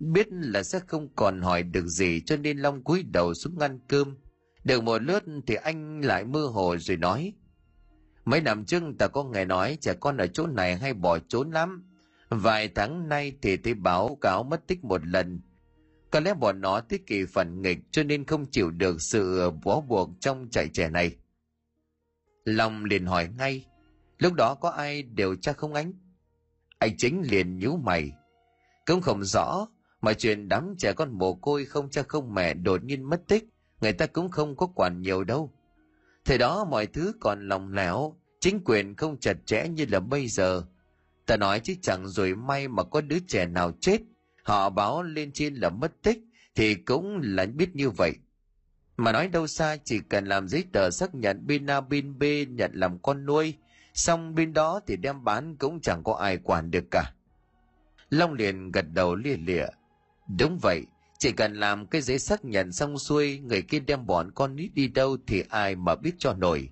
Biết 0.00 0.26
là 0.30 0.62
sẽ 0.62 0.80
không 0.86 1.08
còn 1.16 1.40
hỏi 1.40 1.62
được 1.62 1.86
gì 1.86 2.20
cho 2.26 2.36
nên 2.36 2.58
Long 2.58 2.84
cúi 2.84 3.02
đầu 3.02 3.34
xuống 3.34 3.58
ngăn 3.58 3.78
cơm. 3.88 4.16
Được 4.64 4.82
một 4.82 5.02
lướt 5.02 5.24
thì 5.46 5.54
anh 5.54 6.00
lại 6.00 6.24
mơ 6.24 6.46
hồ 6.46 6.76
rồi 6.78 6.96
nói. 6.96 7.34
Mấy 8.26 8.40
năm 8.40 8.64
trước 8.64 8.82
ta 8.98 9.08
có 9.08 9.24
nghe 9.24 9.44
nói 9.44 9.78
trẻ 9.80 9.94
con 10.00 10.16
ở 10.16 10.26
chỗ 10.26 10.46
này 10.46 10.76
hay 10.76 10.94
bỏ 10.94 11.18
trốn 11.18 11.50
lắm. 11.50 11.84
Vài 12.28 12.68
tháng 12.68 13.08
nay 13.08 13.32
thì 13.42 13.56
thấy 13.56 13.74
báo 13.74 14.18
cáo 14.20 14.42
mất 14.42 14.66
tích 14.66 14.84
một 14.84 15.06
lần. 15.06 15.40
Có 16.10 16.20
lẽ 16.20 16.34
bọn 16.34 16.60
nó 16.60 16.80
thích 16.80 17.02
kỳ 17.06 17.24
phản 17.24 17.62
nghịch 17.62 17.78
cho 17.90 18.02
nên 18.02 18.24
không 18.24 18.46
chịu 18.46 18.70
được 18.70 19.02
sự 19.02 19.50
bó 19.64 19.80
buộc 19.80 20.10
trong 20.20 20.48
chạy 20.50 20.68
trẻ 20.68 20.90
này. 20.90 21.16
Long 22.44 22.84
liền 22.84 23.06
hỏi 23.06 23.28
ngay, 23.38 23.66
lúc 24.18 24.32
đó 24.32 24.54
có 24.54 24.70
ai 24.70 25.02
điều 25.02 25.36
tra 25.36 25.52
không 25.52 25.74
anh? 25.74 25.92
Anh 26.78 26.96
chính 26.96 27.22
liền 27.30 27.58
nhíu 27.58 27.76
mày. 27.76 28.12
Cũng 28.86 29.00
không 29.00 29.24
rõ, 29.24 29.66
mà 30.00 30.12
chuyện 30.12 30.48
đám 30.48 30.74
trẻ 30.78 30.92
con 30.92 31.18
mồ 31.18 31.34
côi 31.34 31.64
không 31.64 31.90
cha 31.90 32.02
không 32.08 32.34
mẹ 32.34 32.54
đột 32.54 32.84
nhiên 32.84 33.02
mất 33.02 33.22
tích, 33.28 33.44
người 33.80 33.92
ta 33.92 34.06
cũng 34.06 34.30
không 34.30 34.56
có 34.56 34.66
quản 34.66 35.02
nhiều 35.02 35.24
đâu. 35.24 35.52
Thời 36.26 36.38
đó 36.38 36.64
mọi 36.64 36.86
thứ 36.86 37.12
còn 37.20 37.48
lòng 37.48 37.72
lẻo, 37.72 38.16
chính 38.40 38.60
quyền 38.64 38.94
không 38.94 39.20
chặt 39.20 39.36
chẽ 39.46 39.68
như 39.68 39.86
là 39.90 40.00
bây 40.00 40.28
giờ, 40.28 40.62
Ta 41.26 41.36
nói 41.36 41.60
chứ 41.60 41.74
chẳng 41.82 42.08
rồi 42.08 42.34
may 42.34 42.68
mà 42.68 42.82
có 42.82 43.00
đứa 43.00 43.18
trẻ 43.28 43.46
nào 43.46 43.72
chết, 43.80 43.98
họ 44.42 44.70
báo 44.70 45.02
lên 45.02 45.32
trên 45.32 45.54
là 45.54 45.70
mất 45.70 45.92
tích, 46.02 46.18
thì 46.54 46.74
cũng 46.74 47.20
là 47.22 47.46
biết 47.46 47.76
như 47.76 47.90
vậy. 47.90 48.12
Mà 48.96 49.12
nói 49.12 49.28
đâu 49.28 49.46
xa 49.46 49.76
chỉ 49.84 50.00
cần 50.08 50.24
làm 50.24 50.48
giấy 50.48 50.64
tờ 50.72 50.90
xác 50.90 51.14
nhận 51.14 51.46
bên 51.46 51.66
A 51.66 51.80
bên 51.80 52.18
B 52.18 52.22
nhận 52.48 52.70
làm 52.74 52.98
con 52.98 53.26
nuôi, 53.26 53.54
xong 53.94 54.34
bên 54.34 54.52
đó 54.52 54.80
thì 54.86 54.96
đem 54.96 55.24
bán 55.24 55.56
cũng 55.56 55.80
chẳng 55.80 56.04
có 56.04 56.14
ai 56.14 56.38
quản 56.38 56.70
được 56.70 56.84
cả. 56.90 57.12
Long 58.10 58.32
liền 58.32 58.70
gật 58.72 58.86
đầu 58.92 59.14
lia 59.14 59.36
lịa. 59.36 59.66
Đúng 60.38 60.58
vậy, 60.62 60.86
chỉ 61.18 61.32
cần 61.32 61.54
làm 61.54 61.86
cái 61.86 62.00
giấy 62.00 62.18
xác 62.18 62.44
nhận 62.44 62.72
xong 62.72 62.98
xuôi, 62.98 63.38
người 63.38 63.62
kia 63.62 63.80
đem 63.80 64.06
bọn 64.06 64.30
con 64.30 64.56
nít 64.56 64.74
đi 64.74 64.88
đâu 64.88 65.16
thì 65.26 65.42
ai 65.48 65.76
mà 65.76 65.94
biết 65.94 66.12
cho 66.18 66.32
nổi. 66.34 66.68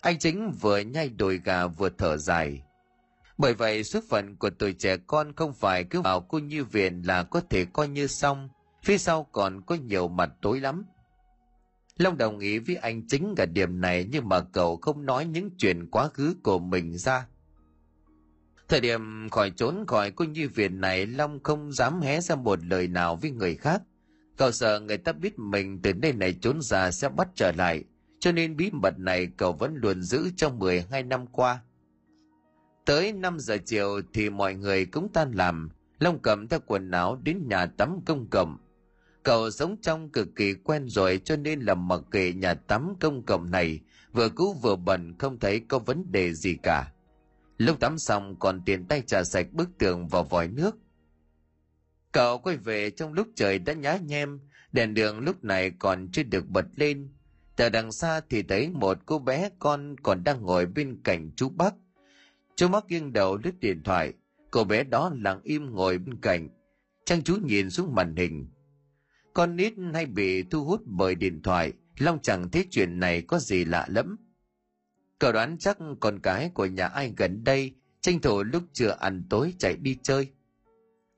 Anh 0.00 0.18
chính 0.18 0.52
vừa 0.60 0.78
nhai 0.78 1.08
đồi 1.08 1.40
gà 1.44 1.66
vừa 1.66 1.88
thở 1.98 2.16
dài. 2.16 2.62
Bởi 3.38 3.54
vậy 3.54 3.84
số 3.84 4.00
phận 4.08 4.36
của 4.36 4.50
tuổi 4.50 4.72
trẻ 4.72 4.96
con 4.96 5.32
không 5.36 5.52
phải 5.52 5.84
cứ 5.84 6.00
vào 6.00 6.20
cô 6.20 6.38
như 6.38 6.64
viện 6.64 7.02
là 7.06 7.22
có 7.22 7.40
thể 7.50 7.64
coi 7.64 7.88
như 7.88 8.06
xong, 8.06 8.48
phía 8.82 8.98
sau 8.98 9.24
còn 9.32 9.62
có 9.62 9.74
nhiều 9.74 10.08
mặt 10.08 10.30
tối 10.42 10.60
lắm. 10.60 10.84
Long 11.96 12.18
đồng 12.18 12.38
ý 12.38 12.58
với 12.58 12.76
anh 12.76 13.06
chính 13.08 13.34
cả 13.36 13.46
điểm 13.46 13.80
này 13.80 14.08
nhưng 14.10 14.28
mà 14.28 14.40
cậu 14.40 14.76
không 14.76 15.06
nói 15.06 15.24
những 15.24 15.50
chuyện 15.58 15.90
quá 15.90 16.08
khứ 16.08 16.34
của 16.42 16.58
mình 16.58 16.98
ra. 16.98 17.26
Thời 18.70 18.80
điểm 18.80 19.28
khỏi 19.30 19.50
trốn 19.50 19.84
khỏi 19.86 20.10
cô 20.10 20.24
nhi 20.24 20.46
viện 20.46 20.80
này, 20.80 21.06
Long 21.06 21.42
không 21.42 21.72
dám 21.72 22.00
hé 22.00 22.20
ra 22.20 22.34
một 22.34 22.58
lời 22.64 22.88
nào 22.88 23.16
với 23.16 23.30
người 23.30 23.54
khác. 23.54 23.82
Cậu 24.36 24.52
sợ 24.52 24.80
người 24.80 24.96
ta 24.96 25.12
biết 25.12 25.38
mình 25.38 25.82
từ 25.82 25.92
nơi 25.94 26.12
này 26.12 26.32
trốn 26.32 26.62
ra 26.62 26.90
sẽ 26.90 27.08
bắt 27.08 27.28
trở 27.34 27.52
lại. 27.52 27.84
Cho 28.20 28.32
nên 28.32 28.56
bí 28.56 28.70
mật 28.72 28.98
này 28.98 29.28
cậu 29.36 29.52
vẫn 29.52 29.74
luôn 29.74 30.02
giữ 30.02 30.30
trong 30.36 30.58
12 30.58 31.02
năm 31.02 31.26
qua. 31.26 31.60
Tới 32.84 33.12
5 33.12 33.38
giờ 33.38 33.56
chiều 33.66 34.00
thì 34.12 34.30
mọi 34.30 34.54
người 34.54 34.86
cũng 34.86 35.08
tan 35.12 35.32
làm. 35.32 35.70
Long 35.98 36.18
cầm 36.18 36.48
theo 36.48 36.60
quần 36.66 36.90
áo 36.90 37.18
đến 37.22 37.48
nhà 37.48 37.66
tắm 37.66 38.00
công 38.06 38.26
cộng. 38.30 38.58
Cậu 39.22 39.50
sống 39.50 39.76
trong 39.82 40.10
cực 40.10 40.28
kỳ 40.36 40.54
quen 40.54 40.88
rồi, 40.88 41.20
cho 41.24 41.36
nên 41.36 41.60
là 41.60 41.74
mặc 41.74 42.00
kệ 42.10 42.32
nhà 42.32 42.54
tắm 42.54 42.94
công 43.00 43.22
cộng 43.22 43.50
này 43.50 43.80
vừa 44.12 44.28
cũ 44.28 44.54
vừa 44.62 44.76
bẩn 44.76 45.14
không 45.18 45.38
thấy 45.38 45.60
có 45.68 45.78
vấn 45.78 46.12
đề 46.12 46.32
gì 46.32 46.56
cả. 46.62 46.92
Lúc 47.60 47.80
tắm 47.80 47.98
xong 47.98 48.36
còn 48.38 48.62
tiền 48.66 48.84
tay 48.84 49.02
trà 49.02 49.24
sạch 49.24 49.46
bức 49.52 49.68
tường 49.78 50.08
vào 50.08 50.24
vòi 50.24 50.48
nước. 50.48 50.76
Cậu 52.12 52.38
quay 52.38 52.56
về 52.56 52.90
trong 52.90 53.12
lúc 53.12 53.28
trời 53.34 53.58
đã 53.58 53.72
nhá 53.72 53.96
nhem, 53.96 54.40
đèn 54.72 54.94
đường 54.94 55.18
lúc 55.20 55.44
này 55.44 55.72
còn 55.78 56.08
chưa 56.12 56.22
được 56.22 56.48
bật 56.48 56.64
lên. 56.76 57.08
Từ 57.56 57.68
đằng 57.68 57.92
xa 57.92 58.20
thì 58.30 58.42
thấy 58.42 58.70
một 58.70 58.98
cô 59.06 59.18
bé 59.18 59.50
con 59.58 59.96
còn 60.02 60.24
đang 60.24 60.42
ngồi 60.42 60.66
bên 60.66 61.00
cạnh 61.04 61.30
chú 61.36 61.48
Bắc. 61.48 61.74
Chú 62.56 62.68
Bắc 62.68 62.86
nghiêng 62.86 63.12
đầu 63.12 63.36
lướt 63.44 63.60
điện 63.60 63.82
thoại, 63.84 64.12
cô 64.50 64.64
bé 64.64 64.84
đó 64.84 65.12
lặng 65.20 65.40
im 65.44 65.74
ngồi 65.74 65.98
bên 65.98 66.20
cạnh. 66.20 66.48
Trang 67.04 67.22
chú 67.22 67.36
nhìn 67.36 67.70
xuống 67.70 67.94
màn 67.94 68.16
hình. 68.16 68.46
Con 69.34 69.56
nít 69.56 69.72
hay 69.94 70.06
bị 70.06 70.42
thu 70.42 70.64
hút 70.64 70.82
bởi 70.86 71.14
điện 71.14 71.42
thoại, 71.42 71.72
Long 71.98 72.18
chẳng 72.22 72.50
thấy 72.50 72.66
chuyện 72.70 73.00
này 73.00 73.22
có 73.22 73.38
gì 73.38 73.64
lạ 73.64 73.86
lắm. 73.88 74.16
Cậu 75.20 75.32
đoán 75.32 75.58
chắc 75.58 75.78
con 76.00 76.20
cái 76.22 76.50
của 76.54 76.66
nhà 76.66 76.86
ai 76.86 77.14
gần 77.16 77.44
đây 77.44 77.74
tranh 78.00 78.20
thủ 78.20 78.42
lúc 78.42 78.62
chưa 78.72 78.96
ăn 79.00 79.22
tối 79.30 79.54
chạy 79.58 79.76
đi 79.76 79.98
chơi. 80.02 80.32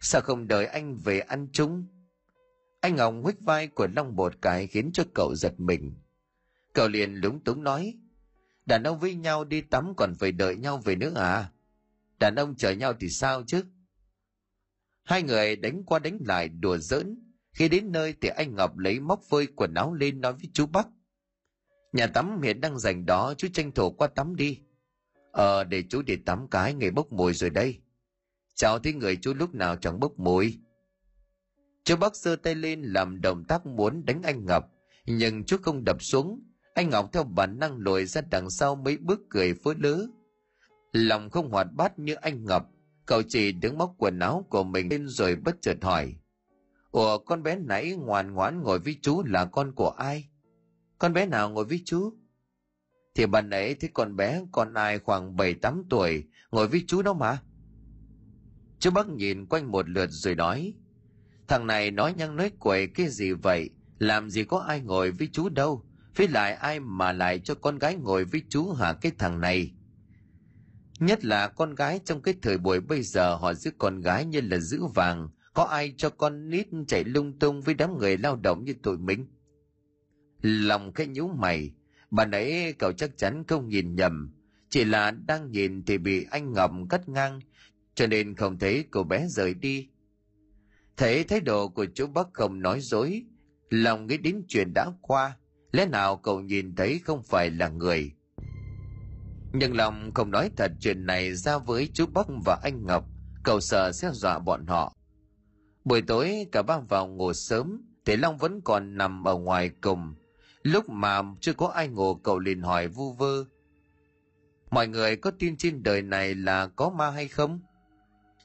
Sao 0.00 0.20
không 0.20 0.48
đợi 0.48 0.66
anh 0.66 0.96
về 0.96 1.20
ăn 1.20 1.48
chúng? 1.52 1.86
Anh 2.80 2.96
Ngọc 2.96 3.14
huých 3.22 3.40
vai 3.40 3.66
của 3.66 3.86
Long 3.96 4.16
một 4.16 4.42
cái 4.42 4.66
khiến 4.66 4.90
cho 4.92 5.04
cậu 5.14 5.34
giật 5.34 5.54
mình. 5.58 5.94
Cậu 6.72 6.88
liền 6.88 7.14
lúng 7.14 7.40
túng 7.44 7.64
nói, 7.64 7.94
đàn 8.66 8.82
ông 8.82 8.98
với 8.98 9.14
nhau 9.14 9.44
đi 9.44 9.60
tắm 9.60 9.92
còn 9.96 10.14
phải 10.14 10.32
đợi 10.32 10.56
nhau 10.56 10.78
về 10.84 10.96
nữa 10.96 11.12
à? 11.14 11.50
Đàn 12.18 12.34
ông 12.34 12.54
chờ 12.56 12.70
nhau 12.70 12.92
thì 13.00 13.08
sao 13.08 13.42
chứ? 13.46 13.64
Hai 15.02 15.22
người 15.22 15.56
đánh 15.56 15.82
qua 15.84 15.98
đánh 15.98 16.18
lại 16.26 16.48
đùa 16.48 16.78
giỡn. 16.78 17.32
Khi 17.52 17.68
đến 17.68 17.92
nơi 17.92 18.14
thì 18.20 18.28
anh 18.28 18.54
Ngọc 18.54 18.78
lấy 18.78 19.00
móc 19.00 19.22
phơi 19.30 19.46
quần 19.46 19.74
áo 19.74 19.94
lên 19.94 20.20
nói 20.20 20.32
với 20.32 20.50
chú 20.52 20.66
Bắc. 20.66 20.88
Nhà 21.92 22.06
tắm 22.06 22.42
hiện 22.42 22.60
đang 22.60 22.78
dành 22.78 23.06
đó, 23.06 23.34
chú 23.38 23.48
tranh 23.52 23.72
thủ 23.72 23.90
qua 23.90 24.08
tắm 24.08 24.36
đi. 24.36 24.60
Ờ, 25.32 25.64
để 25.64 25.84
chú 25.88 26.02
đi 26.02 26.16
tắm 26.16 26.48
cái, 26.50 26.74
nghề 26.74 26.90
bốc 26.90 27.12
mùi 27.12 27.34
rồi 27.34 27.50
đây. 27.50 27.80
Chào 28.54 28.78
thấy 28.78 28.92
người 28.92 29.16
chú 29.16 29.34
lúc 29.34 29.54
nào 29.54 29.76
chẳng 29.76 30.00
bốc 30.00 30.18
mùi. 30.18 30.58
Chú 31.84 31.96
Bắc 31.96 32.16
giơ 32.16 32.36
tay 32.36 32.54
lên 32.54 32.82
làm 32.82 33.20
động 33.20 33.44
tác 33.44 33.66
muốn 33.66 34.04
đánh 34.04 34.22
anh 34.22 34.46
Ngọc, 34.46 34.64
nhưng 35.06 35.44
chú 35.44 35.56
không 35.62 35.84
đập 35.84 36.02
xuống. 36.02 36.42
Anh 36.74 36.90
Ngọc 36.90 37.12
theo 37.12 37.24
bản 37.24 37.58
năng 37.58 37.76
lùi 37.76 38.04
ra 38.04 38.20
đằng 38.30 38.50
sau 38.50 38.74
mấy 38.74 38.96
bước 38.96 39.20
cười 39.30 39.54
phớ 39.54 39.74
lứa 39.78 40.06
Lòng 40.92 41.30
không 41.30 41.50
hoạt 41.50 41.66
bát 41.72 41.98
như 41.98 42.14
anh 42.14 42.44
Ngọc, 42.44 42.70
cậu 43.06 43.22
chỉ 43.28 43.52
đứng 43.52 43.78
móc 43.78 43.94
quần 43.98 44.18
áo 44.18 44.46
của 44.50 44.64
mình 44.64 44.88
lên 44.90 45.08
rồi 45.08 45.36
bất 45.36 45.56
chợt 45.60 45.76
hỏi. 45.82 46.16
Ủa 46.90 47.18
con 47.18 47.42
bé 47.42 47.56
nãy 47.56 47.92
ngoan 47.92 48.32
ngoãn 48.32 48.62
ngồi 48.62 48.78
với 48.78 48.98
chú 49.02 49.22
là 49.24 49.44
con 49.44 49.74
của 49.74 49.90
ai? 49.90 50.28
Con 51.02 51.12
bé 51.12 51.26
nào 51.26 51.50
ngồi 51.50 51.64
với 51.64 51.82
chú? 51.84 52.12
Thì 53.14 53.26
bà 53.26 53.40
nãy 53.40 53.74
thấy 53.74 53.90
con 53.94 54.16
bé 54.16 54.42
con 54.52 54.74
ai 54.74 54.98
khoảng 54.98 55.36
7-8 55.36 55.82
tuổi 55.90 56.24
ngồi 56.50 56.68
với 56.68 56.84
chú 56.86 57.02
đó 57.02 57.12
mà. 57.12 57.38
Chú 58.78 58.90
Bắc 58.90 59.08
nhìn 59.08 59.46
quanh 59.46 59.70
một 59.70 59.88
lượt 59.88 60.06
rồi 60.10 60.34
nói. 60.34 60.74
Thằng 61.48 61.66
này 61.66 61.90
nói 61.90 62.14
nhăng 62.16 62.36
nói 62.36 62.50
quậy 62.58 62.86
cái 62.86 63.08
gì 63.08 63.32
vậy? 63.32 63.70
Làm 63.98 64.30
gì 64.30 64.44
có 64.44 64.58
ai 64.58 64.80
ngồi 64.80 65.10
với 65.10 65.28
chú 65.32 65.48
đâu? 65.48 65.84
Với 66.16 66.28
lại 66.28 66.54
ai 66.54 66.80
mà 66.80 67.12
lại 67.12 67.38
cho 67.38 67.54
con 67.54 67.78
gái 67.78 67.96
ngồi 67.96 68.24
với 68.24 68.42
chú 68.48 68.72
hả 68.72 68.92
cái 68.92 69.12
thằng 69.18 69.40
này? 69.40 69.72
Nhất 70.98 71.24
là 71.24 71.48
con 71.48 71.74
gái 71.74 72.00
trong 72.04 72.22
cái 72.22 72.34
thời 72.42 72.58
buổi 72.58 72.80
bây 72.80 73.02
giờ 73.02 73.34
họ 73.34 73.54
giữ 73.54 73.70
con 73.78 74.00
gái 74.00 74.24
như 74.24 74.40
là 74.40 74.58
giữ 74.58 74.86
vàng. 74.94 75.28
Có 75.54 75.64
ai 75.64 75.94
cho 75.96 76.10
con 76.10 76.50
nít 76.50 76.66
chạy 76.88 77.04
lung 77.04 77.38
tung 77.38 77.60
với 77.60 77.74
đám 77.74 77.98
người 77.98 78.18
lao 78.18 78.36
động 78.36 78.64
như 78.64 78.74
tụi 78.82 78.98
mình? 78.98 79.26
Lòng 80.42 80.92
cái 80.92 81.06
nhíu 81.06 81.28
mày, 81.28 81.70
bà 82.10 82.24
nãy 82.24 82.74
cậu 82.78 82.92
chắc 82.92 83.18
chắn 83.18 83.44
không 83.48 83.68
nhìn 83.68 83.94
nhầm, 83.94 84.34
chỉ 84.68 84.84
là 84.84 85.10
đang 85.10 85.50
nhìn 85.50 85.84
thì 85.84 85.98
bị 85.98 86.26
anh 86.30 86.52
Ngọc 86.52 86.70
cắt 86.90 87.08
ngang, 87.08 87.40
cho 87.94 88.06
nên 88.06 88.34
không 88.34 88.58
thấy 88.58 88.84
cô 88.90 89.02
bé 89.02 89.26
rời 89.28 89.54
đi. 89.54 89.88
Thấy 90.96 91.24
thái 91.24 91.40
độ 91.40 91.68
của 91.68 91.86
chú 91.94 92.06
Bắc 92.06 92.26
không 92.32 92.60
nói 92.60 92.80
dối, 92.80 93.24
lòng 93.70 94.06
nghĩ 94.06 94.16
đến 94.16 94.42
chuyện 94.48 94.72
đã 94.74 94.86
qua, 95.00 95.36
lẽ 95.72 95.86
nào 95.86 96.16
cậu 96.16 96.40
nhìn 96.40 96.74
thấy 96.74 97.00
không 97.04 97.22
phải 97.22 97.50
là 97.50 97.68
người. 97.68 98.12
Nhưng 99.52 99.76
lòng 99.76 100.10
không 100.14 100.30
nói 100.30 100.50
thật 100.56 100.72
chuyện 100.80 101.06
này 101.06 101.34
ra 101.34 101.58
với 101.58 101.88
chú 101.94 102.06
Bắc 102.06 102.26
và 102.46 102.60
anh 102.62 102.86
Ngọc, 102.86 103.04
cậu 103.44 103.60
sợ 103.60 103.92
sẽ 103.92 104.10
dọa 104.12 104.38
bọn 104.38 104.66
họ. 104.66 104.96
Buổi 105.84 106.02
tối 106.02 106.46
cả 106.52 106.62
ba 106.62 106.78
vào 106.88 107.06
ngủ 107.08 107.32
sớm, 107.32 107.82
thì 108.04 108.16
Long 108.16 108.38
vẫn 108.38 108.60
còn 108.64 108.96
nằm 108.96 109.24
ở 109.24 109.34
ngoài 109.34 109.70
cùng, 109.80 110.14
Lúc 110.62 110.88
mà 110.88 111.22
chưa 111.40 111.52
có 111.52 111.66
ai 111.66 111.88
ngủ 111.88 112.14
cậu 112.14 112.38
liền 112.38 112.62
hỏi 112.62 112.88
vu 112.88 113.12
vơ. 113.12 113.44
Mọi 114.70 114.88
người 114.88 115.16
có 115.16 115.30
tin 115.30 115.56
trên 115.56 115.82
đời 115.82 116.02
này 116.02 116.34
là 116.34 116.66
có 116.66 116.90
ma 116.90 117.10
hay 117.10 117.28
không? 117.28 117.60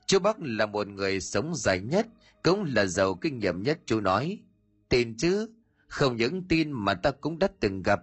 Chú 0.06 0.20
Bắc 0.20 0.38
là 0.40 0.66
một 0.66 0.88
người 0.88 1.22
sống 1.22 1.56
dài 1.56 1.80
nhất, 1.80 2.08
cũng 2.44 2.64
là 2.76 2.86
giàu 2.86 3.16
kinh 3.16 3.40
nghiệm 3.40 3.64
nhất 3.64 3.80
chú 3.86 4.00
nói. 4.00 4.40
Tin 4.90 5.18
chứ, 5.18 5.50
không 5.88 6.16
những 6.16 6.48
tin 6.48 6.72
mà 6.72 6.94
ta 6.94 7.12
cũng 7.12 7.40
đã 7.40 7.48
từng 7.60 7.82
gặp. 7.82 8.00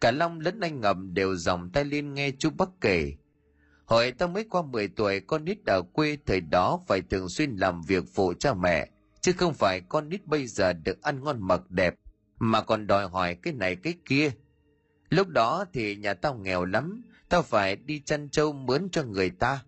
Cả 0.00 0.10
Long 0.10 0.40
lẫn 0.40 0.60
anh 0.60 0.80
ngầm 0.80 1.14
đều 1.14 1.36
dòng 1.36 1.70
tay 1.70 1.84
lên 1.84 2.14
nghe 2.14 2.30
chú 2.38 2.50
Bắc 2.50 2.68
kể. 2.80 3.12
Hồi 3.84 4.12
ta 4.12 4.26
mới 4.26 4.44
qua 4.44 4.62
10 4.62 4.88
tuổi 4.88 5.20
con 5.20 5.44
nít 5.44 5.58
ở 5.66 5.82
quê 5.82 6.18
thời 6.26 6.40
đó 6.40 6.80
phải 6.86 7.02
thường 7.02 7.28
xuyên 7.28 7.56
làm 7.56 7.82
việc 7.82 8.04
phụ 8.14 8.34
cha 8.34 8.54
mẹ, 8.54 8.90
chứ 9.20 9.32
không 9.32 9.54
phải 9.54 9.80
con 9.80 10.08
nít 10.08 10.26
bây 10.26 10.46
giờ 10.46 10.72
được 10.72 11.02
ăn 11.02 11.24
ngon 11.24 11.36
mặc 11.40 11.70
đẹp, 11.70 11.94
mà 12.44 12.60
còn 12.60 12.86
đòi 12.86 13.08
hỏi 13.08 13.34
cái 13.34 13.52
này 13.52 13.76
cái 13.76 13.94
kia. 14.04 14.30
Lúc 15.10 15.28
đó 15.28 15.64
thì 15.72 15.96
nhà 15.96 16.14
tao 16.14 16.34
nghèo 16.34 16.64
lắm, 16.64 17.02
tao 17.28 17.42
phải 17.42 17.76
đi 17.76 18.00
chăn 18.00 18.28
trâu 18.28 18.52
mướn 18.52 18.88
cho 18.92 19.02
người 19.02 19.30
ta. 19.30 19.62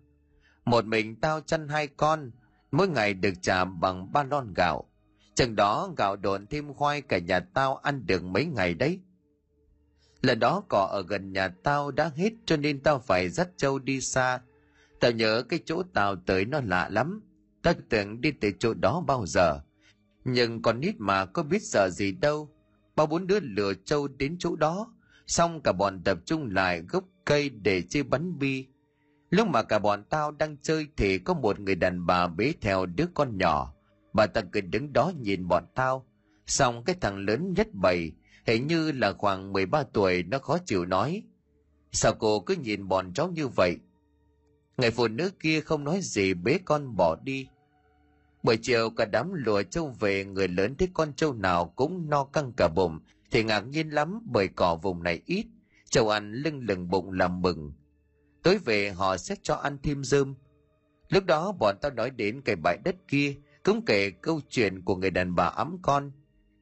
Một 0.65 0.85
mình 0.85 1.15
tao 1.15 1.41
chăn 1.41 1.67
hai 1.67 1.87
con, 1.87 2.31
mỗi 2.71 2.87
ngày 2.87 3.13
được 3.13 3.33
trả 3.41 3.65
bằng 3.65 4.11
ba 4.13 4.23
lon 4.23 4.53
gạo. 4.55 4.89
Chừng 5.35 5.55
đó 5.55 5.89
gạo 5.97 6.15
đồn 6.15 6.47
thêm 6.47 6.73
khoai 6.73 7.01
cả 7.01 7.17
nhà 7.17 7.39
tao 7.39 7.75
ăn 7.75 8.05
được 8.05 8.23
mấy 8.23 8.45
ngày 8.45 8.73
đấy. 8.73 8.99
Lần 10.21 10.39
đó 10.39 10.63
cỏ 10.69 10.87
ở 10.91 11.03
gần 11.07 11.33
nhà 11.33 11.47
tao 11.47 11.91
đã 11.91 12.11
hết 12.15 12.33
cho 12.45 12.57
nên 12.57 12.79
tao 12.79 12.99
phải 12.99 13.29
dắt 13.29 13.49
trâu 13.57 13.79
đi 13.79 14.01
xa. 14.01 14.39
Tao 14.99 15.11
nhớ 15.11 15.43
cái 15.49 15.59
chỗ 15.65 15.83
tao 15.93 16.15
tới 16.15 16.45
nó 16.45 16.59
lạ 16.65 16.89
lắm. 16.91 17.21
Tao 17.61 17.73
tưởng 17.89 18.21
đi 18.21 18.31
tới 18.31 18.53
chỗ 18.59 18.73
đó 18.73 19.03
bao 19.07 19.25
giờ. 19.25 19.59
Nhưng 20.25 20.61
con 20.61 20.79
nít 20.79 20.95
mà 20.97 21.25
có 21.25 21.43
biết 21.43 21.63
sợ 21.63 21.89
gì 21.89 22.11
đâu 22.11 22.54
ba 22.95 23.05
bốn 23.05 23.27
đứa 23.27 23.39
lừa 23.39 23.73
trâu 23.73 24.07
đến 24.07 24.35
chỗ 24.39 24.55
đó. 24.55 24.93
Xong 25.27 25.61
cả 25.61 25.71
bọn 25.71 26.03
tập 26.03 26.17
trung 26.25 26.49
lại 26.51 26.81
gốc 26.81 27.03
cây 27.25 27.49
để 27.49 27.81
chơi 27.81 28.03
bắn 28.03 28.39
bi. 28.39 28.67
Lúc 29.29 29.47
mà 29.47 29.63
cả 29.63 29.79
bọn 29.79 30.03
tao 30.09 30.31
đang 30.31 30.57
chơi 30.61 30.87
thì 30.97 31.17
có 31.17 31.33
một 31.33 31.59
người 31.59 31.75
đàn 31.75 32.05
bà 32.05 32.27
bế 32.27 32.53
theo 32.61 32.85
đứa 32.85 33.05
con 33.13 33.37
nhỏ. 33.37 33.73
Bà 34.13 34.27
ta 34.27 34.41
cứ 34.51 34.61
đứng 34.61 34.93
đó 34.93 35.11
nhìn 35.19 35.47
bọn 35.47 35.63
tao. 35.75 36.05
Xong 36.47 36.83
cái 36.83 36.95
thằng 37.01 37.17
lớn 37.17 37.53
nhất 37.53 37.67
bầy, 37.73 38.11
hình 38.45 38.67
như 38.67 38.91
là 38.91 39.13
khoảng 39.13 39.53
13 39.53 39.83
tuổi, 39.83 40.23
nó 40.23 40.39
khó 40.39 40.57
chịu 40.65 40.85
nói, 40.85 41.23
sao 41.91 42.13
cô 42.19 42.39
cứ 42.39 42.55
nhìn 42.55 42.87
bọn 42.87 43.13
cháu 43.13 43.29
như 43.29 43.47
vậy? 43.47 43.77
Người 44.77 44.91
phụ 44.91 45.07
nữ 45.07 45.31
kia 45.39 45.61
không 45.61 45.83
nói 45.83 45.99
gì, 46.01 46.33
bế 46.33 46.57
con 46.65 46.95
bỏ 46.95 47.15
đi. 47.23 47.47
Buổi 48.45 48.57
chiều 48.57 48.89
cả 48.89 49.05
đám 49.05 49.33
lùa 49.33 49.63
trâu 49.63 49.95
về 49.99 50.25
người 50.25 50.47
lớn 50.47 50.75
thấy 50.75 50.89
con 50.93 51.13
trâu 51.13 51.33
nào 51.33 51.73
cũng 51.75 52.09
no 52.09 52.23
căng 52.23 52.51
cả 52.57 52.67
bụng 52.75 52.99
thì 53.31 53.43
ngạc 53.43 53.59
nhiên 53.59 53.89
lắm 53.89 54.21
bởi 54.31 54.47
cỏ 54.47 54.75
vùng 54.75 55.03
này 55.03 55.21
ít, 55.25 55.45
trâu 55.89 56.09
ăn 56.09 56.33
lưng 56.33 56.59
lừng 56.67 56.89
bụng 56.89 57.11
làm 57.11 57.41
mừng. 57.41 57.73
Tối 58.43 58.57
về 58.65 58.91
họ 58.91 59.17
sẽ 59.17 59.35
cho 59.41 59.55
ăn 59.55 59.77
thêm 59.83 60.03
dơm 60.03 60.35
Lúc 61.09 61.25
đó 61.25 61.51
bọn 61.51 61.75
tao 61.81 61.91
nói 61.91 62.09
đến 62.09 62.41
cái 62.41 62.55
bãi 62.55 62.77
đất 62.83 62.95
kia 63.07 63.35
cũng 63.63 63.85
kể 63.85 64.09
câu 64.09 64.41
chuyện 64.49 64.81
của 64.81 64.95
người 64.95 65.11
đàn 65.11 65.35
bà 65.35 65.45
ấm 65.45 65.77
con. 65.81 66.11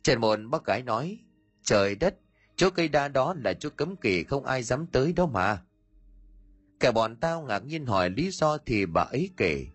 Trần 0.04 0.22
Môn 0.22 0.50
bác 0.50 0.66
gái 0.66 0.84
nói, 0.84 1.20
trời 1.64 1.96
đất, 1.96 2.16
chỗ 2.56 2.70
cây 2.70 2.88
đa 2.88 3.08
đó 3.08 3.36
là 3.44 3.54
chỗ 3.54 3.70
cấm 3.70 3.96
kỵ 3.96 4.24
không 4.24 4.46
ai 4.46 4.64
dám 4.64 4.88
tới 4.88 5.14
đó 5.14 5.26
mà. 5.26 5.62
Cả 6.80 6.92
bọn 6.92 7.16
tao 7.16 7.42
ngạc 7.42 7.66
nhiên 7.66 7.86
hỏi 7.86 8.10
lý 8.10 8.30
do 8.32 8.58
thì 8.58 8.86
bà 8.86 9.02
ấy 9.02 9.30
kể. 9.38 9.68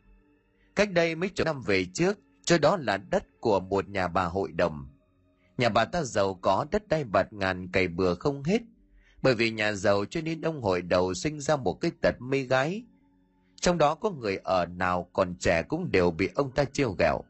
Cách 0.79 0.93
đây 0.93 1.15
mấy 1.15 1.29
chục 1.29 1.45
năm 1.45 1.63
về 1.63 1.85
trước, 1.95 2.19
chỗ 2.45 2.59
đó 2.59 2.77
là 2.77 2.97
đất 2.97 3.25
của 3.41 3.61
một 3.61 3.89
nhà 3.89 4.09
bà 4.09 4.25
hội 4.25 4.53
đồng. 4.53 4.89
Nhà 5.59 5.69
bà 5.69 5.85
ta 5.85 6.03
giàu 6.03 6.35
có 6.35 6.67
đất 6.71 6.89
đai 6.89 7.05
bạt 7.05 7.33
ngàn 7.33 7.69
cày 7.73 7.89
bừa 7.89 8.15
không 8.15 8.43
hết. 8.43 8.63
Bởi 9.23 9.35
vì 9.35 9.51
nhà 9.51 9.73
giàu 9.73 10.05
cho 10.05 10.21
nên 10.21 10.41
ông 10.41 10.63
hội 10.63 10.83
đầu 10.83 11.15
sinh 11.15 11.41
ra 11.41 11.57
một 11.57 11.75
cái 11.81 11.91
tật 12.03 12.15
mê 12.21 12.43
gái. 12.43 12.85
Trong 13.61 13.79
đó 13.79 13.95
có 13.95 14.11
người 14.11 14.37
ở 14.37 14.67
nào 14.67 15.09
còn 15.13 15.35
trẻ 15.35 15.63
cũng 15.63 15.91
đều 15.91 16.11
bị 16.11 16.29
ông 16.35 16.51
ta 16.51 16.65
trêu 16.65 16.93
ghẹo. 16.99 17.21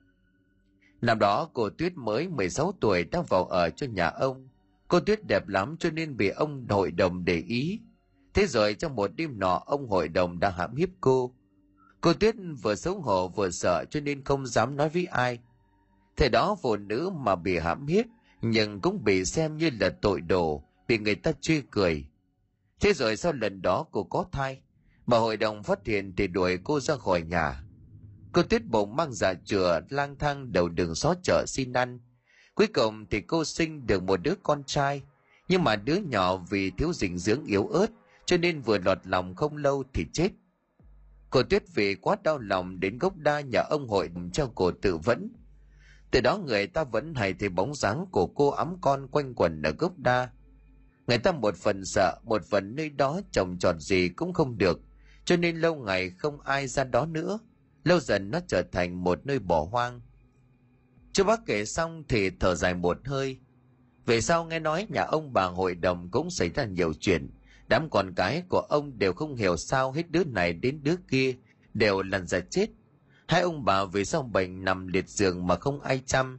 Năm 1.03 1.19
đó 1.19 1.51
cô 1.53 1.71
Tuyết 1.71 1.93
mới 1.97 2.29
16 2.29 2.73
tuổi 2.81 3.05
đang 3.05 3.25
vào 3.25 3.45
ở 3.45 3.71
cho 3.71 3.87
nhà 3.87 4.07
ông. 4.07 4.49
Cô 4.89 5.01
Tuyết 5.01 5.27
đẹp 5.27 5.49
lắm 5.49 5.77
cho 5.81 5.91
nên 5.91 6.17
bị 6.17 6.29
ông 6.29 6.67
hội 6.69 6.91
đồng 6.91 7.25
để 7.25 7.43
ý. 7.47 7.81
Thế 8.35 8.47
rồi 8.47 8.75
trong 8.75 8.97
một 8.97 9.11
đêm 9.17 9.39
nọ 9.39 9.63
ông 9.67 9.89
hội 9.89 10.09
đồng 10.09 10.41
đã 10.41 10.51
hãm 10.51 10.77
hiếp 10.77 10.89
cô. 11.01 11.35
Cô 12.01 12.13
Tuyết 12.13 12.35
vừa 12.63 12.75
xấu 12.75 13.01
hổ 13.01 13.29
vừa 13.29 13.51
sợ 13.51 13.85
cho 13.91 14.01
nên 14.01 14.25
không 14.25 14.47
dám 14.47 14.77
nói 14.77 14.89
với 14.89 15.07
ai. 15.07 15.39
Thế 16.17 16.29
đó 16.29 16.57
phụ 16.63 16.77
nữ 16.77 17.11
mà 17.15 17.37
bị 17.37 17.59
hãm 17.59 17.87
hiếp 17.87 18.07
nhưng 18.43 18.81
cũng 18.81 19.05
bị 19.05 19.25
xem 19.25 19.57
như 19.57 19.71
là 19.81 19.91
tội 20.03 20.21
đồ, 20.21 20.63
bị 20.89 20.99
người 20.99 21.15
ta 21.15 21.33
chê 21.41 21.61
cười. 21.71 22.05
Thế 22.81 22.93
rồi 22.93 23.17
sau 23.17 23.33
lần 23.33 23.63
đó 23.63 23.87
cô 23.91 24.05
có 24.05 24.25
thai, 24.33 24.61
mà 25.07 25.19
hội 25.19 25.37
đồng 25.37 25.63
phát 25.63 25.87
hiện 25.87 26.15
thì 26.17 26.27
đuổi 26.27 26.59
cô 26.65 26.81
ra 26.81 26.97
khỏi 26.97 27.23
nhà. 27.23 27.63
Cô 28.33 28.43
Tuyết 28.43 28.65
bụng 28.65 28.97
mang 28.97 29.13
dạ 29.13 29.35
chữa 29.45 29.81
lang 29.89 30.17
thang 30.19 30.53
đầu 30.53 30.69
đường 30.69 30.95
xó 30.95 31.15
chợ 31.23 31.45
xin 31.47 31.73
ăn. 31.73 32.01
Cuối 32.55 32.67
cùng 32.67 33.07
thì 33.11 33.21
cô 33.21 33.45
sinh 33.45 33.87
được 33.87 34.03
một 34.03 34.17
đứa 34.23 34.35
con 34.43 34.65
trai, 34.65 35.03
nhưng 35.49 35.65
mà 35.65 35.77
đứa 35.77 35.97
nhỏ 35.97 36.37
vì 36.37 36.71
thiếu 36.71 36.93
dinh 36.93 37.19
dưỡng 37.19 37.45
yếu 37.45 37.67
ớt 37.67 37.87
cho 38.25 38.37
nên 38.37 38.61
vừa 38.61 38.79
lọt 38.79 38.99
lòng 39.05 39.35
không 39.35 39.57
lâu 39.57 39.85
thì 39.93 40.07
chết. 40.13 40.31
Cô 41.31 41.43
Tuyết 41.43 41.63
vì 41.75 41.95
quá 41.95 42.17
đau 42.23 42.39
lòng 42.39 42.81
đến 42.81 42.99
gốc 42.99 43.17
đa 43.17 43.41
nhà 43.41 43.61
ông 43.61 43.89
hội 43.89 44.11
cho 44.33 44.51
cô 44.55 44.71
tự 44.71 44.97
vẫn. 44.97 45.31
Từ 46.11 46.21
đó 46.21 46.39
người 46.39 46.67
ta 46.67 46.85
vẫn 46.85 47.15
hay 47.15 47.35
thấy 47.35 47.49
bóng 47.49 47.75
dáng 47.75 48.07
của 48.11 48.27
cô 48.27 48.51
ấm 48.51 48.77
con 48.81 49.09
quanh 49.09 49.35
quẩn 49.35 49.63
ở 49.63 49.71
gốc 49.71 49.99
đa. 49.99 50.31
Người 51.07 51.19
ta 51.19 51.33
một 51.33 51.57
phần 51.57 51.85
sợ, 51.85 52.19
một 52.25 52.45
phần 52.45 52.77
nơi 52.77 52.91
đó 52.91 53.21
trồng 53.33 53.59
trọt 53.59 53.77
gì 53.79 54.09
cũng 54.09 54.33
không 54.33 54.59
được, 54.59 54.81
cho 55.25 55.37
nên 55.37 55.57
lâu 55.57 55.75
ngày 55.75 56.11
không 56.11 56.41
ai 56.41 56.67
ra 56.67 56.85
đó 56.85 57.07
nữa. 57.07 57.39
Lâu 57.85 58.01
dần 58.01 58.31
nó 58.31 58.41
trở 58.49 58.63
thành 58.73 59.05
một 59.05 59.27
nơi 59.27 59.39
bỏ 59.39 59.65
hoang. 59.71 60.01
Chú 61.13 61.25
bác 61.25 61.47
kể 61.47 61.65
xong 61.65 62.05
thì 62.09 62.31
thở 62.31 62.55
dài 62.55 62.75
một 62.75 62.99
hơi. 63.05 63.39
Về 64.07 64.21
sau 64.21 64.45
nghe 64.45 64.59
nói 64.59 64.87
nhà 64.89 65.03
ông 65.03 65.33
bà 65.33 65.45
hội 65.45 65.75
đồng 65.75 66.11
cũng 66.11 66.31
xảy 66.31 66.49
ra 66.49 66.65
nhiều 66.65 66.93
chuyện. 67.01 67.31
Đám 67.69 67.91
con 67.91 68.13
cái 68.17 68.43
của 68.49 68.61
ông 68.61 68.99
đều 68.99 69.13
không 69.13 69.37
hiểu 69.37 69.57
sao 69.57 69.93
hết 69.93 70.11
đứa 70.11 70.25
này 70.25 70.53
đến 70.53 70.81
đứa 70.83 70.97
kia, 71.11 71.35
đều 71.75 72.03
lần 72.03 72.27
ra 72.27 72.41
chết. 72.41 72.67
Hai 73.29 73.41
ông 73.41 73.65
bà 73.65 73.85
vì 73.85 74.05
sao 74.05 74.23
bệnh 74.23 74.65
nằm 74.65 74.87
liệt 74.87 75.09
giường 75.09 75.47
mà 75.47 75.57
không 75.57 75.81
ai 75.81 76.03
chăm. 76.07 76.39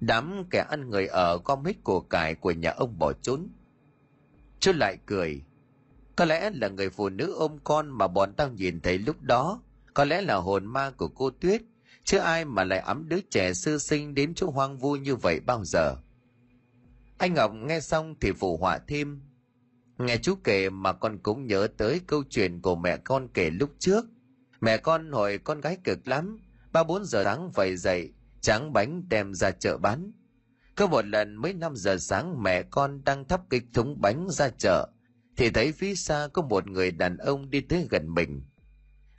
Đám 0.00 0.44
kẻ 0.50 0.66
ăn 0.70 0.90
người 0.90 1.06
ở 1.06 1.38
gom 1.44 1.64
hết 1.64 1.84
của 1.84 2.00
cải 2.00 2.34
của 2.34 2.50
nhà 2.50 2.70
ông 2.70 2.98
bỏ 2.98 3.12
trốn. 3.12 3.48
Chú 4.60 4.72
lại 4.72 4.98
cười. 5.06 5.42
Có 6.16 6.24
lẽ 6.24 6.50
là 6.54 6.68
người 6.68 6.90
phụ 6.90 7.08
nữ 7.08 7.34
ôm 7.38 7.58
con 7.64 7.90
mà 7.90 8.08
bọn 8.08 8.32
tao 8.36 8.48
nhìn 8.48 8.80
thấy 8.80 8.98
lúc 8.98 9.22
đó. 9.22 9.62
Có 9.94 10.04
lẽ 10.04 10.20
là 10.22 10.34
hồn 10.34 10.66
ma 10.66 10.90
của 10.90 11.08
cô 11.08 11.30
Tuyết. 11.30 11.62
Chứ 12.04 12.18
ai 12.18 12.44
mà 12.44 12.64
lại 12.64 12.78
ấm 12.78 13.08
đứa 13.08 13.20
trẻ 13.30 13.52
sư 13.52 13.78
sinh 13.78 14.14
đến 14.14 14.34
chỗ 14.34 14.50
hoang 14.50 14.78
vu 14.78 14.96
như 14.96 15.16
vậy 15.16 15.40
bao 15.40 15.64
giờ. 15.64 15.96
Anh 17.18 17.34
Ngọc 17.34 17.52
nghe 17.54 17.80
xong 17.80 18.14
thì 18.20 18.32
phụ 18.32 18.56
họa 18.56 18.78
thêm. 18.88 19.20
Nghe 19.98 20.16
chú 20.16 20.34
kể 20.44 20.70
mà 20.70 20.92
con 20.92 21.18
cũng 21.18 21.46
nhớ 21.46 21.68
tới 21.76 22.00
câu 22.06 22.24
chuyện 22.30 22.60
của 22.60 22.76
mẹ 22.76 22.96
con 22.96 23.28
kể 23.34 23.50
lúc 23.50 23.70
trước. 23.78 24.04
Mẹ 24.60 24.76
con 24.76 25.12
hồi 25.12 25.38
con 25.38 25.60
gái 25.60 25.78
cực 25.84 26.08
lắm, 26.08 26.38
ba 26.72 26.84
bốn 26.84 27.04
giờ 27.04 27.24
sáng 27.24 27.52
phải 27.52 27.76
dậy, 27.76 28.12
tráng 28.40 28.72
bánh 28.72 29.08
đem 29.08 29.34
ra 29.34 29.50
chợ 29.50 29.78
bán. 29.78 30.12
Có 30.74 30.86
một 30.86 31.06
lần 31.06 31.36
mấy 31.36 31.52
năm 31.54 31.76
giờ 31.76 31.96
sáng 31.98 32.42
mẹ 32.42 32.62
con 32.62 33.04
đang 33.04 33.24
thắp 33.28 33.40
kịch 33.50 33.64
thúng 33.72 34.00
bánh 34.00 34.26
ra 34.30 34.48
chợ, 34.48 34.88
thì 35.36 35.50
thấy 35.50 35.72
phía 35.72 35.94
xa 35.94 36.28
có 36.32 36.42
một 36.42 36.66
người 36.66 36.90
đàn 36.90 37.16
ông 37.16 37.50
đi 37.50 37.60
tới 37.60 37.86
gần 37.90 38.14
mình. 38.14 38.42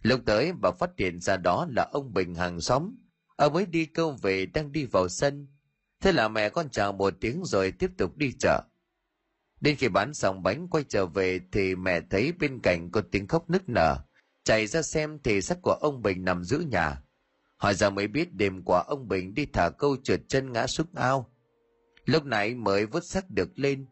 Lúc 0.01 0.21
tới 0.25 0.53
bà 0.61 0.71
phát 0.71 0.89
hiện 0.97 1.19
ra 1.19 1.37
đó 1.37 1.67
là 1.69 1.89
ông 1.91 2.13
Bình 2.13 2.35
hàng 2.35 2.61
xóm. 2.61 2.95
Ông 3.35 3.53
mới 3.53 3.65
đi 3.65 3.85
câu 3.85 4.11
về 4.21 4.45
đang 4.45 4.71
đi 4.71 4.85
vào 4.85 5.09
sân. 5.09 5.47
Thế 6.01 6.11
là 6.11 6.27
mẹ 6.27 6.49
con 6.49 6.69
chào 6.69 6.93
một 6.93 7.13
tiếng 7.21 7.41
rồi 7.45 7.71
tiếp 7.71 7.91
tục 7.97 8.17
đi 8.17 8.31
chợ. 8.39 8.61
Đến 9.65 9.75
khi 9.75 9.87
bán 9.89 10.13
xong 10.13 10.43
bánh 10.43 10.67
quay 10.67 10.83
trở 10.89 11.05
về 11.05 11.39
thì 11.51 11.75
mẹ 11.75 12.01
thấy 12.09 12.31
bên 12.39 12.59
cạnh 12.59 12.91
có 12.91 13.01
tiếng 13.11 13.27
khóc 13.27 13.49
nức 13.49 13.69
nở. 13.69 13.97
Chạy 14.43 14.67
ra 14.67 14.81
xem 14.81 15.19
thì 15.23 15.41
xác 15.41 15.61
của 15.61 15.71
ông 15.71 16.01
Bình 16.01 16.25
nằm 16.25 16.43
giữa 16.43 16.59
nhà. 16.59 17.01
Hỏi 17.57 17.73
ra 17.73 17.89
mới 17.89 18.07
biết 18.07 18.33
đêm 18.33 18.63
qua 18.63 18.83
ông 18.87 19.07
Bình 19.07 19.33
đi 19.33 19.45
thả 19.45 19.69
câu 19.69 19.97
trượt 20.03 20.21
chân 20.27 20.51
ngã 20.51 20.67
xuống 20.67 20.87
ao. 20.95 21.31
Lúc 22.05 22.25
nãy 22.25 22.55
mới 22.55 22.85
vớt 22.85 23.05
xác 23.05 23.29
được 23.29 23.49
lên. 23.55 23.85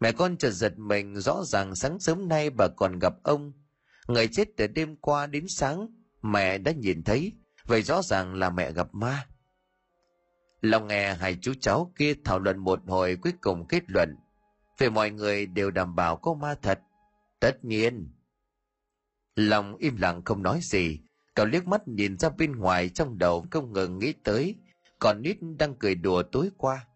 Mẹ 0.00 0.12
con 0.12 0.36
chợt 0.36 0.50
giật 0.50 0.78
mình 0.78 1.16
rõ 1.16 1.42
ràng 1.44 1.74
sáng 1.74 1.98
sớm 2.00 2.28
nay 2.28 2.50
bà 2.50 2.68
còn 2.76 2.98
gặp 2.98 3.14
ông. 3.22 3.52
Người 4.08 4.28
chết 4.28 4.48
từ 4.56 4.66
đêm 4.66 4.96
qua 4.96 5.26
đến 5.26 5.48
sáng, 5.48 5.86
mẹ 6.22 6.58
đã 6.58 6.72
nhìn 6.72 7.02
thấy, 7.02 7.32
vậy 7.66 7.82
rõ 7.82 8.02
ràng 8.02 8.34
là 8.34 8.50
mẹ 8.50 8.72
gặp 8.72 8.94
ma. 8.94 9.26
Lòng 10.60 10.86
nghe 10.86 11.14
hai 11.14 11.38
chú 11.42 11.52
cháu 11.60 11.92
kia 11.96 12.14
thảo 12.24 12.38
luận 12.38 12.58
một 12.58 12.80
hồi 12.86 13.16
cuối 13.22 13.32
cùng 13.40 13.66
kết 13.68 13.82
luận 13.86 14.16
về 14.78 14.90
mọi 14.90 15.10
người 15.10 15.46
đều 15.46 15.70
đảm 15.70 15.96
bảo 15.96 16.16
có 16.16 16.34
ma 16.34 16.54
thật. 16.62 16.80
Tất 17.40 17.64
nhiên. 17.64 18.08
Lòng 19.36 19.76
im 19.76 19.96
lặng 19.96 20.22
không 20.24 20.42
nói 20.42 20.60
gì, 20.62 21.00
cậu 21.34 21.46
liếc 21.46 21.66
mắt 21.66 21.88
nhìn 21.88 22.18
ra 22.18 22.28
bên 22.28 22.56
ngoài 22.56 22.88
trong 22.88 23.18
đầu 23.18 23.46
không 23.50 23.72
ngừng 23.72 23.98
nghĩ 23.98 24.12
tới, 24.12 24.56
còn 24.98 25.22
nít 25.22 25.36
đang 25.58 25.74
cười 25.74 25.94
đùa 25.94 26.22
tối 26.22 26.50
qua. 26.56 26.86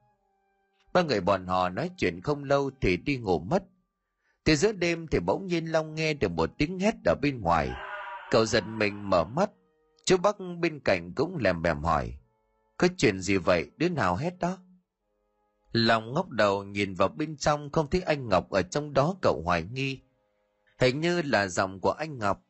Ba 0.93 1.03
người 1.03 1.21
bọn 1.21 1.47
họ 1.47 1.69
nói 1.69 1.91
chuyện 1.97 2.21
không 2.21 2.45
lâu 2.45 2.71
thì 2.81 2.97
đi 2.97 3.17
ngủ 3.17 3.39
mất. 3.39 3.63
Từ 4.45 4.57
giữa 4.57 4.73
đêm 4.73 5.07
thì 5.07 5.21
bỗng 5.21 5.47
nhiên 5.47 5.67
Long 5.67 5.95
nghe 5.95 6.15
được 6.15 6.31
một 6.31 6.51
tiếng 6.59 6.79
hét 6.79 6.95
ở 7.05 7.15
bên 7.23 7.41
ngoài. 7.41 7.71
Cậu 8.31 8.47
giật 8.47 8.65
mình 8.67 9.11
mở 9.11 9.25
mắt, 9.25 9.51
chú 10.05 10.17
Bắc 10.17 10.37
bên 10.61 10.81
cạnh 10.81 11.13
cũng 11.15 11.37
lèm 11.37 11.63
bèm 11.63 11.83
hỏi. 11.83 12.19
Có 12.77 12.89
chuyện 12.97 13.21
gì 13.21 13.37
vậy, 13.37 13.71
đứa 13.77 13.89
nào 13.89 14.17
hét 14.17 14.39
đó? 14.39 14.59
Long 15.73 16.15
ngóc 16.15 16.29
đầu 16.29 16.65
nhìn 16.65 16.95
vào 16.95 17.09
bên 17.09 17.37
trong 17.37 17.71
không 17.73 17.91
thấy 17.91 18.01
anh 18.01 18.29
Ngọc 18.29 18.51
ở 18.51 18.63
trong 18.63 18.93
đó 18.93 19.17
cậu 19.23 19.43
hoài 19.45 19.63
nghi. 19.63 20.01
Hình 20.79 21.01
như 21.01 21.23
là 21.23 21.49
giọng 21.49 21.81
của 21.81 21.91
anh 21.91 22.19
Ngọc. 22.19 22.47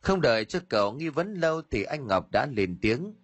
Không 0.00 0.20
đợi 0.20 0.44
cho 0.44 0.60
cậu 0.68 0.92
nghi 0.92 1.08
vấn 1.08 1.34
lâu 1.34 1.62
thì 1.70 1.82
anh 1.82 2.06
Ngọc 2.06 2.30
đã 2.30 2.46
lên 2.46 2.78
tiếng. 2.82 3.14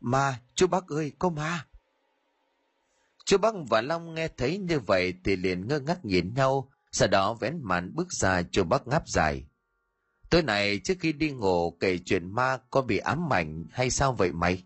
Ma, 0.00 0.40
chú 0.54 0.66
bác 0.66 0.86
ơi, 0.86 1.12
có 1.18 1.30
ma. 1.30 1.66
Chú 3.24 3.38
bác 3.38 3.54
và 3.68 3.80
Long 3.80 4.14
nghe 4.14 4.28
thấy 4.28 4.58
như 4.58 4.80
vậy 4.80 5.14
thì 5.24 5.36
liền 5.36 5.68
ngơ 5.68 5.80
ngác 5.80 6.04
nhìn 6.04 6.34
nhau, 6.34 6.70
sau 6.92 7.08
đó 7.08 7.34
vén 7.34 7.60
màn 7.62 7.94
bước 7.94 8.12
ra 8.12 8.42
chú 8.42 8.64
bác 8.64 8.86
ngáp 8.86 9.08
dài. 9.08 9.44
Tối 10.30 10.42
nay 10.42 10.80
trước 10.84 10.94
khi 11.00 11.12
đi 11.12 11.30
ngủ 11.30 11.70
kể 11.70 11.98
chuyện 11.98 12.34
ma 12.34 12.58
có 12.70 12.82
bị 12.82 12.98
ám 12.98 13.32
ảnh 13.32 13.66
hay 13.70 13.90
sao 13.90 14.12
vậy 14.12 14.32
mày? 14.32 14.64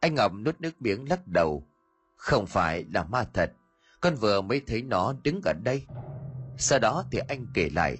Anh 0.00 0.14
Ngọc 0.14 0.32
nuốt 0.34 0.60
nước 0.60 0.82
miếng 0.82 1.08
lắc 1.08 1.26
đầu. 1.26 1.68
Không 2.24 2.46
phải 2.46 2.84
là 2.94 3.04
ma 3.04 3.24
thật, 3.34 3.52
con 4.00 4.14
vừa 4.14 4.40
mới 4.40 4.60
thấy 4.66 4.82
nó 4.82 5.14
đứng 5.24 5.40
ở 5.44 5.52
đây. 5.52 5.86
Sau 6.58 6.78
đó 6.78 7.04
thì 7.10 7.18
anh 7.28 7.46
kể 7.54 7.70
lại. 7.74 7.98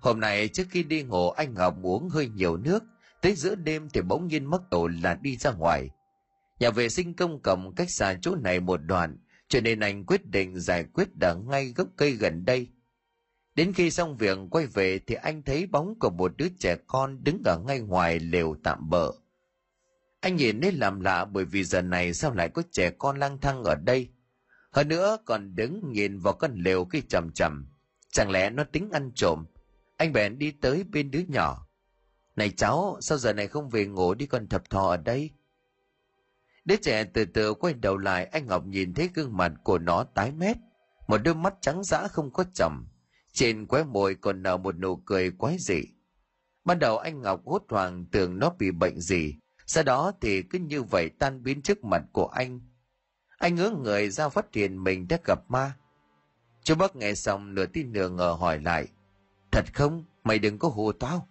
Hôm 0.00 0.20
nay 0.20 0.48
trước 0.48 0.66
khi 0.70 0.82
đi 0.82 1.02
ngủ 1.02 1.30
anh 1.30 1.54
Ngọc 1.54 1.74
uống 1.82 2.08
hơi 2.08 2.28
nhiều 2.28 2.56
nước, 2.56 2.84
tới 3.22 3.34
giữa 3.34 3.54
đêm 3.54 3.88
thì 3.90 4.00
bỗng 4.00 4.28
nhiên 4.28 4.44
mất 4.44 4.62
tổ 4.70 4.88
là 5.02 5.14
đi 5.14 5.36
ra 5.36 5.50
ngoài. 5.50 5.90
Nhà 6.60 6.70
vệ 6.70 6.88
sinh 6.88 7.14
công 7.14 7.42
cộng 7.42 7.74
cách 7.74 7.90
xa 7.90 8.14
chỗ 8.22 8.34
này 8.34 8.60
một 8.60 8.76
đoạn, 8.76 9.16
cho 9.48 9.60
nên 9.60 9.80
anh 9.80 10.04
quyết 10.04 10.26
định 10.26 10.60
giải 10.60 10.84
quyết 10.84 11.08
ở 11.20 11.36
ngay 11.36 11.72
gốc 11.76 11.88
cây 11.96 12.10
gần 12.10 12.44
đây. 12.44 12.68
Đến 13.54 13.72
khi 13.72 13.90
xong 13.90 14.16
việc 14.16 14.38
quay 14.50 14.66
về 14.66 15.00
thì 15.06 15.14
anh 15.14 15.42
thấy 15.42 15.66
bóng 15.66 15.98
của 16.00 16.10
một 16.10 16.32
đứa 16.36 16.48
trẻ 16.58 16.76
con 16.86 17.24
đứng 17.24 17.42
ở 17.44 17.58
ngay 17.58 17.80
ngoài 17.80 18.18
lều 18.18 18.56
tạm 18.64 18.90
bỡ. 18.90 19.12
Anh 20.20 20.36
nhìn 20.36 20.60
thấy 20.60 20.72
làm 20.72 21.00
lạ 21.00 21.24
bởi 21.24 21.44
vì 21.44 21.64
giờ 21.64 21.82
này 21.82 22.14
sao 22.14 22.34
lại 22.34 22.48
có 22.48 22.62
trẻ 22.70 22.90
con 22.90 23.18
lang 23.18 23.38
thang 23.40 23.64
ở 23.64 23.74
đây. 23.74 24.08
Hơn 24.70 24.88
nữa 24.88 25.18
còn 25.24 25.56
đứng 25.56 25.92
nhìn 25.92 26.18
vào 26.18 26.34
con 26.34 26.54
lều 26.54 26.84
cái 26.84 27.02
chầm 27.08 27.32
chầm. 27.32 27.68
Chẳng 28.12 28.30
lẽ 28.30 28.50
nó 28.50 28.64
tính 28.64 28.90
ăn 28.92 29.12
trộm. 29.14 29.44
Anh 29.96 30.12
bèn 30.12 30.38
đi 30.38 30.50
tới 30.50 30.84
bên 30.84 31.10
đứa 31.10 31.22
nhỏ. 31.28 31.68
Này 32.36 32.50
cháu, 32.50 32.96
sao 33.00 33.18
giờ 33.18 33.32
này 33.32 33.48
không 33.48 33.68
về 33.68 33.86
ngủ 33.86 34.14
đi 34.14 34.26
con 34.26 34.48
thập 34.48 34.70
thò 34.70 34.88
ở 34.88 34.96
đây? 34.96 35.30
Đứa 36.64 36.76
trẻ 36.76 37.04
từ 37.04 37.24
từ 37.24 37.54
quay 37.54 37.74
đầu 37.74 37.96
lại, 37.96 38.24
anh 38.24 38.46
Ngọc 38.46 38.66
nhìn 38.66 38.94
thấy 38.94 39.10
gương 39.14 39.36
mặt 39.36 39.52
của 39.64 39.78
nó 39.78 40.04
tái 40.04 40.32
mét. 40.32 40.56
Một 41.08 41.18
đôi 41.18 41.34
mắt 41.34 41.54
trắng 41.60 41.84
dã 41.84 42.08
không 42.08 42.32
có 42.32 42.44
chầm. 42.54 42.88
Trên 43.32 43.66
quái 43.66 43.84
môi 43.84 44.14
còn 44.14 44.42
nở 44.42 44.56
một 44.56 44.78
nụ 44.78 44.96
cười 44.96 45.30
quái 45.30 45.56
dị. 45.60 45.82
Ban 46.64 46.78
đầu 46.78 46.98
anh 46.98 47.22
Ngọc 47.22 47.40
hốt 47.46 47.62
hoảng 47.68 48.06
tưởng 48.12 48.38
nó 48.38 48.50
bị 48.58 48.70
bệnh 48.70 49.00
gì, 49.00 49.34
sau 49.68 49.84
đó 49.84 50.12
thì 50.20 50.42
cứ 50.42 50.58
như 50.58 50.82
vậy 50.82 51.10
tan 51.18 51.42
biến 51.42 51.62
trước 51.62 51.84
mặt 51.84 52.02
của 52.12 52.26
anh. 52.26 52.60
Anh 53.38 53.54
ngỡ 53.54 53.70
người 53.70 54.10
ra 54.10 54.28
phát 54.28 54.46
hiện 54.54 54.84
mình 54.84 55.08
đã 55.08 55.18
gặp 55.24 55.40
ma. 55.48 55.72
Chú 56.62 56.74
bắc 56.74 56.96
nghe 56.96 57.14
xong 57.14 57.54
nửa 57.54 57.66
tin 57.66 57.92
nửa 57.92 58.08
ngờ 58.08 58.36
hỏi 58.40 58.60
lại, 58.60 58.88
thật 59.52 59.64
không? 59.74 60.04
Mày 60.24 60.38
đừng 60.38 60.58
có 60.58 60.68
hù 60.68 60.92
tao. 60.92 61.28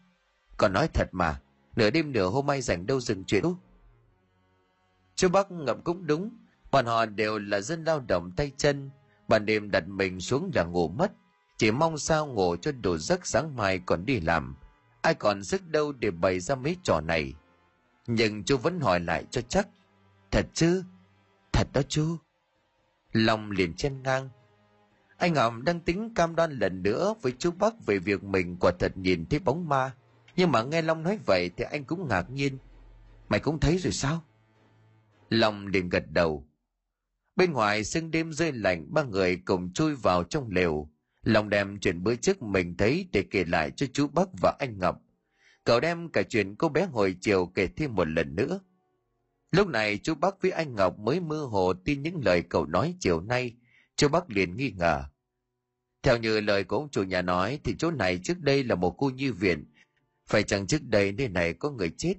Còn 0.57 0.73
nói 0.73 0.88
thật 0.93 1.07
mà, 1.11 1.41
nửa 1.75 1.89
đêm 1.89 2.11
nửa 2.11 2.29
hôm 2.29 2.45
mai 2.45 2.61
rảnh 2.61 2.88
đâu 2.88 2.99
dừng 2.99 3.23
chuyện. 3.23 3.43
Chú 5.15 5.29
bắc 5.29 5.51
ngậm 5.51 5.81
cũng 5.81 6.07
đúng, 6.07 6.29
bọn 6.71 6.85
họ 6.85 7.05
đều 7.05 7.39
là 7.39 7.61
dân 7.61 7.83
lao 7.83 7.99
động 7.99 8.31
tay 8.38 8.51
chân. 8.57 8.89
Ban 9.27 9.45
đêm 9.45 9.71
đặt 9.71 9.88
mình 9.88 10.19
xuống 10.19 10.51
là 10.55 10.63
ngủ 10.63 10.88
mất, 10.88 11.11
chỉ 11.57 11.71
mong 11.71 11.97
sao 11.97 12.27
ngủ 12.27 12.55
cho 12.55 12.71
đủ 12.71 12.97
giấc 12.97 13.27
sáng 13.27 13.55
mai 13.55 13.79
còn 13.85 14.05
đi 14.05 14.19
làm. 14.19 14.55
Ai 15.01 15.13
còn 15.13 15.43
sức 15.43 15.67
đâu 15.67 15.91
để 15.91 16.11
bày 16.11 16.39
ra 16.39 16.55
mấy 16.55 16.77
trò 16.83 17.01
này 17.01 17.33
nhưng 18.07 18.43
chú 18.43 18.57
vẫn 18.57 18.79
hỏi 18.79 18.99
lại 18.99 19.25
cho 19.31 19.41
chắc, 19.41 19.67
thật 20.31 20.45
chứ? 20.53 20.83
Thật 21.51 21.67
đó 21.73 21.81
chú 21.89 22.17
lòng 23.11 23.51
liền 23.51 23.73
chen 23.73 24.03
ngang. 24.03 24.29
Anh 25.17 25.33
ngọc 25.33 25.53
đang 25.63 25.79
tính 25.79 26.13
cam 26.13 26.35
đoan 26.35 26.51
lần 26.51 26.83
nữa 26.83 27.13
với 27.21 27.33
chú 27.39 27.51
bắc 27.51 27.85
về 27.85 27.99
việc 27.99 28.23
mình 28.23 28.57
quả 28.59 28.71
thật 28.79 28.97
nhìn 28.97 29.25
thấy 29.25 29.39
bóng 29.39 29.69
ma. 29.69 29.95
Nhưng 30.35 30.51
mà 30.51 30.63
nghe 30.63 30.81
long 30.81 31.03
nói 31.03 31.19
vậy 31.25 31.49
thì 31.57 31.65
anh 31.71 31.83
cũng 31.83 32.07
ngạc 32.07 32.29
nhiên. 32.29 32.57
Mày 33.29 33.39
cũng 33.39 33.59
thấy 33.59 33.77
rồi 33.77 33.93
sao? 33.93 34.23
Long 35.29 35.67
liền 35.67 35.89
gật 35.89 36.03
đầu. 36.11 36.47
Bên 37.35 37.51
ngoài 37.51 37.83
sương 37.83 38.11
đêm 38.11 38.33
rơi 38.33 38.51
lạnh, 38.51 38.85
ba 38.93 39.03
người 39.03 39.41
cùng 39.45 39.73
chui 39.73 39.95
vào 39.95 40.23
trong 40.23 40.49
lều. 40.51 40.89
Long 41.23 41.49
đem 41.49 41.79
chuyện 41.79 42.03
bữa 42.03 42.15
trước 42.15 42.41
mình 42.41 42.77
thấy 42.77 43.07
để 43.11 43.23
kể 43.31 43.43
lại 43.43 43.71
cho 43.71 43.85
chú 43.93 44.07
bắc 44.07 44.29
và 44.41 44.55
anh 44.59 44.79
ngọc 44.79 45.01
cậu 45.68 45.80
đem 45.80 46.09
cả 46.09 46.24
chuyện 46.24 46.55
cô 46.55 46.70
bé 46.70 46.86
hồi 46.86 47.15
chiều 47.22 47.45
kể 47.45 47.68
thêm 47.68 47.95
một 47.95 48.07
lần 48.07 48.36
nữa. 48.36 48.59
Lúc 49.51 49.68
này 49.68 49.97
chú 49.97 50.15
bắc 50.15 50.41
với 50.41 50.51
anh 50.51 50.76
ngọc 50.76 50.99
mới 50.99 51.20
mơ 51.20 51.43
hồ 51.43 51.74
tin 51.74 52.03
những 52.03 52.26
lời 52.26 52.43
cậu 52.49 52.65
nói 52.65 52.95
chiều 52.99 53.22
nay. 53.22 53.55
Chú 53.95 54.07
bắc 54.07 54.30
liền 54.30 54.57
nghi 54.57 54.72
ngờ. 54.72 55.03
Theo 56.03 56.18
như 56.18 56.39
lời 56.39 56.63
của 56.63 56.78
ông 56.78 56.89
chủ 56.89 57.03
nhà 57.03 57.22
nói, 57.22 57.59
thì 57.63 57.76
chỗ 57.80 57.91
này 57.91 58.20
trước 58.24 58.39
đây 58.39 58.63
là 58.63 58.76
một 58.76 58.89
khu 58.97 59.09
nhi 59.09 59.30
viện. 59.30 59.74
Phải 60.28 60.43
chăng 60.43 60.68
trước 60.68 60.84
đây 60.84 61.11
nơi 61.11 61.28
này 61.28 61.53
có 61.53 61.72
người 61.72 61.91
chết? 61.97 62.15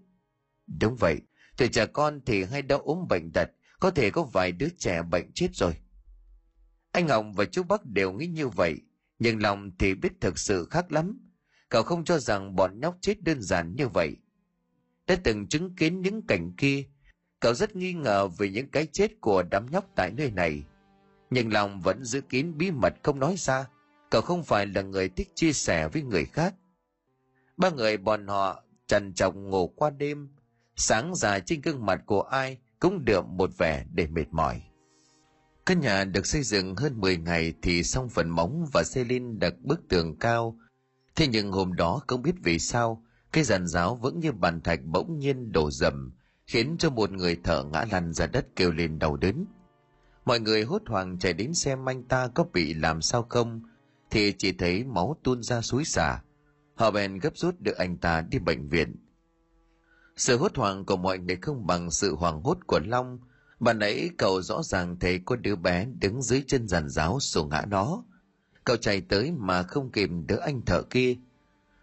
Đúng 0.81 0.97
vậy. 0.97 1.17
Tuổi 1.57 1.69
trẻ 1.69 1.87
con 1.87 2.21
thì 2.27 2.45
hay 2.45 2.63
đau 2.63 2.79
ốm 2.79 3.09
bệnh 3.09 3.33
tật, 3.33 3.51
có 3.81 3.91
thể 3.91 4.11
có 4.11 4.23
vài 4.23 4.53
đứa 4.53 4.69
trẻ 4.79 5.03
bệnh 5.03 5.33
chết 5.35 5.49
rồi. 5.55 5.73
Anh 6.93 7.07
ngọc 7.07 7.27
và 7.35 7.45
chú 7.45 7.63
bắc 7.63 7.87
đều 7.87 8.13
nghĩ 8.13 8.27
như 8.27 8.49
vậy, 8.49 8.77
nhưng 9.19 9.43
lòng 9.43 9.71
thì 9.79 9.95
biết 9.95 10.13
thực 10.21 10.39
sự 10.39 10.69
khác 10.71 10.93
lắm 10.93 11.28
cậu 11.69 11.83
không 11.83 12.05
cho 12.05 12.19
rằng 12.19 12.57
bọn 12.57 12.81
nhóc 12.81 12.97
chết 13.01 13.23
đơn 13.23 13.43
giản 13.43 13.75
như 13.77 13.89
vậy. 13.89 14.17
Đã 15.07 15.17
từng 15.25 15.47
chứng 15.47 15.75
kiến 15.75 16.01
những 16.01 16.27
cảnh 16.27 16.53
kia, 16.57 16.85
cậu 17.41 17.55
rất 17.55 17.77
nghi 17.77 17.93
ngờ 17.93 18.29
về 18.29 18.49
những 18.49 18.69
cái 18.71 18.87
chết 18.93 19.21
của 19.21 19.43
đám 19.43 19.67
nhóc 19.71 19.85
tại 19.95 20.11
nơi 20.11 20.31
này. 20.31 20.63
Nhưng 21.31 21.53
lòng 21.53 21.81
vẫn 21.81 22.05
giữ 22.05 22.21
kín 22.21 22.59
bí 22.59 22.71
mật 22.71 22.95
không 23.03 23.19
nói 23.19 23.35
ra, 23.39 23.67
cậu 24.11 24.23
không 24.23 24.45
phải 24.45 24.67
là 24.67 24.83
người 24.83 25.09
thích 25.09 25.29
chia 25.35 25.53
sẻ 25.53 25.89
với 25.89 26.03
người 26.03 26.25
khác. 26.25 26.55
Ba 27.57 27.71
người 27.71 27.97
bọn 27.97 28.27
họ 28.27 28.63
trần 28.87 29.13
trọng 29.15 29.51
ngủ 29.51 29.69
qua 29.69 29.91
đêm, 29.91 30.29
sáng 30.77 31.15
dài 31.15 31.41
trên 31.41 31.61
gương 31.61 31.87
mặt 31.87 32.01
của 32.07 32.23
ai 32.23 32.59
cũng 32.81 33.05
đượm 33.05 33.37
một 33.37 33.51
vẻ 33.59 33.85
để 33.95 34.07
mệt 34.07 34.27
mỏi. 34.31 34.63
Căn 35.67 35.81
nhà 35.81 36.05
được 36.05 36.27
xây 36.27 36.43
dựng 36.43 36.77
hơn 36.77 37.01
10 37.01 37.17
ngày 37.17 37.55
thì 37.63 37.83
xong 37.83 38.09
phần 38.09 38.31
móng 38.31 38.67
và 38.73 38.83
xây 38.85 39.05
lên 39.05 39.39
đặt 39.39 39.55
bức 39.61 39.89
tường 39.89 40.17
cao 40.19 40.59
thế 41.19 41.27
nhưng 41.27 41.53
hôm 41.53 41.73
đó 41.73 42.01
không 42.07 42.23
biết 42.23 42.35
vì 42.43 42.59
sao, 42.59 43.03
cái 43.33 43.45
giàn 43.45 43.67
giáo 43.67 43.95
vững 43.95 44.21
như 44.21 44.33
bàn 44.33 44.61
thạch 44.61 44.81
bỗng 44.85 45.19
nhiên 45.19 45.53
đổ 45.53 45.71
dầm, 45.71 46.13
khiến 46.47 46.77
cho 46.79 46.91
một 46.91 47.11
người 47.11 47.37
thợ 47.45 47.65
ngã 47.65 47.85
lăn 47.91 48.13
ra 48.13 48.27
đất 48.27 48.47
kêu 48.57 48.73
lên 48.73 48.99
đau 48.99 49.17
đớn. 49.17 49.47
Mọi 50.25 50.41
người 50.41 50.63
hốt 50.63 50.83
hoảng 50.87 51.19
chạy 51.19 51.33
đến 51.33 51.55
xem 51.55 51.89
anh 51.89 52.03
ta 52.03 52.29
có 52.29 52.45
bị 52.53 52.75
làm 52.75 53.03
sao 53.03 53.27
không, 53.29 53.61
thì 54.11 54.33
chỉ 54.33 54.53
thấy 54.53 54.85
máu 54.85 55.17
tuôn 55.23 55.43
ra 55.43 55.61
suối 55.61 55.85
xả. 55.85 56.23
Họ 56.75 56.91
bèn 56.91 57.19
gấp 57.19 57.37
rút 57.37 57.61
đưa 57.61 57.75
anh 57.79 57.97
ta 57.97 58.21
đi 58.21 58.39
bệnh 58.39 58.69
viện. 58.69 58.97
Sự 60.17 60.37
hốt 60.37 60.57
hoảng 60.57 60.85
của 60.85 60.97
mọi 60.97 61.19
người 61.19 61.37
không 61.37 61.67
bằng 61.67 61.91
sự 61.91 62.15
hoảng 62.15 62.41
hốt 62.43 62.59
của 62.67 62.81
long. 62.85 63.19
Bạn 63.61 63.79
nãy 63.79 64.11
cậu 64.19 64.43
rõ 64.43 64.63
ràng 64.63 64.97
thấy 65.01 65.21
có 65.25 65.37
đứa 65.37 65.57
bé 65.57 65.87
đứng 66.01 66.23
dưới 66.23 66.43
chân 66.47 66.69
giàn 66.69 66.89
giáo 66.89 67.21
sổ 67.21 67.45
ngã 67.45 67.61
đó 67.61 68.05
cậu 68.69 68.77
chạy 68.77 69.01
tới 69.01 69.33
mà 69.33 69.63
không 69.63 69.91
kìm 69.91 70.27
đỡ 70.27 70.37
anh 70.37 70.63
thợ 70.67 70.83
kia. 70.83 71.17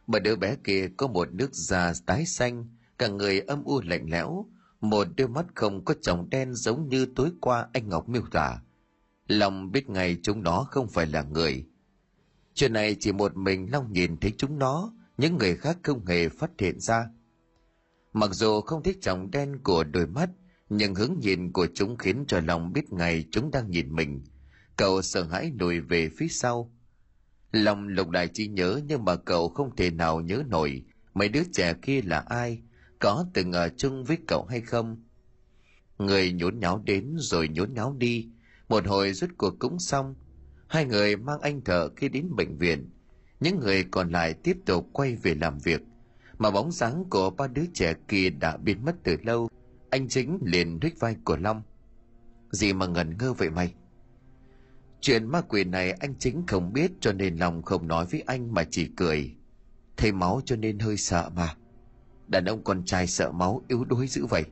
Mà 0.08 0.20
đứa 0.20 0.36
bé 0.36 0.56
kia 0.64 0.90
có 0.98 1.08
một 1.08 1.34
nước 1.34 1.54
da 1.54 1.94
tái 2.06 2.26
xanh, 2.26 2.68
cả 2.98 3.08
người 3.08 3.40
âm 3.40 3.64
u 3.64 3.82
lạnh 3.82 4.10
lẽo, 4.10 4.46
một 4.82 5.08
đôi 5.18 5.28
mắt 5.28 5.46
không 5.56 5.86
có 5.86 5.94
tròng 6.02 6.30
đen 6.30 6.54
giống 6.54 6.90
như 6.90 7.06
tối 7.16 7.32
qua 7.42 7.68
anh 7.74 7.90
ngọc 7.90 8.10
miêu 8.10 8.22
tả. 8.32 8.62
Lòng 9.28 9.72
biết 9.72 9.90
ngay 9.90 10.18
chúng 10.24 10.44
nó 10.44 10.68
không 10.72 10.88
phải 10.88 11.06
là 11.06 11.24
người. 11.24 11.66
Chuyện 12.54 12.74
này 12.74 12.96
chỉ 13.00 13.12
một 13.12 13.38
mình 13.38 13.72
long 13.72 13.94
nhìn 13.94 14.18
thấy 14.18 14.34
chúng 14.38 14.60
nó, 14.60 14.94
những 15.18 15.38
người 15.38 15.56
khác 15.56 15.78
không 15.84 16.06
hề 16.06 16.30
phát 16.30 16.52
hiện 16.60 16.80
ra. 16.80 17.10
Mặc 18.14 18.30
dù 18.34 18.62
không 18.62 18.84
thích 18.84 18.98
tròng 19.02 19.32
đen 19.32 19.60
của 19.64 19.84
đôi 19.84 20.08
mắt, 20.08 20.30
nhưng 20.70 20.96
hướng 20.96 21.16
nhìn 21.20 21.52
của 21.52 21.68
chúng 21.74 21.98
khiến 21.98 22.24
cho 22.28 22.40
lòng 22.40 22.74
biết 22.74 22.94
ngay 22.94 23.26
chúng 23.32 23.52
đang 23.52 23.72
nhìn 23.72 23.96
mình. 23.96 24.22
Cậu 24.78 25.02
sợ 25.02 25.24
hãi 25.24 25.52
lùi 25.60 25.80
về 25.80 26.10
phía 26.18 26.28
sau 26.28 26.72
lòng 27.64 27.88
lục 27.88 28.10
đại 28.10 28.28
trí 28.28 28.48
nhớ 28.48 28.80
nhưng 28.88 29.06
mà 29.06 29.16
cậu 29.16 29.50
không 29.50 29.76
thể 29.76 29.92
nào 29.92 30.22
nhớ 30.22 30.44
nổi. 30.48 30.84
Mấy 31.14 31.30
đứa 31.30 31.44
trẻ 31.54 31.74
kia 31.82 32.02
là 32.02 32.20
ai? 32.20 32.62
Có 33.00 33.26
từng 33.34 33.52
ở 33.52 33.70
chung 33.70 34.04
với 34.04 34.18
cậu 34.28 34.46
hay 34.46 34.62
không? 34.62 35.04
Người 35.98 36.32
nhốn 36.32 36.60
nháo 36.60 36.82
đến 36.86 37.16
rồi 37.18 37.48
nhốn 37.48 37.74
nháo 37.74 37.96
đi. 37.98 38.30
Một 38.70 38.88
hồi 38.88 39.14
rút 39.14 39.30
cuộc 39.38 39.60
cũng 39.60 39.80
xong. 39.80 40.16
Hai 40.68 40.86
người 40.86 41.18
mang 41.18 41.42
anh 41.42 41.62
thợ 41.62 41.90
khi 41.96 42.10
đến 42.10 42.36
bệnh 42.36 42.58
viện. 42.58 42.90
Những 43.40 43.60
người 43.60 43.84
còn 43.84 44.10
lại 44.10 44.34
tiếp 44.34 44.58
tục 44.66 44.90
quay 44.94 45.16
về 45.16 45.36
làm 45.36 45.58
việc. 45.60 45.82
Mà 46.38 46.52
bóng 46.52 46.72
dáng 46.72 47.04
của 47.10 47.30
ba 47.30 47.48
đứa 47.48 47.66
trẻ 47.74 47.94
kia 48.08 48.30
đã 48.30 48.58
biến 48.58 48.86
mất 48.86 48.96
từ 49.04 49.18
lâu. 49.24 49.50
Anh 49.90 50.08
chính 50.08 50.40
liền 50.42 50.80
rít 50.80 50.94
vai 51.00 51.16
của 51.24 51.38
long. 51.38 51.62
Gì 52.52 52.74
mà 52.74 52.88
ngẩn 52.88 53.18
ngơ 53.18 53.34
vậy 53.34 53.50
mày? 53.50 53.74
Chuyện 55.02 55.28
ma 55.28 55.42
quỷ 55.42 55.64
này 55.64 55.92
anh 55.92 56.16
chính 56.20 56.44
không 56.48 56.74
biết 56.74 56.92
cho 57.00 57.14
nên 57.14 57.38
lòng 57.38 57.62
không 57.64 57.88
nói 57.88 58.06
với 58.06 58.24
anh 58.26 58.54
mà 58.54 58.64
chỉ 58.72 58.88
cười. 58.98 59.36
Thấy 59.98 60.12
máu 60.12 60.42
cho 60.46 60.56
nên 60.56 60.80
hơi 60.80 60.98
sợ 60.98 61.30
mà. 61.36 61.56
Đàn 62.28 62.46
ông 62.46 62.64
con 62.64 62.86
trai 62.86 63.08
sợ 63.08 63.32
máu, 63.32 63.62
yếu 63.68 63.86
đuối 63.86 64.08
dữ 64.08 64.26
vậy. 64.26 64.44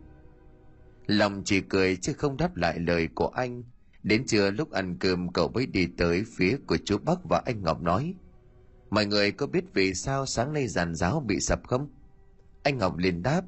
Lòng 1.07 1.41
chỉ 1.45 1.61
cười 1.61 1.95
chứ 1.95 2.13
không 2.13 2.37
đáp 2.37 2.55
lại 2.55 2.79
lời 2.79 3.07
của 3.15 3.27
anh. 3.27 3.63
Đến 4.03 4.25
trưa 4.25 4.51
lúc 4.51 4.71
ăn 4.71 4.97
cơm, 4.99 5.33
cậu 5.33 5.49
mới 5.49 5.65
đi 5.65 5.87
tới 5.97 6.23
phía 6.35 6.57
của 6.67 6.77
chú 6.85 6.97
bắc 6.97 7.19
và 7.23 7.41
anh 7.45 7.63
ngọc 7.63 7.81
nói, 7.81 8.15
mọi 8.89 9.05
người 9.05 9.31
có 9.31 9.47
biết 9.47 9.63
vì 9.73 9.93
sao 9.93 10.25
sáng 10.25 10.53
nay 10.53 10.67
giàn 10.67 10.95
giáo 10.95 11.19
bị 11.19 11.39
sập 11.39 11.67
không? 11.67 11.89
Anh 12.63 12.77
ngọc 12.77 12.97
liền 12.97 13.23
đáp, 13.23 13.41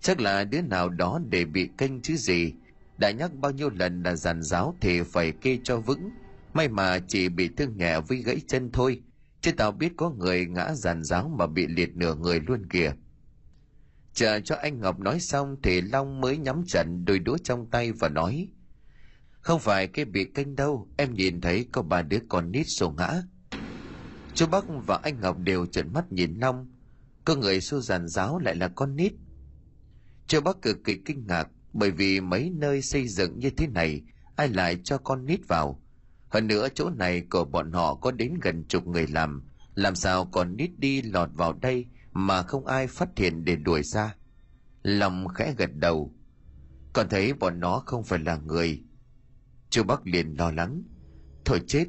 chắc 0.00 0.20
là 0.20 0.44
đứa 0.44 0.60
nào 0.60 0.88
đó 0.88 1.20
để 1.28 1.44
bị 1.44 1.68
kênh 1.78 2.02
chứ 2.02 2.16
gì. 2.16 2.52
Đã 2.98 3.10
nhắc 3.10 3.34
bao 3.34 3.50
nhiêu 3.52 3.70
lần 3.70 4.02
là 4.02 4.16
giàn 4.16 4.42
giáo 4.42 4.76
thì 4.80 5.02
phải 5.02 5.32
kê 5.32 5.58
cho 5.64 5.80
vững 5.80 6.10
may 6.56 6.68
mà 6.68 6.98
chỉ 6.98 7.28
bị 7.28 7.48
thương 7.48 7.76
nhẹ 7.76 8.00
với 8.00 8.18
gãy 8.18 8.40
chân 8.48 8.70
thôi, 8.72 9.02
chứ 9.40 9.52
tao 9.56 9.72
biết 9.72 9.92
có 9.96 10.10
người 10.10 10.46
ngã 10.46 10.74
giàn 10.74 11.04
giáo 11.04 11.34
mà 11.38 11.46
bị 11.46 11.66
liệt 11.66 11.96
nửa 11.96 12.14
người 12.14 12.40
luôn 12.40 12.68
kìa. 12.68 12.92
Chờ 14.14 14.40
cho 14.40 14.56
anh 14.56 14.80
ngọc 14.80 15.00
nói 15.00 15.20
xong 15.20 15.56
thì 15.62 15.80
long 15.80 16.20
mới 16.20 16.36
nhắm 16.38 16.64
trận 16.66 17.04
đôi 17.04 17.18
đũa 17.18 17.38
trong 17.38 17.70
tay 17.70 17.92
và 17.92 18.08
nói, 18.08 18.48
không 19.40 19.60
phải 19.60 19.86
cái 19.86 20.04
bị 20.04 20.24
kênh 20.24 20.56
đâu, 20.56 20.88
em 20.96 21.14
nhìn 21.14 21.40
thấy 21.40 21.66
có 21.72 21.82
ba 21.82 22.02
đứa 22.02 22.18
con 22.28 22.52
nít 22.52 22.66
sổ 22.68 22.90
ngã. 22.90 23.22
Chú 24.34 24.46
bắc 24.46 24.64
và 24.86 25.00
anh 25.02 25.20
ngọc 25.20 25.38
đều 25.38 25.66
trợn 25.66 25.92
mắt 25.92 26.12
nhìn 26.12 26.34
long 26.40 26.66
Cơ 27.26 27.36
người 27.36 27.60
xô 27.60 27.80
giàn 27.80 28.08
giáo 28.08 28.38
lại 28.38 28.56
là 28.56 28.68
con 28.68 28.96
nít. 28.96 29.12
Chú 30.26 30.40
bắc 30.40 30.62
cực 30.62 30.84
kỳ 30.84 30.96
kinh 31.04 31.26
ngạc, 31.26 31.48
bởi 31.72 31.90
vì 31.90 32.20
mấy 32.20 32.50
nơi 32.50 32.82
xây 32.82 33.08
dựng 33.08 33.38
như 33.38 33.50
thế 33.50 33.66
này, 33.66 34.02
ai 34.36 34.48
lại 34.48 34.78
cho 34.84 34.98
con 34.98 35.26
nít 35.26 35.40
vào? 35.48 35.82
Hơn 36.36 36.46
nữa 36.46 36.68
chỗ 36.74 36.90
này 36.90 37.20
của 37.30 37.44
bọn 37.44 37.72
họ 37.72 37.94
có 37.94 38.10
đến 38.10 38.34
gần 38.42 38.64
chục 38.68 38.86
người 38.86 39.06
làm. 39.06 39.42
Làm 39.74 39.94
sao 39.94 40.24
còn 40.24 40.56
nít 40.56 40.70
đi 40.78 41.02
lọt 41.02 41.28
vào 41.32 41.52
đây 41.52 41.86
mà 42.12 42.42
không 42.42 42.66
ai 42.66 42.86
phát 42.86 43.08
hiện 43.16 43.44
để 43.44 43.56
đuổi 43.56 43.82
ra? 43.82 44.14
Lòng 44.82 45.28
khẽ 45.28 45.54
gật 45.58 45.70
đầu. 45.74 46.14
Còn 46.92 47.08
thấy 47.08 47.32
bọn 47.32 47.60
nó 47.60 47.82
không 47.86 48.04
phải 48.04 48.18
là 48.18 48.36
người. 48.36 48.82
Chú 49.70 49.82
bắc 49.82 50.06
liền 50.06 50.34
lo 50.38 50.50
lắng. 50.50 50.82
Thôi 51.44 51.60
chết, 51.66 51.84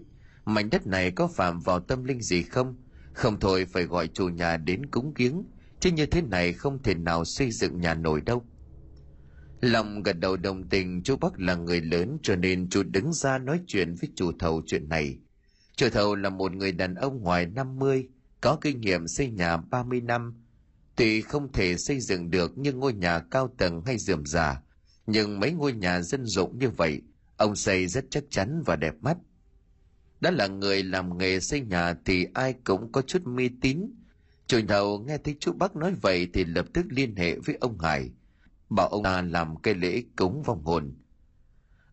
mảnh 0.46 0.70
đất 0.70 0.88
này 0.88 1.12
có 1.12 1.28
phạm 1.28 1.60
vào 1.60 1.80
tâm 1.80 2.04
linh 2.04 2.22
gì 2.22 2.44
không? 2.44 2.76
Không 3.14 3.40
thôi 3.40 3.66
phải 3.66 3.84
gọi 3.84 4.08
chủ 4.08 4.30
nhà 4.30 4.58
đến 4.58 4.86
cúng 4.86 5.14
kiếng 5.14 5.44
chứ 5.80 5.92
như 5.92 6.06
thế 6.06 6.22
này 6.22 6.54
không 6.54 6.84
thể 6.84 6.96
nào 6.96 7.26
xây 7.26 7.52
dựng 7.52 7.82
nhà 7.82 7.94
nổi 7.94 8.22
đâu 8.22 8.46
lòng 9.62 10.04
gật 10.04 10.14
đầu 10.14 10.38
đồng 10.38 10.70
tình 10.70 11.04
chú 11.04 11.16
bắc 11.16 11.40
là 11.40 11.56
người 11.56 11.82
lớn 11.82 12.18
cho 12.24 12.36
nên 12.36 12.70
chú 12.70 12.84
đứng 12.84 13.14
ra 13.14 13.38
nói 13.38 13.60
chuyện 13.68 13.96
với 13.96 14.10
chủ 14.16 14.32
thầu 14.40 14.62
chuyện 14.66 14.90
này 14.90 15.18
chủ 15.76 15.90
thầu 15.90 16.16
là 16.16 16.30
một 16.30 16.52
người 16.54 16.72
đàn 16.72 16.96
ông 16.96 17.22
ngoài 17.22 17.46
50 17.46 18.08
có 18.42 18.58
kinh 18.62 18.82
nghiệm 18.82 19.08
xây 19.08 19.32
nhà 19.32 19.58
30 19.58 20.02
năm 20.02 20.48
Tuy 20.98 21.22
không 21.22 21.52
thể 21.52 21.78
xây 21.78 22.00
dựng 22.00 22.32
được 22.32 22.58
như 22.58 22.74
ngôi 22.74 22.94
nhà 22.94 23.20
cao 23.20 23.54
tầng 23.58 23.82
hay 23.86 23.98
dườm 23.98 24.26
già, 24.26 24.62
nhưng 25.08 25.40
mấy 25.40 25.52
ngôi 25.52 25.74
nhà 25.74 26.02
dân 26.02 26.26
dụng 26.26 26.60
như 26.60 26.70
vậy, 26.70 27.02
ông 27.38 27.56
xây 27.56 27.88
rất 27.88 28.06
chắc 28.10 28.24
chắn 28.30 28.64
và 28.66 28.76
đẹp 28.76 28.94
mắt. 29.02 29.18
Đã 30.22 30.32
là 30.32 30.48
người 30.48 30.84
làm 30.84 31.18
nghề 31.18 31.40
xây 31.40 31.62
nhà 31.62 31.96
thì 32.06 32.28
ai 32.34 32.54
cũng 32.64 32.92
có 32.92 33.02
chút 33.02 33.22
mê 33.26 33.50
tín. 33.62 33.82
Chủ 34.48 34.60
thầu 34.68 35.00
nghe 35.00 35.18
thấy 35.18 35.36
chú 35.40 35.54
Bắc 35.54 35.76
nói 35.76 35.94
vậy 36.02 36.28
thì 36.34 36.44
lập 36.44 36.66
tức 36.74 36.86
liên 36.90 37.16
hệ 37.16 37.40
với 37.40 37.58
ông 37.60 37.80
Hải, 37.80 38.10
bảo 38.70 38.88
ông 38.88 39.04
ta 39.04 39.22
làm 39.22 39.62
cây 39.62 39.76
lễ 39.76 40.04
cúng 40.18 40.44
vong 40.44 40.64
hồn. 40.64 40.96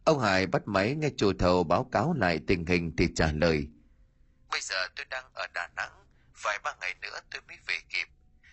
Ông 0.04 0.20
Hải 0.20 0.46
bắt 0.46 0.62
máy 0.66 0.94
nghe 0.94 1.08
chủ 1.16 1.32
thầu 1.38 1.64
báo 1.64 1.88
cáo 1.92 2.12
lại 2.12 2.40
tình 2.46 2.66
hình 2.66 2.96
thì 2.96 3.08
trả 3.16 3.32
lời. 3.32 3.68
Bây 4.50 4.60
giờ 4.60 4.88
tôi 4.96 5.06
đang 5.10 5.24
ở 5.34 5.46
Đà 5.54 5.68
Nẵng, 5.76 6.06
vài 6.44 6.58
ba 6.64 6.74
ngày 6.80 6.94
nữa 7.02 7.18
tôi 7.30 7.42
mới 7.48 7.56
về 7.66 7.74
kịp. 7.88 8.08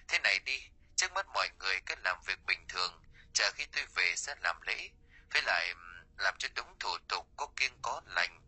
Thế 0.07 0.19
này 0.23 0.39
đi, 0.45 0.59
trước 0.95 1.07
mắt 1.15 1.25
mọi 1.33 1.49
người 1.59 1.75
cứ 1.85 1.95
làm 2.03 2.17
việc 2.27 2.39
bình 2.47 2.59
thường, 2.67 2.91
chờ 3.33 3.45
khi 3.53 3.65
tôi 3.75 3.83
về 3.95 4.13
sẽ 4.15 4.35
làm 4.43 4.55
lễ. 4.67 4.89
Với 5.33 5.41
lại 5.45 5.73
làm 6.17 6.33
cho 6.37 6.47
đúng 6.55 6.67
thủ 6.79 6.89
tục 7.09 7.27
có 7.37 7.47
kiêng 7.55 7.73
có 7.81 8.01
lành, 8.15 8.41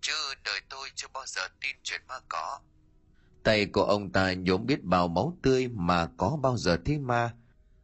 chứ 0.00 0.12
đời 0.44 0.60
tôi 0.68 0.88
chưa 0.94 1.08
bao 1.14 1.26
giờ 1.26 1.42
tin 1.60 1.76
chuyện 1.82 2.00
ma 2.08 2.20
cỏ. 2.28 2.60
Tay 3.44 3.66
của 3.66 3.84
ông 3.84 4.12
ta 4.12 4.32
nhốm 4.32 4.66
biết 4.66 4.82
bao 4.82 5.08
máu 5.08 5.38
tươi 5.42 5.68
mà 5.68 6.08
có 6.16 6.38
bao 6.42 6.56
giờ 6.56 6.78
thấy 6.84 6.98
ma. 6.98 7.34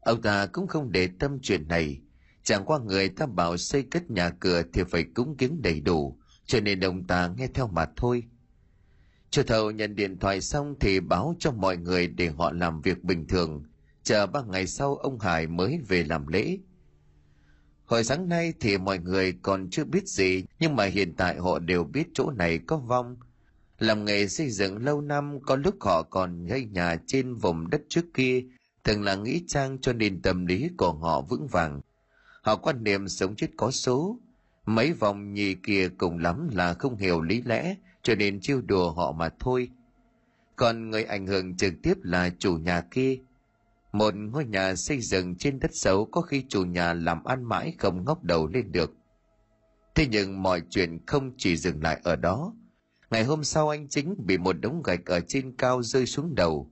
Ông 0.02 0.22
ta 0.22 0.46
cũng 0.46 0.66
không 0.66 0.92
để 0.92 1.08
tâm 1.18 1.38
chuyện 1.42 1.68
này, 1.68 2.00
chẳng 2.42 2.64
qua 2.64 2.78
người 2.78 3.08
ta 3.08 3.26
bảo 3.26 3.56
xây 3.56 3.82
cất 3.82 4.10
nhà 4.10 4.30
cửa 4.30 4.62
thì 4.72 4.82
phải 4.90 5.04
cúng 5.14 5.36
kiến 5.36 5.62
đầy 5.62 5.80
đủ, 5.80 6.18
cho 6.46 6.60
nên 6.60 6.80
ông 6.80 7.06
ta 7.06 7.30
nghe 7.36 7.48
theo 7.54 7.68
mà 7.68 7.86
thôi. 7.96 8.22
Chủ 9.30 9.42
thầu 9.42 9.70
nhận 9.70 9.94
điện 9.94 10.18
thoại 10.18 10.40
xong 10.40 10.74
thì 10.80 11.00
báo 11.00 11.34
cho 11.38 11.52
mọi 11.52 11.76
người 11.76 12.06
để 12.06 12.28
họ 12.28 12.52
làm 12.52 12.80
việc 12.80 13.04
bình 13.04 13.26
thường. 13.26 13.64
Chờ 14.02 14.26
ba 14.26 14.42
ngày 14.42 14.66
sau 14.66 14.96
ông 14.96 15.18
Hải 15.18 15.46
mới 15.46 15.78
về 15.88 16.04
làm 16.04 16.26
lễ. 16.26 16.58
Hồi 17.84 18.04
sáng 18.04 18.28
nay 18.28 18.52
thì 18.60 18.78
mọi 18.78 18.98
người 18.98 19.32
còn 19.42 19.70
chưa 19.70 19.84
biết 19.84 20.08
gì, 20.08 20.44
nhưng 20.60 20.76
mà 20.76 20.84
hiện 20.84 21.14
tại 21.16 21.38
họ 21.38 21.58
đều 21.58 21.84
biết 21.84 22.06
chỗ 22.14 22.30
này 22.30 22.58
có 22.58 22.76
vong. 22.76 23.16
Làm 23.78 24.04
nghề 24.04 24.28
xây 24.28 24.50
dựng 24.50 24.84
lâu 24.84 25.00
năm, 25.00 25.38
có 25.46 25.56
lúc 25.56 25.74
họ 25.80 26.02
còn 26.02 26.46
gây 26.46 26.64
nhà 26.64 26.96
trên 27.06 27.34
vùng 27.34 27.70
đất 27.70 27.82
trước 27.88 28.04
kia, 28.14 28.44
thường 28.84 29.02
là 29.02 29.14
nghĩ 29.14 29.44
trang 29.46 29.78
cho 29.78 29.92
nên 29.92 30.22
tâm 30.22 30.46
lý 30.46 30.70
của 30.76 30.92
họ 30.92 31.20
vững 31.20 31.46
vàng. 31.46 31.80
Họ 32.42 32.56
quan 32.56 32.84
niệm 32.84 33.08
sống 33.08 33.36
chết 33.36 33.48
có 33.56 33.70
số. 33.70 34.18
Mấy 34.66 34.92
vòng 34.92 35.34
nhì 35.34 35.54
kia 35.54 35.88
cùng 35.98 36.18
lắm 36.18 36.48
là 36.52 36.74
không 36.74 36.96
hiểu 36.96 37.20
lý 37.20 37.42
lẽ, 37.42 37.76
cho 38.02 38.14
nên 38.14 38.40
chiêu 38.40 38.60
đùa 38.60 38.90
họ 38.90 39.12
mà 39.12 39.28
thôi. 39.40 39.68
Còn 40.56 40.90
người 40.90 41.04
ảnh 41.04 41.26
hưởng 41.26 41.56
trực 41.56 41.74
tiếp 41.82 41.94
là 42.02 42.30
chủ 42.38 42.56
nhà 42.56 42.80
kia. 42.80 43.18
Một 43.92 44.14
ngôi 44.14 44.44
nhà 44.44 44.74
xây 44.74 45.00
dựng 45.00 45.34
trên 45.36 45.60
đất 45.60 45.70
xấu 45.74 46.04
có 46.04 46.20
khi 46.20 46.44
chủ 46.48 46.64
nhà 46.64 46.94
làm 46.94 47.24
ăn 47.24 47.44
mãi 47.44 47.74
không 47.78 48.04
ngóc 48.04 48.24
đầu 48.24 48.46
lên 48.46 48.72
được. 48.72 48.94
Thế 49.94 50.06
nhưng 50.10 50.42
mọi 50.42 50.62
chuyện 50.70 50.98
không 51.06 51.32
chỉ 51.36 51.56
dừng 51.56 51.82
lại 51.82 52.00
ở 52.04 52.16
đó. 52.16 52.54
Ngày 53.10 53.24
hôm 53.24 53.44
sau 53.44 53.68
anh 53.68 53.88
chính 53.88 54.14
bị 54.26 54.38
một 54.38 54.52
đống 54.52 54.82
gạch 54.82 55.06
ở 55.06 55.20
trên 55.20 55.56
cao 55.56 55.82
rơi 55.82 56.06
xuống 56.06 56.34
đầu. 56.34 56.71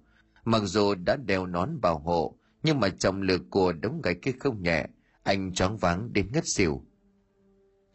Mặc 0.51 0.63
dù 0.65 0.95
đã 0.95 1.17
đeo 1.17 1.47
nón 1.47 1.81
bảo 1.81 1.99
hộ, 1.99 2.39
nhưng 2.63 2.81
mà 2.81 2.89
trọng 2.89 3.23
lực 3.23 3.43
của 3.51 3.73
đống 3.73 4.01
gạch 4.03 4.17
kia 4.23 4.33
không 4.41 4.63
nhẹ, 4.63 4.87
anh 5.23 5.53
choáng 5.53 5.77
váng 5.77 6.13
đến 6.13 6.27
ngất 6.33 6.47
xỉu. 6.47 6.83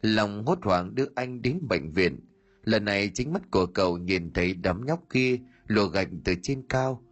Lòng 0.02 0.46
hốt 0.46 0.58
hoảng 0.62 0.94
đưa 0.94 1.06
anh 1.14 1.42
đến 1.42 1.58
bệnh 1.68 1.90
viện, 1.90 2.20
Lần 2.66 2.84
này 2.84 3.10
chính 3.14 3.32
mắt 3.32 3.42
của 3.50 3.66
cậu 3.66 3.98
nhìn 3.98 4.32
thấy 4.32 4.54
đám 4.54 4.86
nhóc 4.86 5.02
kia 5.10 5.38
lùa 5.66 5.86
gạch 5.86 6.08
từ 6.24 6.34
trên 6.42 6.62
cao. 6.68 7.02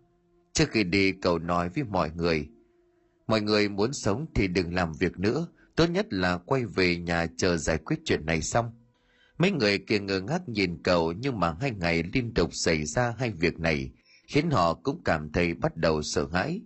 Trước 0.53 0.71
khi 0.71 0.85
đi 0.85 1.13
cậu 1.13 1.39
nói 1.39 1.69
với 1.69 1.85
mọi 1.85 2.11
người. 2.17 2.49
Mọi 3.27 3.41
người 3.41 3.69
muốn 3.69 3.93
sống 3.93 4.27
thì 4.35 4.49
đừng 4.49 4.75
làm 4.75 4.93
việc 4.93 5.19
nữa. 5.19 5.47
Tốt 5.77 5.87
nhất 5.87 6.07
là 6.11 6.39
quay 6.39 6.65
về 6.65 6.97
nhà 6.97 7.27
chờ 7.37 7.57
giải 7.57 7.79
quyết 7.79 7.97
chuyện 8.05 8.27
này 8.27 8.43
xong. 8.43 8.71
Mấy 9.39 9.51
người 9.51 9.79
kia 9.79 9.99
ngơ 9.99 10.21
ngác 10.21 10.49
nhìn 10.49 10.83
cậu 10.83 11.13
nhưng 11.13 11.41
mà 11.41 11.57
hai 11.61 11.71
ngày 11.71 12.03
liên 12.13 12.35
tục 12.35 12.51
xảy 12.53 12.85
ra 12.85 13.15
hai 13.19 13.31
việc 13.31 13.61
này 13.61 13.91
khiến 14.27 14.51
họ 14.51 14.75
cũng 14.75 15.03
cảm 15.05 15.33
thấy 15.33 15.55
bắt 15.55 15.77
đầu 15.77 16.03
sợ 16.03 16.29
hãi. 16.33 16.63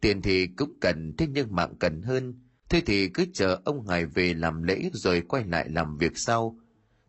Tiền 0.00 0.22
thì 0.22 0.46
cũng 0.46 0.72
cần, 0.80 1.14
thế 1.18 1.26
nhưng 1.26 1.54
mạng 1.54 1.74
cần 1.80 2.02
hơn. 2.02 2.40
Thế 2.68 2.82
thì 2.86 3.08
cứ 3.08 3.26
chờ 3.34 3.60
ông 3.64 3.86
Hải 3.86 4.06
về 4.06 4.34
làm 4.34 4.62
lễ 4.62 4.90
rồi 4.92 5.20
quay 5.20 5.44
lại 5.44 5.68
làm 5.68 5.98
việc 5.98 6.18
sau. 6.18 6.58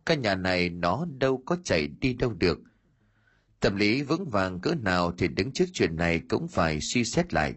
Căn 0.06 0.22
nhà 0.22 0.34
này 0.34 0.70
nó 0.70 1.06
đâu 1.18 1.42
có 1.46 1.56
chạy 1.64 1.86
đi 1.86 2.14
đâu 2.14 2.34
được. 2.34 2.58
Tâm 3.60 3.76
lý 3.76 4.02
vững 4.02 4.30
vàng 4.30 4.60
cỡ 4.60 4.74
nào 4.74 5.12
thì 5.18 5.28
đứng 5.28 5.52
trước 5.52 5.64
chuyện 5.72 5.96
này 5.96 6.20
cũng 6.28 6.48
phải 6.48 6.78
suy 6.80 7.04
xét 7.04 7.34
lại. 7.34 7.54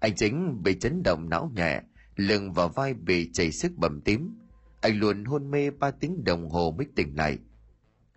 Anh 0.00 0.14
chính 0.16 0.62
bị 0.62 0.78
chấn 0.80 1.02
động 1.02 1.28
não 1.28 1.52
nhẹ, 1.54 1.82
lưng 2.16 2.52
và 2.52 2.66
vai 2.66 2.94
bị 2.94 3.30
chảy 3.32 3.52
sức 3.52 3.72
bầm 3.76 4.00
tím. 4.00 4.36
Anh 4.80 4.98
luôn 4.98 5.24
hôn 5.24 5.50
mê 5.50 5.70
ba 5.70 5.90
tiếng 5.90 6.24
đồng 6.24 6.48
hồ 6.48 6.74
mới 6.78 6.86
tỉnh 6.96 7.16
lại 7.16 7.38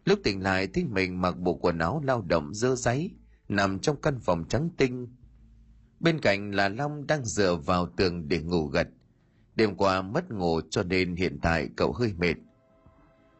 lúc 0.07 0.19
tỉnh 0.23 0.43
lại 0.43 0.67
thấy 0.67 0.83
mình 0.83 1.21
mặc 1.21 1.39
bộ 1.39 1.55
quần 1.55 1.79
áo 1.79 2.01
lao 2.05 2.21
động 2.21 2.53
dơ 2.53 2.75
giấy 2.75 3.11
nằm 3.49 3.79
trong 3.79 4.01
căn 4.01 4.19
phòng 4.19 4.45
trắng 4.49 4.69
tinh 4.77 5.07
bên 5.99 6.19
cạnh 6.19 6.51
là 6.51 6.69
long 6.69 7.07
đang 7.07 7.25
dựa 7.25 7.55
vào 7.55 7.85
tường 7.97 8.27
để 8.27 8.39
ngủ 8.41 8.67
gật 8.67 8.87
đêm 9.55 9.75
qua 9.75 10.01
mất 10.01 10.31
ngủ 10.31 10.61
cho 10.69 10.83
nên 10.83 11.15
hiện 11.15 11.39
tại 11.41 11.69
cậu 11.75 11.93
hơi 11.93 12.13
mệt 12.17 12.35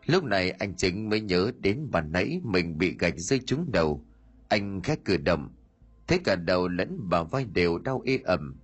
Lúc 0.07 0.24
này 0.24 0.51
anh 0.51 0.76
chính 0.76 1.09
mới 1.09 1.22
nhớ 1.22 1.51
đến 1.59 1.91
bàn 1.91 2.11
nãy 2.11 2.41
mình 2.43 2.78
bị 2.78 2.95
gạch 2.99 3.13
rơi 3.18 3.39
trúng 3.45 3.72
đầu. 3.72 4.05
Anh 4.49 4.82
khét 4.82 5.05
cử 5.05 5.18
động, 5.18 5.49
thấy 6.07 6.20
cả 6.20 6.36
đầu 6.36 6.68
lẫn 6.68 7.09
bà 7.09 7.24
vai 7.24 7.45
đều 7.45 7.78
đau 7.78 8.01
ê 8.05 8.20
ẩm. 8.24 8.55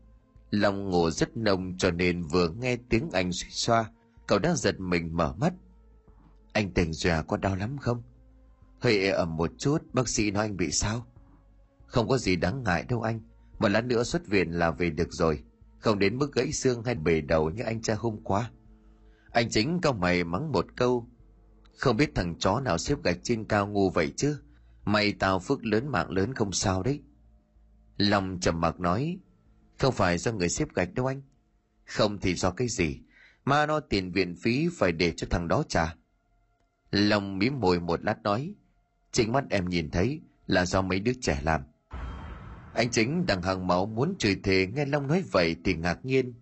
Lòng 0.52 0.90
ngủ 0.90 1.10
rất 1.10 1.38
nồng 1.38 1.78
cho 1.78 1.92
nên 1.92 2.22
vừa 2.22 2.50
nghe 2.50 2.78
tiếng 2.90 3.10
anh 3.12 3.32
suy 3.32 3.50
xoa, 3.50 3.92
cậu 4.28 4.40
đã 4.40 4.56
giật 4.56 4.80
mình 4.80 5.10
mở 5.18 5.34
mắt. 5.38 5.54
Anh 6.54 6.74
tỉnh 6.74 6.94
dọa 6.94 7.22
có 7.22 7.38
đau 7.38 7.56
lắm 7.56 7.78
không? 7.78 8.04
Hơi 8.80 9.00
ê 9.00 9.10
ẩm 9.10 9.38
một 9.38 9.52
chút, 9.58 9.78
bác 9.94 10.10
sĩ 10.10 10.32
nói 10.32 10.46
anh 10.46 10.58
bị 10.58 10.72
sao? 10.72 11.08
Không 11.86 12.08
có 12.08 12.18
gì 12.18 12.36
đáng 12.36 12.64
ngại 12.64 12.86
đâu 12.90 13.02
anh, 13.02 13.22
một 13.60 13.68
lát 13.68 13.86
nữa 13.86 14.04
xuất 14.04 14.28
viện 14.28 14.52
là 14.52 14.72
về 14.72 14.90
được 14.90 15.10
rồi. 15.12 15.44
Không 15.80 16.00
đến 16.00 16.18
mức 16.18 16.34
gãy 16.34 16.52
xương 16.52 16.84
hay 16.84 16.96
bể 16.96 17.22
đầu 17.22 17.50
như 17.50 17.64
anh 17.64 17.82
cha 17.82 17.96
hôm 17.98 18.20
qua. 18.24 18.52
Anh 19.32 19.50
chính 19.50 19.82
cao 19.82 19.94
mày 19.94 20.24
mắng 20.24 20.52
một 20.52 20.66
câu 20.76 21.08
không 21.78 21.98
biết 21.98 22.12
thằng 22.16 22.36
chó 22.40 22.60
nào 22.60 22.78
xếp 22.78 23.04
gạch 23.04 23.18
trên 23.24 23.46
cao 23.46 23.68
ngu 23.68 23.90
vậy 23.90 24.14
chứ. 24.18 24.38
Mày 24.86 25.14
tao 25.14 25.40
phước 25.40 25.66
lớn 25.66 25.88
mạng 25.88 26.12
lớn 26.12 26.34
không 26.34 26.52
sao 26.52 26.84
đấy. 26.84 27.02
lòng 27.98 28.40
trầm 28.42 28.62
mặc 28.62 28.80
nói. 28.80 29.20
Không 29.80 29.94
phải 29.94 30.18
do 30.18 30.32
người 30.32 30.50
xếp 30.50 30.68
gạch 30.74 30.94
đâu 30.94 31.06
anh. 31.06 31.22
Không 31.86 32.20
thì 32.20 32.36
do 32.36 32.52
cái 32.52 32.68
gì. 32.68 33.00
Mà 33.46 33.66
nó 33.66 33.80
tiền 33.80 34.12
viện 34.12 34.36
phí 34.36 34.68
phải 34.78 34.92
để 34.92 35.14
cho 35.18 35.28
thằng 35.30 35.48
đó 35.48 35.64
trả. 35.68 35.96
Long 36.94 37.38
mím 37.40 37.60
môi 37.60 37.80
một 37.80 38.04
lát 38.04 38.24
nói. 38.24 38.56
Chính 39.12 39.32
mắt 39.32 39.44
em 39.50 39.70
nhìn 39.70 39.90
thấy 39.92 40.22
là 40.48 40.66
do 40.66 40.82
mấy 40.82 41.00
đứa 41.00 41.12
trẻ 41.22 41.40
làm. 41.44 41.62
Anh 42.74 42.92
chính 42.92 43.26
đằng 43.26 43.42
hàng 43.42 43.68
máu 43.68 43.86
muốn 43.86 44.16
chửi 44.20 44.36
thề 44.44 44.68
nghe 44.76 44.86
Long 44.86 45.08
nói 45.08 45.24
vậy 45.32 45.56
thì 45.66 45.74
ngạc 45.74 46.06
nhiên. 46.06 46.34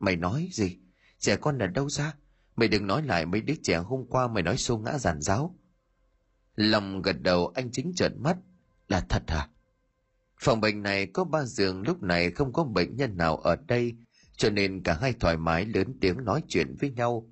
Mày 0.00 0.16
nói 0.16 0.48
gì? 0.52 0.78
Trẻ 1.18 1.36
con 1.36 1.58
là 1.58 1.66
đâu 1.66 1.88
ra? 1.88 2.14
Mày 2.56 2.68
đừng 2.68 2.86
nói 2.86 3.02
lại 3.02 3.26
mấy 3.26 3.40
đứa 3.40 3.54
trẻ 3.62 3.76
hôm 3.76 4.06
qua 4.08 4.28
mày 4.28 4.42
nói 4.42 4.56
xô 4.56 4.78
ngã 4.78 4.98
giàn 4.98 5.20
giáo. 5.20 5.58
Lòng 6.54 7.02
gật 7.02 7.22
đầu 7.22 7.52
anh 7.54 7.70
chính 7.72 7.92
trợn 7.96 8.22
mắt. 8.22 8.36
Là 8.88 9.00
thật 9.08 9.22
à? 9.26 9.48
Phòng 10.40 10.60
bệnh 10.60 10.82
này 10.82 11.06
có 11.06 11.24
ba 11.24 11.44
giường 11.44 11.82
lúc 11.82 12.02
này 12.02 12.30
không 12.30 12.52
có 12.52 12.64
bệnh 12.64 12.96
nhân 12.96 13.16
nào 13.16 13.36
ở 13.36 13.56
đây, 13.56 13.94
cho 14.36 14.50
nên 14.50 14.82
cả 14.82 14.98
hai 15.00 15.12
thoải 15.12 15.36
mái 15.36 15.64
lớn 15.64 15.98
tiếng 16.00 16.24
nói 16.24 16.42
chuyện 16.48 16.76
với 16.80 16.90
nhau. 16.90 17.30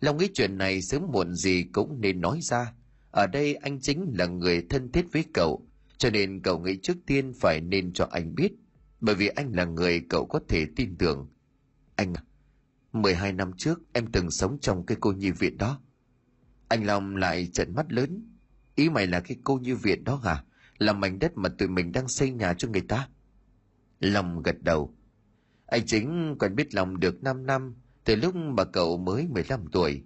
Lòng 0.00 0.16
nghĩ 0.16 0.28
chuyện 0.34 0.58
này 0.58 0.82
sớm 0.82 1.02
muộn 1.12 1.34
gì 1.34 1.64
cũng 1.72 2.00
nên 2.00 2.20
nói 2.20 2.38
ra. 2.42 2.72
Ở 3.10 3.26
đây 3.26 3.54
anh 3.54 3.80
chính 3.80 4.14
là 4.18 4.26
người 4.26 4.66
thân 4.70 4.92
thiết 4.92 5.06
với 5.12 5.24
cậu, 5.34 5.66
cho 5.98 6.10
nên 6.10 6.42
cậu 6.42 6.58
nghĩ 6.58 6.78
trước 6.82 6.96
tiên 7.06 7.32
phải 7.40 7.60
nên 7.60 7.92
cho 7.92 8.08
anh 8.10 8.34
biết, 8.34 8.52
bởi 9.00 9.14
vì 9.14 9.28
anh 9.28 9.52
là 9.52 9.64
người 9.64 10.00
cậu 10.08 10.26
có 10.26 10.40
thể 10.48 10.66
tin 10.76 10.96
tưởng. 10.96 11.28
Anh 11.96 12.14
à, 12.14 12.22
12 12.92 13.32
năm 13.32 13.50
trước 13.56 13.80
em 13.92 14.12
từng 14.12 14.30
sống 14.30 14.58
trong 14.60 14.86
cái 14.86 14.96
cô 15.00 15.12
nhi 15.12 15.30
viện 15.30 15.56
đó. 15.58 15.80
Anh 16.68 16.86
Long 16.86 17.16
lại 17.16 17.46
trận 17.52 17.74
mắt 17.74 17.92
lớn. 17.92 18.36
Ý 18.74 18.90
mày 18.90 19.06
là 19.06 19.20
cái 19.20 19.36
cô 19.44 19.58
nhi 19.58 19.72
viện 19.72 20.04
đó 20.04 20.16
hả? 20.16 20.44
Là 20.78 20.92
mảnh 20.92 21.18
đất 21.18 21.32
mà 21.36 21.48
tụi 21.48 21.68
mình 21.68 21.92
đang 21.92 22.08
xây 22.08 22.30
nhà 22.30 22.54
cho 22.54 22.68
người 22.68 22.80
ta. 22.80 23.08
Long 24.00 24.42
gật 24.42 24.56
đầu. 24.62 24.94
Anh 25.66 25.86
chính 25.86 26.36
còn 26.38 26.54
biết 26.54 26.74
Long 26.74 27.00
được 27.00 27.22
5 27.22 27.46
năm, 27.46 27.74
từ 28.04 28.16
lúc 28.16 28.36
mà 28.36 28.64
cậu 28.64 28.96
mới 28.96 29.26
15 29.26 29.66
tuổi. 29.72 30.02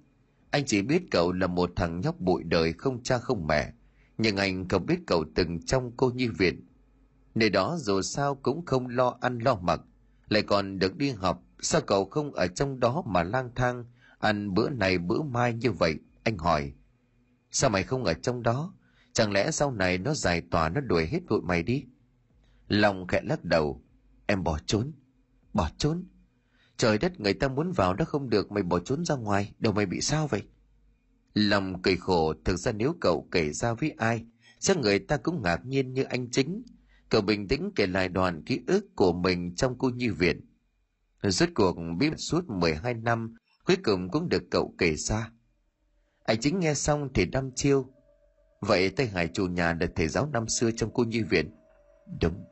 Anh 0.51 0.65
chỉ 0.67 0.83
biết 0.83 1.03
cậu 1.11 1.33
là 1.33 1.47
một 1.47 1.71
thằng 1.77 2.01
nhóc 2.01 2.21
bụi 2.21 2.43
đời 2.43 2.73
không 2.73 3.03
cha 3.03 3.19
không 3.19 3.47
mẹ, 3.47 3.73
nhưng 4.19 4.37
anh 4.37 4.69
không 4.69 4.87
biết 4.87 4.99
cậu 5.07 5.25
từng 5.35 5.63
trong 5.63 5.93
cô 5.97 6.11
nhi 6.11 6.29
viện. 6.29 6.67
Nơi 7.35 7.51
đó 7.51 7.77
dù 7.81 8.03
sao 8.03 8.35
cũng 8.35 8.65
không 8.67 8.89
lo 8.89 9.17
ăn 9.21 9.39
lo 9.39 9.55
mặc, 9.55 9.81
lại 10.29 10.43
còn 10.43 10.79
được 10.79 10.97
đi 10.97 11.11
học 11.11 11.45
Sao 11.67 11.81
cậu 11.81 12.05
không 12.05 12.33
ở 12.33 12.47
trong 12.47 12.81
đó 12.81 13.03
mà 13.07 13.23
lang 13.23 13.51
thang, 13.55 13.85
ăn 14.19 14.55
bữa 14.55 14.71
này 14.71 14.99
bữa 14.99 15.23
mai 15.23 15.55
như 15.55 15.73
vậy? 15.73 15.99
Anh 16.25 16.39
hỏi. 16.39 16.73
Sao 17.51 17.71
mày 17.71 17.83
không 17.83 18.05
ở 18.05 18.15
trong 18.15 18.43
đó? 18.43 18.75
Chẳng 19.13 19.33
lẽ 19.33 19.51
sau 19.51 19.71
này 19.73 19.99
nó 19.99 20.15
giải 20.15 20.41
tỏa 20.41 20.69
nó 20.69 20.81
đuổi 20.81 21.07
hết 21.07 21.21
bụi 21.29 21.41
mày 21.43 21.63
đi? 21.63 21.85
Long 22.69 23.07
khẽ 23.07 23.21
lắc 23.25 23.45
đầu. 23.45 23.83
em 24.27 24.45
bỏ 24.45 24.59
trốn 24.67 24.93
bỏ 25.53 25.71
trốn 25.79 26.05
trời 26.77 26.99
đất, 26.99 27.21
người 27.21 27.35
ta 27.35 27.49
muốn 27.49 27.73
vào 27.73 27.95
đó 27.95 28.05
không 28.05 28.31
được, 28.31 28.53
mày 28.53 28.63
bỏ 28.63 28.79
trốn 28.79 29.05
ra 29.05 29.17
ngoài 29.17 29.53
đâu 29.59 29.73
mày 29.73 29.87
bị 29.87 30.01
sao 30.01 30.27
vậy? 30.27 30.43
Lòng 31.35 31.83
cười 31.83 31.97
khổ, 31.97 32.35
thực 32.45 32.57
ra 32.57 32.73
nếu 32.73 32.95
cậu 33.01 33.29
kể 33.31 33.53
ra 33.53 33.73
với 33.73 33.95
ai, 33.99 34.25
chắc 34.59 34.77
người 34.77 34.99
ta 34.99 35.17
cũng 35.17 35.43
ngạc 35.43 35.67
nhiên 35.67 35.95
như 35.95 36.03
anh 36.03 36.31
chính. 36.31 36.63
Cậu 37.09 37.21
bình 37.21 37.49
tĩnh 37.49 37.71
kể 37.77 37.87
lại 37.87 38.09
đoàn 38.09 38.43
ký 38.45 38.61
ức 38.67 38.97
của 38.97 39.13
mình 39.13 39.55
trong 39.55 39.79
cô 39.79 39.91
nhi 39.91 40.09
viện. 40.09 40.41
Rốt 41.23 41.49
cuộc 41.55 41.77
bí 41.99 42.11
mật 42.11 42.17
suốt 42.17 42.45
12 42.49 42.95
năm, 42.95 43.35
cuối 43.65 43.77
cùng 43.85 44.11
cũng 44.11 44.29
được 44.29 44.43
cậu 44.51 44.75
kể 44.79 44.95
ra. 44.97 45.31
Anh 46.25 46.41
chính 46.41 46.61
nghe 46.61 46.75
xong 46.75 47.09
thì 47.15 47.25
đăm 47.25 47.51
chiêu. 47.55 47.87
Vậy 48.61 48.91
tây 48.91 49.07
hải 49.07 49.29
chủ 49.29 49.47
nhà 49.47 49.77
là 49.81 49.87
thầy 49.97 50.09
giáo 50.09 50.27
năm 50.27 50.49
xưa 50.49 50.71
trong 50.71 50.91
cô 50.95 51.05
nhi 51.05 51.23
viện. 51.23 51.51
Đúng. 52.21 52.45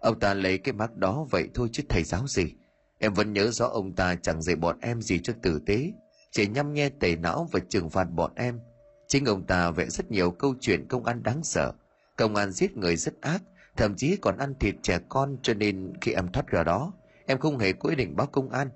Ông 0.00 0.20
ta 0.20 0.34
lấy 0.34 0.58
cái 0.58 0.72
mác 0.74 0.96
đó 0.96 1.26
vậy 1.30 1.48
thôi 1.54 1.68
chứ 1.72 1.82
thầy 1.88 2.02
giáo 2.02 2.26
gì? 2.26 2.54
Em 2.98 3.14
vẫn 3.14 3.32
nhớ 3.32 3.50
rõ 3.50 3.66
ông 3.66 3.92
ta 3.92 4.14
chẳng 4.14 4.42
dạy 4.42 4.56
bọn 4.56 4.78
em 4.80 5.02
gì 5.02 5.20
cho 5.22 5.32
tử 5.42 5.60
tế, 5.66 5.92
chỉ 6.30 6.46
nhăm 6.46 6.74
nhe 6.74 6.88
tẩy 6.88 7.16
não 7.16 7.48
và 7.52 7.60
trừng 7.68 7.90
phạt 7.90 8.04
bọn 8.04 8.32
em. 8.34 8.60
Chính 9.08 9.24
ông 9.24 9.46
ta 9.46 9.70
vẽ 9.70 9.86
rất 9.86 10.10
nhiều 10.10 10.30
câu 10.30 10.54
chuyện 10.60 10.88
công 10.88 11.04
an 11.04 11.22
đáng 11.22 11.44
sợ, 11.44 11.72
công 12.16 12.34
an 12.34 12.52
giết 12.52 12.76
người 12.76 12.96
rất 12.96 13.20
ác, 13.20 13.42
thậm 13.76 13.94
chí 13.96 14.16
còn 14.16 14.38
ăn 14.38 14.54
thịt 14.60 14.74
trẻ 14.82 14.98
con 15.08 15.36
cho 15.42 15.54
nên 15.54 15.92
khi 16.00 16.12
em 16.12 16.32
thoát 16.32 16.46
ra 16.46 16.64
đó, 16.64 16.92
em 17.26 17.38
không 17.38 17.58
hề 17.58 17.72
có 17.72 17.88
ý 17.88 17.96
định 17.96 18.16
báo 18.16 18.26
công 18.26 18.50
an. 18.50 18.68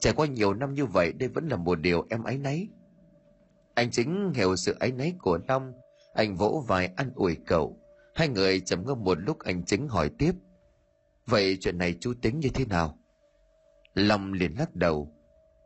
Trải 0.00 0.12
qua 0.12 0.26
nhiều 0.26 0.54
năm 0.54 0.74
như 0.74 0.86
vậy, 0.86 1.12
đây 1.12 1.28
vẫn 1.28 1.48
là 1.48 1.56
một 1.56 1.80
điều 1.80 2.06
em 2.10 2.24
áy 2.24 2.38
náy. 2.38 2.68
Anh 3.74 3.90
chính 3.90 4.32
hiểu 4.34 4.56
sự 4.56 4.76
áy 4.80 4.92
náy 4.92 5.14
của 5.18 5.38
long. 5.48 5.72
Anh 6.14 6.36
vỗ 6.36 6.64
vai 6.66 6.86
ăn 6.96 7.12
ủi 7.14 7.36
cậu. 7.46 7.78
Hai 8.14 8.28
người 8.28 8.60
trầm 8.60 8.86
ngâm 8.86 9.04
một 9.04 9.18
lúc, 9.20 9.38
anh 9.38 9.64
chính 9.64 9.88
hỏi 9.88 10.10
tiếp. 10.18 10.32
Vậy 11.26 11.58
chuyện 11.60 11.78
này 11.78 11.94
chú 12.00 12.14
tính 12.22 12.40
như 12.40 12.48
thế 12.54 12.64
nào? 12.64 12.98
Long 13.94 14.32
liền 14.32 14.58
lắc 14.58 14.76
đầu. 14.76 15.12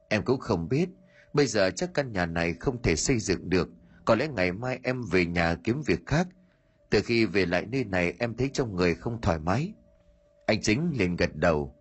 Em 0.09 0.23
cũng 0.25 0.41
không 0.41 0.69
biết, 0.69 0.89
bây 1.33 1.47
giờ 1.47 1.71
chắc 1.71 1.95
căn 1.95 2.13
nhà 2.13 2.27
này 2.27 2.55
không 2.55 2.83
thể 2.83 2.97
xây 2.97 3.19
dựng 3.19 3.51
được. 3.51 3.69
Có 4.05 4.15
lẽ 4.15 4.29
ngày 4.29 4.53
mai 4.53 4.81
em 4.83 5.03
về 5.03 5.27
nhà 5.27 5.57
kiếm 5.65 5.83
việc 5.87 6.07
khác. 6.07 6.29
Từ 6.91 7.01
khi 7.01 7.25
về 7.25 7.47
lại 7.47 7.67
nơi 7.67 7.85
này, 7.85 8.15
em 8.19 8.35
thấy 8.35 8.51
trong 8.53 8.77
người 8.77 8.95
không 8.95 9.21
thoải 9.21 9.39
mái. 9.39 9.73
Anh 10.47 10.63
chính 10.63 10.91
liền 10.99 11.17
gật 11.17 11.37
đầu. 11.37 11.75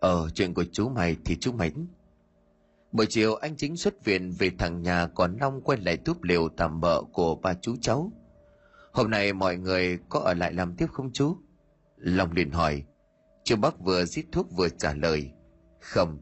Ờ 0.00 0.28
chuyện 0.34 0.54
của 0.54 0.64
chú 0.72 0.88
mày 0.88 1.16
thì 1.24 1.36
chú 1.40 1.52
mảnh 1.52 1.86
buổi 2.94 3.06
chiều, 3.08 3.34
anh 3.34 3.56
chính 3.56 3.76
xuất 3.76 4.04
viện 4.04 4.32
về 4.38 4.50
thằng 4.58 4.82
nhà, 4.82 5.06
còn 5.06 5.36
long 5.40 5.60
quay 5.60 5.78
lại 5.78 5.96
túp 5.96 6.22
liều 6.22 6.48
tạm 6.48 6.80
bợ 6.80 7.02
của 7.12 7.34
ba 7.34 7.54
chú 7.54 7.76
cháu. 7.80 8.12
Hôm 8.92 9.10
nay 9.10 9.32
mọi 9.32 9.56
người 9.56 9.98
có 10.08 10.20
ở 10.20 10.34
lại 10.34 10.52
làm 10.52 10.76
tiếp 10.76 10.86
không 10.92 11.12
chú? 11.12 11.36
Long 11.96 12.32
liền 12.32 12.50
hỏi. 12.50 12.82
Chú 13.44 13.56
bắc 13.56 13.80
vừa 13.80 14.04
giết 14.04 14.26
thuốc 14.32 14.50
vừa 14.50 14.68
trả 14.68 14.94
lời 14.94 15.30
không. 15.84 16.18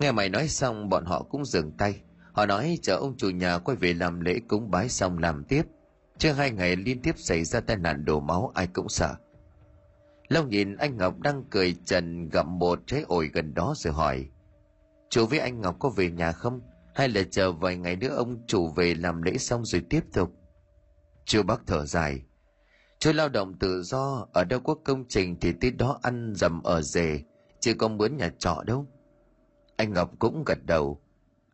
Nghe 0.00 0.12
mày 0.12 0.28
nói 0.28 0.48
xong, 0.48 0.88
bọn 0.88 1.04
họ 1.04 1.22
cũng 1.22 1.44
dừng 1.44 1.72
tay. 1.72 2.00
Họ 2.32 2.46
nói 2.46 2.78
chờ 2.82 2.96
ông 2.96 3.16
chủ 3.16 3.30
nhà 3.30 3.58
quay 3.58 3.76
về 3.76 3.94
làm 3.94 4.20
lễ 4.20 4.40
cúng 4.48 4.70
bái 4.70 4.88
xong 4.88 5.18
làm 5.18 5.44
tiếp. 5.44 5.62
Chứ 6.18 6.32
hai 6.32 6.50
ngày 6.50 6.76
liên 6.76 7.02
tiếp 7.02 7.14
xảy 7.18 7.44
ra 7.44 7.60
tai 7.60 7.76
nạn 7.76 8.04
đổ 8.04 8.20
máu, 8.20 8.52
ai 8.54 8.66
cũng 8.66 8.88
sợ. 8.88 9.14
Long 10.28 10.50
nhìn 10.50 10.76
anh 10.76 10.96
ngọc 10.96 11.20
đang 11.20 11.44
cười 11.50 11.76
trần 11.84 12.28
gặm 12.28 12.58
một 12.58 12.80
trái 12.86 13.04
ổi 13.08 13.30
gần 13.32 13.54
đó 13.54 13.74
rồi 13.76 13.92
hỏi, 13.92 14.26
chú 15.10 15.26
với 15.26 15.38
anh 15.38 15.60
ngọc 15.60 15.76
có 15.78 15.88
về 15.88 16.10
nhà 16.10 16.32
không? 16.32 16.60
Hay 16.94 17.08
là 17.08 17.22
chờ 17.30 17.52
vài 17.52 17.76
ngày 17.76 17.96
nữa 17.96 18.16
ông 18.16 18.46
chủ 18.46 18.68
về 18.68 18.94
làm 18.94 19.22
lễ 19.22 19.38
xong 19.38 19.64
rồi 19.64 19.82
tiếp 19.90 20.00
tục? 20.12 20.32
Chú 21.24 21.42
bác 21.42 21.60
thở 21.66 21.86
dài, 21.86 22.22
chú 22.98 23.12
lao 23.12 23.28
động 23.28 23.58
tự 23.58 23.82
do, 23.82 24.26
ở 24.32 24.44
đâu 24.44 24.60
có 24.60 24.74
công 24.84 25.04
trình 25.08 25.36
thì 25.40 25.52
tới 25.60 25.70
đó 25.70 25.98
ăn 26.02 26.32
dầm 26.36 26.62
ở 26.62 26.82
rể 26.82 27.20
chứ 27.60 27.74
có 27.74 27.88
mướn 27.88 28.16
nhà 28.16 28.32
trọ 28.38 28.62
đâu 28.66 28.86
anh 29.76 29.92
ngọc 29.92 30.18
cũng 30.18 30.44
gật 30.46 30.58
đầu. 30.66 31.00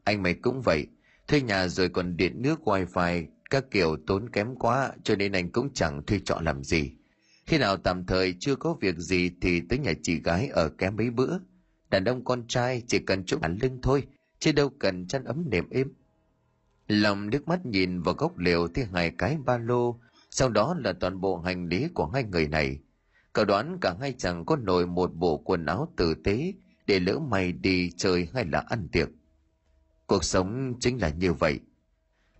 Anh 0.05 0.23
mày 0.23 0.35
cũng 0.35 0.63
vậy. 0.63 0.87
Thuê 1.29 1.41
nhà 1.41 1.69
rồi 1.69 1.89
còn 1.89 2.17
điện 2.17 2.43
nước, 2.43 2.61
wifi, 2.65 3.27
các 3.51 3.65
kiểu 3.71 3.97
tốn 4.07 4.29
kém 4.29 4.55
quá, 4.55 4.93
cho 5.03 5.17
nên 5.17 5.33
anh 5.33 5.51
cũng 5.51 5.73
chẳng 5.75 6.03
thuê 6.07 6.19
trọ 6.25 6.41
làm 6.41 6.65
gì. 6.65 6.93
Khi 7.47 7.59
nào 7.59 7.77
tạm 7.77 8.07
thời 8.07 8.35
chưa 8.41 8.57
có 8.57 8.77
việc 8.81 8.97
gì 8.97 9.31
thì 9.41 9.61
tới 9.69 9.79
nhà 9.79 9.93
chị 10.03 10.21
gái 10.21 10.49
ở 10.49 10.69
kém 10.69 10.97
mấy 10.97 11.11
bữa. 11.11 11.39
Đàn 11.91 12.05
ông 12.05 12.25
con 12.25 12.47
trai 12.49 12.83
chỉ 12.87 12.99
cần 12.99 13.25
chỗ 13.25 13.39
ăn 13.43 13.59
lưng 13.63 13.79
thôi, 13.83 14.07
chứ 14.39 14.53
đâu 14.53 14.71
cần 14.79 15.07
chăn 15.07 15.25
ấm 15.25 15.45
nệm 15.51 15.71
êm. 15.71 15.93
Lòng 16.89 17.31
nước 17.31 17.49
mắt 17.49 17.67
nhìn 17.67 18.03
vào 18.03 18.15
góc 18.15 18.39
liều 18.39 18.69
thấy 18.69 18.85
hai 18.93 19.11
cái 19.19 19.37
ba 19.45 19.59
lô, 19.59 20.01
sau 20.31 20.49
đó 20.49 20.77
là 20.79 20.93
toàn 20.93 21.21
bộ 21.21 21.39
hành 21.39 21.67
lý 21.67 21.89
của 21.95 22.07
hai 22.07 22.25
người 22.25 22.49
này. 22.49 22.79
Cậu 23.33 23.45
đoán 23.45 23.79
cả 23.81 23.95
hai 24.01 24.15
chẳng 24.19 24.45
có 24.45 24.57
nổi 24.57 24.87
một 24.87 25.15
bộ 25.15 25.39
quần 25.39 25.67
áo 25.67 25.93
tử 25.97 26.15
tế 26.25 26.53
để 26.91 27.01
lỡ 27.01 27.19
mày 27.19 27.53
đi 27.53 27.91
chơi 27.97 28.29
hay 28.35 28.45
là 28.45 28.65
ăn 28.69 28.89
tiệc. 28.89 29.09
Cuộc 30.07 30.25
sống 30.25 30.75
chính 30.81 31.01
là 31.01 31.09
như 31.09 31.33
vậy. 31.33 31.61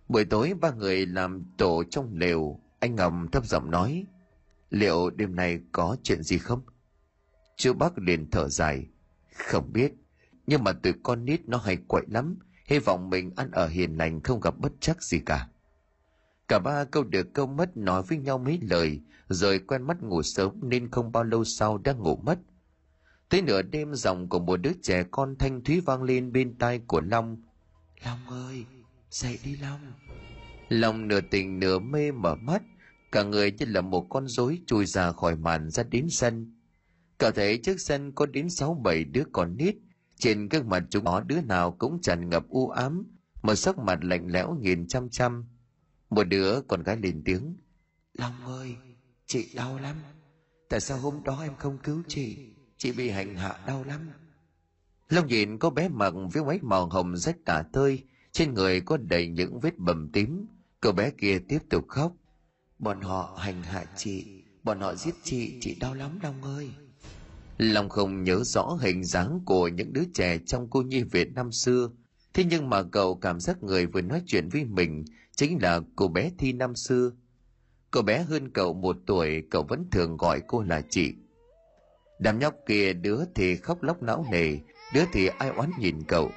Buổi 0.09 0.25
tối, 0.25 0.53
ba 0.61 0.71
người 0.71 1.05
làm 1.05 1.43
tổ 1.57 1.83
trong 1.89 2.11
lều. 2.13 2.59
Anh 2.79 2.95
ngầm 2.95 3.27
thấp 3.31 3.45
giọng 3.45 3.71
nói, 3.71 4.05
liệu 4.69 5.09
đêm 5.09 5.35
nay 5.35 5.59
có 5.71 5.97
chuyện 6.03 6.23
gì 6.23 6.37
không? 6.37 6.61
Chú 7.55 7.73
bác 7.73 7.97
liền 7.97 8.29
thở 8.31 8.49
dài, 8.49 8.87
không 9.35 9.73
biết. 9.73 9.93
Nhưng 10.47 10.63
mà 10.63 10.73
tụi 10.73 10.93
con 11.03 11.25
nít 11.25 11.49
nó 11.49 11.57
hay 11.57 11.77
quậy 11.87 12.03
lắm. 12.07 12.37
Hy 12.65 12.79
vọng 12.79 13.09
mình 13.09 13.31
ăn 13.35 13.51
ở 13.51 13.67
hiền 13.67 13.97
lành 13.97 14.21
không 14.21 14.39
gặp 14.39 14.57
bất 14.57 14.71
chắc 14.79 15.03
gì 15.03 15.19
cả. 15.19 15.47
Cả 16.47 16.59
ba 16.59 16.83
câu 16.83 17.03
được 17.03 17.33
câu 17.33 17.47
mất 17.47 17.77
nói 17.77 18.03
với 18.03 18.17
nhau 18.17 18.37
mấy 18.37 18.59
lời, 18.61 19.01
rồi 19.29 19.59
quen 19.59 19.83
mắt 19.83 20.03
ngủ 20.03 20.21
sớm 20.21 20.51
nên 20.61 20.91
không 20.91 21.11
bao 21.11 21.23
lâu 21.23 21.43
sau 21.43 21.77
đã 21.77 21.93
ngủ 21.93 22.15
mất 22.15 22.39
tới 23.31 23.41
nửa 23.41 23.61
đêm, 23.61 23.95
giọng 23.95 24.29
của 24.29 24.39
một 24.39 24.57
đứa 24.57 24.71
trẻ 24.81 25.03
con 25.11 25.35
thanh 25.39 25.63
thúy 25.63 25.81
vang 25.81 26.03
lên 26.03 26.31
bên 26.31 26.57
tai 26.57 26.79
của 26.79 27.01
long. 27.01 27.37
Long 28.05 28.27
ơi, 28.27 28.65
dậy 29.09 29.39
đi 29.45 29.55
long. 29.55 29.79
Long 30.69 31.07
nửa 31.07 31.21
tỉnh 31.21 31.59
nửa 31.59 31.79
mê 31.79 32.11
mở 32.11 32.35
mắt. 32.35 32.61
Cả 33.11 33.23
người 33.23 33.51
như 33.51 33.65
là 33.65 33.81
một 33.81 34.07
con 34.09 34.27
rối 34.27 34.59
chui 34.65 34.85
ra 34.85 35.11
khỏi 35.11 35.35
màn 35.35 35.69
ra 35.69 35.83
đến 35.83 36.09
sân. 36.09 36.57
Cả 37.19 37.31
thấy 37.31 37.57
trước 37.57 37.79
sân 37.79 38.11
có 38.11 38.25
đến 38.25 38.49
sáu 38.49 38.73
bảy 38.73 39.03
đứa 39.03 39.23
con 39.31 39.57
nít. 39.57 39.75
Trên 40.17 40.49
gương 40.49 40.69
mặt 40.69 40.83
chúng 40.89 41.03
nó, 41.03 41.21
đứa 41.21 41.41
nào 41.41 41.71
cũng 41.71 42.01
tràn 42.01 42.29
ngập 42.29 42.49
u 42.49 42.69
ám. 42.69 43.03
Một 43.41 43.55
sắc 43.55 43.77
mặt 43.77 43.99
lạnh 44.01 44.27
lẽo 44.27 44.55
nhìn 44.61 44.87
chăm 44.87 45.09
chăm. 45.09 45.45
Một 46.09 46.23
đứa 46.23 46.61
con 46.67 46.83
gái 46.83 46.97
lên 46.97 47.21
tiếng. 47.25 47.57
Long 48.13 48.45
ơi, 48.45 48.75
chị 49.25 49.53
đau 49.55 49.79
lắm. 49.79 49.95
Tại 50.69 50.79
sao 50.79 50.97
hôm 50.97 51.23
đó 51.23 51.41
em 51.41 51.55
không 51.55 51.77
cứu 51.77 52.03
chị? 52.07 52.50
Chị 52.81 52.91
bị 52.91 53.09
hành 53.09 53.35
hạ 53.35 53.55
đau 53.67 53.83
lắm. 53.83 54.09
Long 55.09 55.27
nhìn 55.27 55.57
có 55.57 55.69
bé 55.69 55.89
mặc 55.89 56.13
với 56.33 56.43
váy 56.43 56.59
màu 56.61 56.87
hồng 56.87 57.17
rách 57.17 57.35
tả 57.45 57.63
tơi. 57.73 58.03
Trên 58.31 58.53
người 58.53 58.81
có 58.81 58.97
đầy 58.97 59.27
những 59.27 59.59
vết 59.59 59.77
bầm 59.77 60.09
tím. 60.13 60.45
Cậu 60.79 60.91
bé 60.91 61.11
kia 61.17 61.39
tiếp 61.47 61.59
tục 61.69 61.87
khóc. 61.87 62.15
Bọn 62.79 63.01
họ 63.01 63.37
hành 63.39 63.63
hạ 63.63 63.85
chị. 63.95 64.25
Bọn 64.63 64.79
họ 64.79 64.95
giết 64.95 65.15
chị. 65.23 65.57
Chị 65.61 65.77
đau 65.79 65.93
lắm, 65.93 66.19
long 66.23 66.41
ơi. 66.43 66.69
Long 67.57 67.89
không 67.89 68.23
nhớ 68.23 68.43
rõ 68.43 68.77
hình 68.81 69.03
dáng 69.03 69.39
của 69.45 69.67
những 69.67 69.93
đứa 69.93 70.05
trẻ 70.13 70.37
trong 70.37 70.69
cô 70.69 70.81
nhi 70.81 71.03
việt 71.03 71.33
năm 71.33 71.51
xưa. 71.51 71.89
Thế 72.33 72.43
nhưng 72.43 72.69
mà 72.69 72.83
cậu 72.83 73.15
cảm 73.15 73.39
giác 73.39 73.63
người 73.63 73.85
vừa 73.85 74.01
nói 74.01 74.21
chuyện 74.27 74.49
với 74.49 74.65
mình 74.65 75.05
chính 75.35 75.61
là 75.61 75.79
cô 75.95 76.07
bé 76.07 76.31
thi 76.37 76.53
năm 76.53 76.75
xưa. 76.75 77.11
Cô 77.91 78.01
bé 78.01 78.23
hơn 78.23 78.49
cậu 78.53 78.73
một 78.73 78.97
tuổi, 79.05 79.43
cậu 79.49 79.63
vẫn 79.63 79.85
thường 79.91 80.17
gọi 80.17 80.41
cô 80.47 80.61
là 80.61 80.81
chị 80.89 81.13
đám 82.21 82.39
nhóc 82.39 82.55
kia 82.65 82.93
đứa 82.93 83.19
thì 83.35 83.55
khóc 83.55 83.83
lóc 83.83 84.03
não 84.03 84.25
nề, 84.31 84.57
đứa 84.93 85.03
thì 85.11 85.27
ai 85.27 85.49
oán 85.49 85.71
nhìn 85.79 86.03
cậu. 86.07 86.31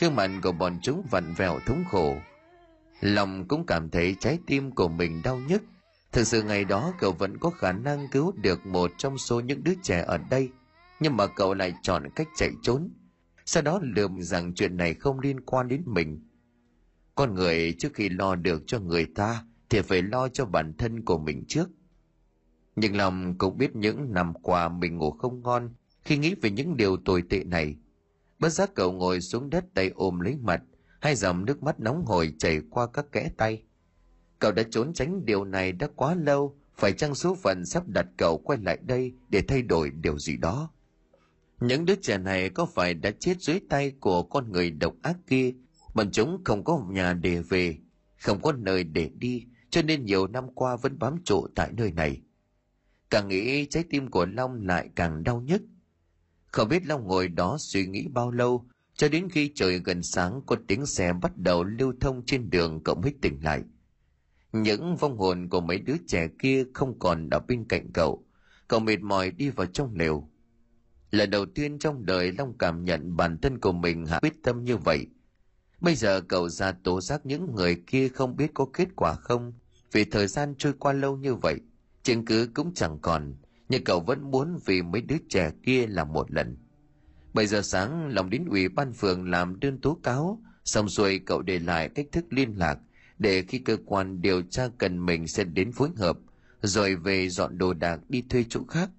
Gương 0.00 0.16
mặt 0.16 0.30
của 0.42 0.52
bọn 0.52 0.78
chúng 0.82 1.02
vặn 1.10 1.34
vẹo 1.34 1.58
thống 1.66 1.84
khổ. 1.90 2.16
Lòng 3.00 3.48
cũng 3.48 3.66
cảm 3.66 3.90
thấy 3.90 4.16
trái 4.20 4.38
tim 4.46 4.70
của 4.70 4.88
mình 4.88 5.20
đau 5.24 5.38
nhức. 5.48 5.62
Thực 6.12 6.24
sự 6.26 6.42
ngày 6.42 6.64
đó 6.64 6.92
cậu 6.98 7.12
vẫn 7.12 7.38
có 7.38 7.50
khả 7.50 7.72
năng 7.72 8.08
cứu 8.08 8.32
được 8.32 8.66
một 8.66 8.90
trong 8.98 9.18
số 9.18 9.40
những 9.40 9.64
đứa 9.64 9.74
trẻ 9.82 10.04
ở 10.06 10.18
đây, 10.30 10.50
nhưng 11.00 11.16
mà 11.16 11.26
cậu 11.26 11.54
lại 11.54 11.74
chọn 11.82 12.08
cách 12.16 12.28
chạy 12.36 12.50
trốn. 12.62 12.90
Sau 13.46 13.62
đó 13.62 13.80
lườm 13.82 14.22
rằng 14.22 14.54
chuyện 14.54 14.76
này 14.76 14.94
không 14.94 15.20
liên 15.20 15.40
quan 15.40 15.68
đến 15.68 15.82
mình. 15.86 16.20
Con 17.14 17.34
người 17.34 17.74
trước 17.78 17.94
khi 17.94 18.08
lo 18.08 18.34
được 18.34 18.62
cho 18.66 18.78
người 18.78 19.06
ta 19.14 19.44
thì 19.68 19.80
phải 19.80 20.02
lo 20.02 20.28
cho 20.28 20.44
bản 20.44 20.74
thân 20.78 21.04
của 21.04 21.18
mình 21.18 21.44
trước 21.48 21.68
nhưng 22.76 22.96
lòng 22.96 23.38
cũng 23.38 23.58
biết 23.58 23.76
những 23.76 24.12
năm 24.12 24.32
qua 24.42 24.68
mình 24.68 24.96
ngủ 24.96 25.10
không 25.10 25.42
ngon 25.42 25.70
khi 26.02 26.16
nghĩ 26.16 26.34
về 26.34 26.50
những 26.50 26.76
điều 26.76 26.96
tồi 26.96 27.22
tệ 27.30 27.44
này. 27.44 27.76
Bất 28.38 28.48
giác 28.48 28.70
cậu 28.74 28.92
ngồi 28.92 29.20
xuống 29.20 29.50
đất 29.50 29.64
tay 29.74 29.90
ôm 29.94 30.20
lấy 30.20 30.36
mặt, 30.36 30.62
hai 31.00 31.14
dòng 31.14 31.44
nước 31.44 31.62
mắt 31.62 31.80
nóng 31.80 32.04
hổi 32.04 32.34
chảy 32.38 32.60
qua 32.70 32.86
các 32.86 33.12
kẽ 33.12 33.30
tay. 33.36 33.62
Cậu 34.38 34.52
đã 34.52 34.62
trốn 34.70 34.92
tránh 34.92 35.24
điều 35.24 35.44
này 35.44 35.72
đã 35.72 35.88
quá 35.96 36.14
lâu, 36.14 36.56
phải 36.76 36.92
chăng 36.92 37.14
số 37.14 37.34
phận 37.34 37.66
sắp 37.66 37.88
đặt 37.88 38.06
cậu 38.16 38.38
quay 38.38 38.58
lại 38.62 38.78
đây 38.82 39.12
để 39.28 39.42
thay 39.48 39.62
đổi 39.62 39.90
điều 39.90 40.18
gì 40.18 40.36
đó? 40.36 40.70
Những 41.60 41.84
đứa 41.84 41.94
trẻ 41.94 42.18
này 42.18 42.50
có 42.50 42.66
phải 42.66 42.94
đã 42.94 43.10
chết 43.10 43.40
dưới 43.40 43.60
tay 43.68 43.92
của 44.00 44.22
con 44.22 44.52
người 44.52 44.70
độc 44.70 44.94
ác 45.02 45.16
kia? 45.26 45.52
Bọn 45.94 46.10
chúng 46.10 46.44
không 46.44 46.64
có 46.64 46.84
nhà 46.90 47.12
để 47.12 47.42
về, 47.48 47.78
không 48.20 48.42
có 48.42 48.52
nơi 48.52 48.84
để 48.84 49.10
đi, 49.14 49.46
cho 49.70 49.82
nên 49.82 50.04
nhiều 50.04 50.26
năm 50.26 50.54
qua 50.54 50.76
vẫn 50.76 50.98
bám 50.98 51.16
trụ 51.24 51.46
tại 51.54 51.70
nơi 51.76 51.92
này 51.92 52.20
càng 53.10 53.28
nghĩ 53.28 53.66
trái 53.66 53.84
tim 53.90 54.10
của 54.10 54.26
long 54.26 54.66
lại 54.66 54.88
càng 54.94 55.24
đau 55.24 55.40
nhức 55.40 55.62
Không 56.46 56.68
biết 56.68 56.86
Long 56.86 57.06
ngồi 57.06 57.28
đó 57.28 57.56
suy 57.58 57.86
nghĩ 57.86 58.08
bao 58.08 58.30
lâu, 58.30 58.66
cho 58.94 59.08
đến 59.08 59.28
khi 59.30 59.52
trời 59.54 59.78
gần 59.78 60.02
sáng 60.02 60.40
có 60.46 60.56
tiếng 60.68 60.86
xe 60.86 61.12
bắt 61.12 61.32
đầu 61.36 61.64
lưu 61.64 61.92
thông 62.00 62.22
trên 62.26 62.50
đường 62.50 62.82
cậu 62.84 62.94
mới 62.94 63.14
tỉnh 63.22 63.44
lại. 63.44 63.62
Những 64.52 64.96
vong 64.96 65.18
hồn 65.18 65.48
của 65.48 65.60
mấy 65.60 65.78
đứa 65.78 65.96
trẻ 66.06 66.28
kia 66.38 66.64
không 66.74 66.98
còn 66.98 67.30
ở 67.30 67.40
bên 67.40 67.64
cạnh 67.64 67.92
cậu. 67.92 68.24
Cậu 68.68 68.80
mệt 68.80 69.00
mỏi 69.00 69.30
đi 69.30 69.50
vào 69.50 69.66
trong 69.66 69.94
lều. 69.94 70.28
Lần 71.10 71.30
đầu 71.30 71.46
tiên 71.46 71.78
trong 71.78 72.06
đời 72.06 72.32
Long 72.38 72.58
cảm 72.58 72.84
nhận 72.84 73.16
bản 73.16 73.38
thân 73.38 73.58
của 73.58 73.72
mình 73.72 74.06
hạ 74.06 74.18
quyết 74.20 74.42
tâm 74.42 74.64
như 74.64 74.76
vậy. 74.76 75.06
Bây 75.80 75.94
giờ 75.94 76.20
cậu 76.20 76.48
ra 76.48 76.72
tố 76.72 77.00
giác 77.00 77.26
những 77.26 77.54
người 77.54 77.82
kia 77.86 78.08
không 78.08 78.36
biết 78.36 78.50
có 78.54 78.66
kết 78.72 78.88
quả 78.96 79.14
không, 79.14 79.52
vì 79.92 80.04
thời 80.04 80.26
gian 80.26 80.54
trôi 80.58 80.72
qua 80.78 80.92
lâu 80.92 81.16
như 81.16 81.34
vậy, 81.34 81.60
chứng 82.02 82.24
cứ 82.24 82.48
cũng 82.54 82.74
chẳng 82.74 82.98
còn, 83.02 83.34
nhưng 83.68 83.84
cậu 83.84 84.00
vẫn 84.00 84.30
muốn 84.30 84.58
vì 84.64 84.82
mấy 84.82 85.00
đứa 85.00 85.16
trẻ 85.28 85.50
kia 85.62 85.86
làm 85.86 86.12
một 86.12 86.30
lần. 86.30 86.56
Bây 87.34 87.46
giờ 87.46 87.62
sáng, 87.62 88.08
lòng 88.08 88.30
đến 88.30 88.44
ủy 88.44 88.68
ban 88.68 88.92
phường 88.92 89.30
làm 89.30 89.60
đơn 89.60 89.80
tố 89.80 89.98
cáo, 90.02 90.42
xong 90.64 90.88
rồi 90.88 91.20
cậu 91.26 91.42
để 91.42 91.58
lại 91.58 91.88
cách 91.88 92.06
thức 92.12 92.24
liên 92.30 92.52
lạc, 92.56 92.78
để 93.18 93.42
khi 93.42 93.58
cơ 93.58 93.76
quan 93.86 94.22
điều 94.22 94.42
tra 94.42 94.68
cần 94.78 95.06
mình 95.06 95.28
sẽ 95.28 95.44
đến 95.44 95.72
phối 95.72 95.90
hợp, 95.96 96.18
rồi 96.62 96.96
về 96.96 97.28
dọn 97.28 97.58
đồ 97.58 97.74
đạc 97.74 98.00
đi 98.08 98.22
thuê 98.22 98.44
chỗ 98.48 98.60
khác. 98.68 98.90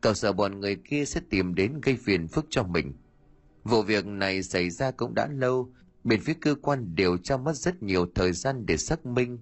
Cậu 0.00 0.14
sợ 0.14 0.32
bọn 0.32 0.60
người 0.60 0.76
kia 0.76 1.04
sẽ 1.04 1.20
tìm 1.30 1.54
đến 1.54 1.80
gây 1.80 1.96
phiền 1.96 2.28
phức 2.28 2.46
cho 2.50 2.62
mình. 2.62 2.92
Vụ 3.64 3.82
việc 3.82 4.06
này 4.06 4.42
xảy 4.42 4.70
ra 4.70 4.90
cũng 4.90 5.14
đã 5.14 5.26
lâu, 5.26 5.72
bên 6.04 6.20
phía 6.20 6.34
cơ 6.40 6.54
quan 6.62 6.94
điều 6.94 7.16
tra 7.16 7.36
mất 7.36 7.56
rất 7.56 7.82
nhiều 7.82 8.06
thời 8.14 8.32
gian 8.32 8.66
để 8.66 8.76
xác 8.76 9.06
minh. 9.06 9.38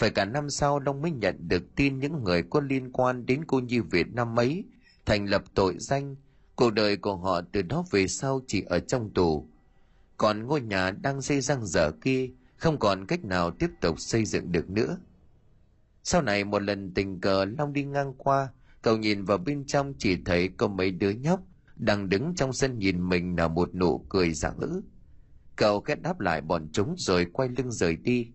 Phải 0.00 0.10
cả 0.10 0.24
năm 0.24 0.50
sau 0.50 0.80
Long 0.80 1.02
mới 1.02 1.10
nhận 1.10 1.48
được 1.48 1.62
tin 1.76 1.98
những 1.98 2.24
người 2.24 2.42
có 2.42 2.60
liên 2.60 2.92
quan 2.92 3.26
đến 3.26 3.44
cô 3.46 3.60
nhi 3.60 3.78
Việt 3.78 4.06
Nam 4.14 4.38
ấy 4.38 4.64
thành 5.06 5.26
lập 5.26 5.44
tội 5.54 5.74
danh, 5.78 6.16
cuộc 6.56 6.70
đời 6.70 6.96
của 6.96 7.16
họ 7.16 7.40
từ 7.52 7.62
đó 7.62 7.84
về 7.90 8.08
sau 8.08 8.40
chỉ 8.46 8.62
ở 8.66 8.80
trong 8.80 9.10
tù. 9.14 9.48
Còn 10.16 10.46
ngôi 10.46 10.60
nhà 10.60 10.90
đang 10.90 11.22
xây 11.22 11.40
răng 11.40 11.66
dở 11.66 11.90
kia 11.90 12.30
không 12.56 12.78
còn 12.78 13.06
cách 13.06 13.24
nào 13.24 13.50
tiếp 13.50 13.70
tục 13.80 14.00
xây 14.00 14.24
dựng 14.24 14.52
được 14.52 14.70
nữa. 14.70 14.98
Sau 16.02 16.22
này 16.22 16.44
một 16.44 16.62
lần 16.62 16.94
tình 16.94 17.20
cờ 17.20 17.44
Long 17.44 17.72
đi 17.72 17.84
ngang 17.84 18.14
qua, 18.16 18.48
cậu 18.82 18.96
nhìn 18.96 19.24
vào 19.24 19.38
bên 19.38 19.64
trong 19.66 19.94
chỉ 19.98 20.16
thấy 20.24 20.48
có 20.48 20.68
mấy 20.68 20.90
đứa 20.90 21.10
nhóc 21.10 21.40
đang 21.76 22.08
đứng 22.08 22.34
trong 22.34 22.52
sân 22.52 22.78
nhìn 22.78 23.08
mình 23.08 23.36
là 23.36 23.48
một 23.48 23.74
nụ 23.74 23.98
cười 24.08 24.32
rạng 24.32 24.58
rỡ. 24.60 24.68
Cậu 25.56 25.80
kết 25.80 26.02
đáp 26.02 26.20
lại 26.20 26.40
bọn 26.40 26.68
chúng 26.72 26.94
rồi 26.98 27.26
quay 27.32 27.48
lưng 27.48 27.72
rời 27.72 27.96
đi. 27.96 28.28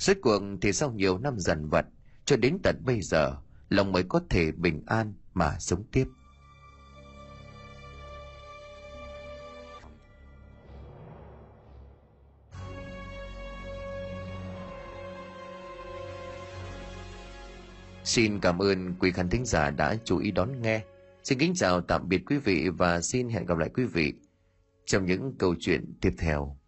Suốt 0.00 0.14
cuộc 0.22 0.42
thì 0.60 0.72
sau 0.72 0.92
nhiều 0.92 1.18
năm 1.18 1.34
dần 1.38 1.68
vật, 1.68 1.86
cho 2.24 2.36
đến 2.36 2.58
tận 2.62 2.76
bây 2.84 3.00
giờ, 3.02 3.36
lòng 3.68 3.92
mới 3.92 4.02
có 4.02 4.20
thể 4.30 4.52
bình 4.52 4.82
an 4.86 5.14
mà 5.34 5.56
sống 5.58 5.84
tiếp. 5.92 6.06
Xin 18.04 18.40
cảm 18.40 18.58
ơn 18.58 18.94
quý 18.98 19.12
khán 19.12 19.28
thính 19.30 19.44
giả 19.44 19.70
đã 19.70 19.96
chú 20.04 20.18
ý 20.18 20.30
đón 20.30 20.62
nghe. 20.62 20.84
Xin 21.24 21.38
kính 21.38 21.54
chào 21.54 21.80
tạm 21.80 22.08
biệt 22.08 22.22
quý 22.26 22.38
vị 22.38 22.68
và 22.68 23.00
xin 23.00 23.28
hẹn 23.28 23.46
gặp 23.46 23.58
lại 23.58 23.70
quý 23.74 23.84
vị 23.84 24.14
trong 24.84 25.06
những 25.06 25.34
câu 25.38 25.54
chuyện 25.60 25.94
tiếp 26.00 26.12
theo 26.18 26.59